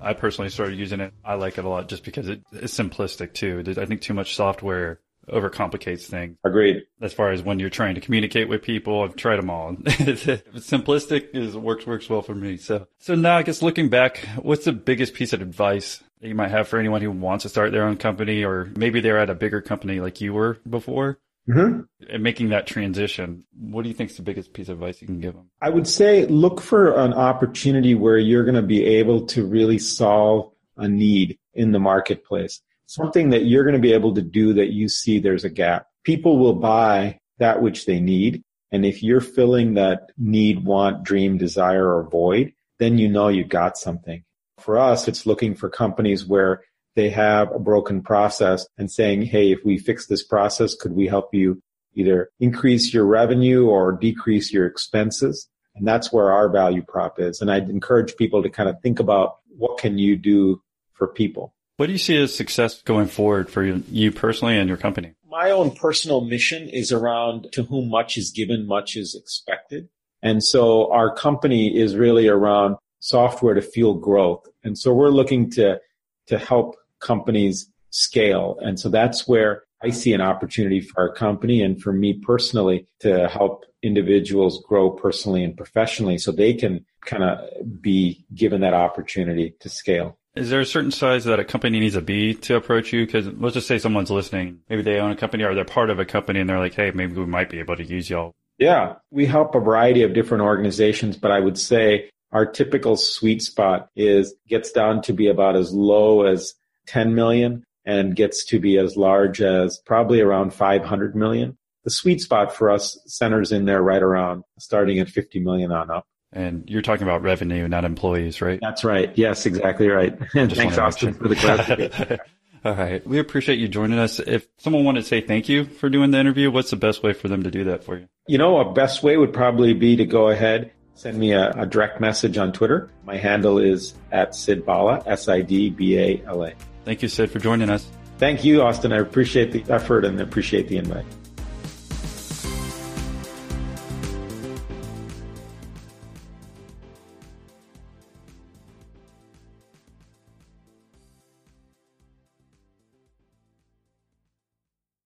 I 0.00 0.12
personally 0.12 0.50
started 0.50 0.78
using 0.78 1.00
it. 1.00 1.12
I 1.24 1.34
like 1.34 1.58
it 1.58 1.64
a 1.64 1.68
lot 1.68 1.88
just 1.88 2.04
because 2.04 2.28
it, 2.28 2.42
it's 2.52 2.78
simplistic 2.78 3.34
too. 3.34 3.64
I 3.76 3.84
think 3.84 4.00
too 4.00 4.14
much 4.14 4.36
software 4.36 5.00
overcomplicates 5.28 6.06
things. 6.06 6.36
Agreed. 6.44 6.82
As 7.00 7.12
far 7.12 7.30
as 7.30 7.42
when 7.42 7.58
you're 7.58 7.70
trying 7.70 7.94
to 7.94 8.00
communicate 8.00 8.48
with 8.48 8.62
people, 8.62 9.02
I've 9.02 9.16
tried 9.16 9.36
them 9.36 9.50
all. 9.50 9.74
simplistic 9.74 11.28
is 11.34 11.56
works 11.56 11.86
works 11.86 12.08
well 12.08 12.22
for 12.22 12.34
me. 12.34 12.56
So 12.56 12.86
so 12.98 13.14
now 13.14 13.36
I 13.36 13.42
guess 13.42 13.62
looking 13.62 13.88
back, 13.88 14.18
what's 14.36 14.64
the 14.64 14.72
biggest 14.72 15.14
piece 15.14 15.32
of 15.32 15.40
advice 15.40 16.02
that 16.20 16.28
you 16.28 16.34
might 16.34 16.50
have 16.50 16.68
for 16.68 16.78
anyone 16.78 17.00
who 17.00 17.10
wants 17.10 17.42
to 17.42 17.48
start 17.48 17.72
their 17.72 17.84
own 17.84 17.96
company, 17.96 18.44
or 18.44 18.70
maybe 18.76 19.00
they're 19.00 19.18
at 19.18 19.30
a 19.30 19.34
bigger 19.34 19.60
company 19.60 20.00
like 20.00 20.20
you 20.20 20.32
were 20.32 20.58
before? 20.68 21.18
Mm-hmm. 21.48 21.80
And 22.10 22.22
making 22.22 22.50
that 22.50 22.66
transition, 22.66 23.44
what 23.58 23.82
do 23.82 23.88
you 23.88 23.94
think 23.94 24.10
is 24.10 24.16
the 24.16 24.22
biggest 24.22 24.52
piece 24.52 24.68
of 24.68 24.76
advice 24.78 25.00
you 25.00 25.06
can 25.06 25.20
give 25.20 25.34
them? 25.34 25.48
I 25.62 25.70
would 25.70 25.88
say 25.88 26.26
look 26.26 26.60
for 26.60 26.94
an 26.98 27.14
opportunity 27.14 27.94
where 27.94 28.18
you're 28.18 28.44
going 28.44 28.54
to 28.54 28.62
be 28.62 28.84
able 28.84 29.26
to 29.28 29.46
really 29.46 29.78
solve 29.78 30.52
a 30.76 30.88
need 30.88 31.38
in 31.54 31.72
the 31.72 31.78
marketplace 31.78 32.60
something 32.88 33.30
that 33.30 33.44
you're 33.44 33.64
going 33.64 33.74
to 33.74 33.80
be 33.80 33.92
able 33.92 34.14
to 34.14 34.22
do 34.22 34.54
that 34.54 34.72
you 34.72 34.88
see 34.88 35.18
there's 35.18 35.44
a 35.44 35.50
gap. 35.50 35.86
People 36.04 36.38
will 36.38 36.54
buy 36.54 37.18
that 37.38 37.62
which 37.62 37.84
they 37.86 38.00
need. 38.00 38.42
And 38.72 38.84
if 38.84 39.02
you're 39.02 39.20
filling 39.20 39.74
that 39.74 40.10
need, 40.16 40.64
want, 40.64 41.04
dream, 41.04 41.38
desire, 41.38 41.86
or 41.86 42.08
void, 42.08 42.52
then 42.78 42.98
you 42.98 43.08
know 43.08 43.28
you 43.28 43.44
got 43.44 43.76
something. 43.78 44.24
For 44.58 44.78
us, 44.78 45.06
it's 45.06 45.26
looking 45.26 45.54
for 45.54 45.68
companies 45.68 46.26
where 46.26 46.62
they 46.96 47.10
have 47.10 47.52
a 47.54 47.58
broken 47.58 48.02
process 48.02 48.66
and 48.78 48.90
saying, 48.90 49.22
Hey, 49.22 49.52
if 49.52 49.60
we 49.64 49.78
fix 49.78 50.06
this 50.06 50.24
process, 50.24 50.74
could 50.74 50.92
we 50.92 51.06
help 51.06 51.34
you 51.34 51.62
either 51.94 52.30
increase 52.40 52.92
your 52.92 53.04
revenue 53.04 53.66
or 53.66 53.92
decrease 53.92 54.52
your 54.52 54.66
expenses? 54.66 55.48
And 55.76 55.86
that's 55.86 56.12
where 56.12 56.32
our 56.32 56.48
value 56.48 56.82
prop 56.82 57.20
is. 57.20 57.40
And 57.40 57.50
I'd 57.50 57.68
encourage 57.68 58.16
people 58.16 58.42
to 58.42 58.50
kind 58.50 58.68
of 58.68 58.80
think 58.82 58.98
about 58.98 59.36
what 59.56 59.78
can 59.78 59.98
you 59.98 60.16
do 60.16 60.62
for 60.94 61.06
people? 61.06 61.54
What 61.78 61.86
do 61.86 61.92
you 61.92 61.98
see 61.98 62.16
as 62.16 62.34
success 62.34 62.82
going 62.82 63.06
forward 63.06 63.48
for 63.48 63.62
you 63.62 64.10
personally 64.10 64.58
and 64.58 64.66
your 64.68 64.76
company? 64.76 65.12
My 65.30 65.52
own 65.52 65.70
personal 65.70 66.22
mission 66.22 66.68
is 66.68 66.90
around 66.90 67.52
to 67.52 67.62
whom 67.62 67.88
much 67.88 68.18
is 68.18 68.32
given, 68.32 68.66
much 68.66 68.96
is 68.96 69.14
expected. 69.14 69.88
And 70.20 70.42
so 70.42 70.90
our 70.90 71.14
company 71.14 71.78
is 71.78 71.94
really 71.94 72.26
around 72.26 72.78
software 72.98 73.54
to 73.54 73.62
fuel 73.62 73.94
growth. 73.94 74.44
And 74.64 74.76
so 74.76 74.92
we're 74.92 75.10
looking 75.10 75.50
to, 75.52 75.80
to 76.26 76.36
help 76.36 76.74
companies 76.98 77.70
scale. 77.90 78.58
And 78.60 78.80
so 78.80 78.88
that's 78.88 79.28
where 79.28 79.62
I 79.80 79.90
see 79.90 80.12
an 80.12 80.20
opportunity 80.20 80.80
for 80.80 81.00
our 81.00 81.14
company 81.14 81.62
and 81.62 81.80
for 81.80 81.92
me 81.92 82.14
personally 82.14 82.88
to 83.02 83.28
help 83.28 83.64
individuals 83.84 84.64
grow 84.66 84.90
personally 84.90 85.44
and 85.44 85.56
professionally 85.56 86.18
so 86.18 86.32
they 86.32 86.54
can 86.54 86.84
kind 87.02 87.22
of 87.22 87.80
be 87.80 88.26
given 88.34 88.62
that 88.62 88.74
opportunity 88.74 89.54
to 89.60 89.68
scale. 89.68 90.17
Is 90.38 90.50
there 90.50 90.60
a 90.60 90.66
certain 90.66 90.92
size 90.92 91.24
that 91.24 91.40
a 91.40 91.44
company 91.44 91.80
needs 91.80 91.94
to 91.94 92.00
be 92.00 92.34
to 92.34 92.56
approach 92.56 92.92
you? 92.92 93.04
Because 93.04 93.26
let's 93.26 93.54
just 93.54 93.66
say 93.66 93.78
someone's 93.78 94.10
listening. 94.10 94.60
Maybe 94.68 94.82
they 94.82 94.98
own 94.98 95.10
a 95.10 95.16
company 95.16 95.44
or 95.44 95.54
they're 95.54 95.64
part 95.64 95.90
of 95.90 95.98
a 95.98 96.04
company 96.04 96.40
and 96.40 96.48
they're 96.48 96.58
like, 96.58 96.74
hey, 96.74 96.92
maybe 96.94 97.14
we 97.14 97.26
might 97.26 97.50
be 97.50 97.58
able 97.58 97.76
to 97.76 97.84
use 97.84 98.08
y'all. 98.08 98.34
Yeah, 98.58 98.94
we 99.10 99.26
help 99.26 99.54
a 99.54 99.60
variety 99.60 100.02
of 100.02 100.14
different 100.14 100.42
organizations, 100.42 101.16
but 101.16 101.30
I 101.30 101.40
would 101.40 101.58
say 101.58 102.10
our 102.32 102.44
typical 102.44 102.96
sweet 102.96 103.42
spot 103.42 103.88
is 103.96 104.34
gets 104.48 104.72
down 104.72 105.02
to 105.02 105.12
be 105.12 105.28
about 105.28 105.56
as 105.56 105.72
low 105.72 106.22
as 106.22 106.54
10 106.86 107.14
million 107.14 107.64
and 107.84 108.14
gets 108.14 108.44
to 108.46 108.60
be 108.60 108.78
as 108.78 108.96
large 108.96 109.40
as 109.40 109.78
probably 109.86 110.20
around 110.20 110.52
500 110.52 111.16
million. 111.16 111.56
The 111.84 111.90
sweet 111.90 112.20
spot 112.20 112.54
for 112.54 112.70
us 112.70 112.98
centers 113.06 113.50
in 113.50 113.64
there 113.64 113.82
right 113.82 114.02
around 114.02 114.44
starting 114.58 114.98
at 114.98 115.08
50 115.08 115.40
million 115.40 115.72
on 115.72 115.90
up. 115.90 116.06
And 116.32 116.68
you're 116.68 116.82
talking 116.82 117.04
about 117.04 117.22
revenue, 117.22 117.66
not 117.68 117.84
employees, 117.84 118.40
right? 118.42 118.58
That's 118.60 118.84
right. 118.84 119.10
Yes, 119.16 119.46
exactly 119.46 119.88
right. 119.88 120.18
Thanks, 120.32 120.76
Austin, 120.76 121.14
for 121.14 121.28
the 121.28 121.36
clarification. 121.36 122.18
All 122.64 122.74
right. 122.74 123.06
We 123.06 123.18
appreciate 123.18 123.58
you 123.58 123.68
joining 123.68 123.98
us. 123.98 124.18
If 124.18 124.46
someone 124.58 124.84
wanted 124.84 125.02
to 125.02 125.06
say 125.06 125.20
thank 125.20 125.48
you 125.48 125.64
for 125.64 125.88
doing 125.88 126.10
the 126.10 126.18
interview, 126.18 126.50
what's 126.50 126.70
the 126.70 126.76
best 126.76 127.02
way 127.02 127.12
for 127.12 127.28
them 127.28 127.44
to 127.44 127.50
do 127.50 127.64
that 127.64 127.84
for 127.84 127.98
you? 127.98 128.08
You 128.26 128.38
know, 128.38 128.58
a 128.58 128.72
best 128.72 129.02
way 129.02 129.16
would 129.16 129.32
probably 129.32 129.72
be 129.74 129.96
to 129.96 130.04
go 130.04 130.28
ahead, 130.28 130.72
send 130.94 131.18
me 131.18 131.32
a, 131.32 131.50
a 131.52 131.66
direct 131.66 132.00
message 132.00 132.36
on 132.36 132.52
Twitter. 132.52 132.90
My 133.04 133.16
handle 133.16 133.58
is 133.58 133.94
at 134.10 134.34
Sid 134.34 134.66
Bala, 134.66 135.02
S-I-D-B-A-L-A. 135.06 136.54
Thank 136.84 137.02
you, 137.02 137.08
Sid, 137.08 137.30
for 137.30 137.38
joining 137.38 137.70
us. 137.70 137.88
Thank 138.18 138.44
you, 138.44 138.62
Austin. 138.62 138.92
I 138.92 138.98
appreciate 138.98 139.52
the 139.52 139.64
effort 139.72 140.04
and 140.04 140.20
appreciate 140.20 140.68
the 140.68 140.78
invite. 140.78 141.06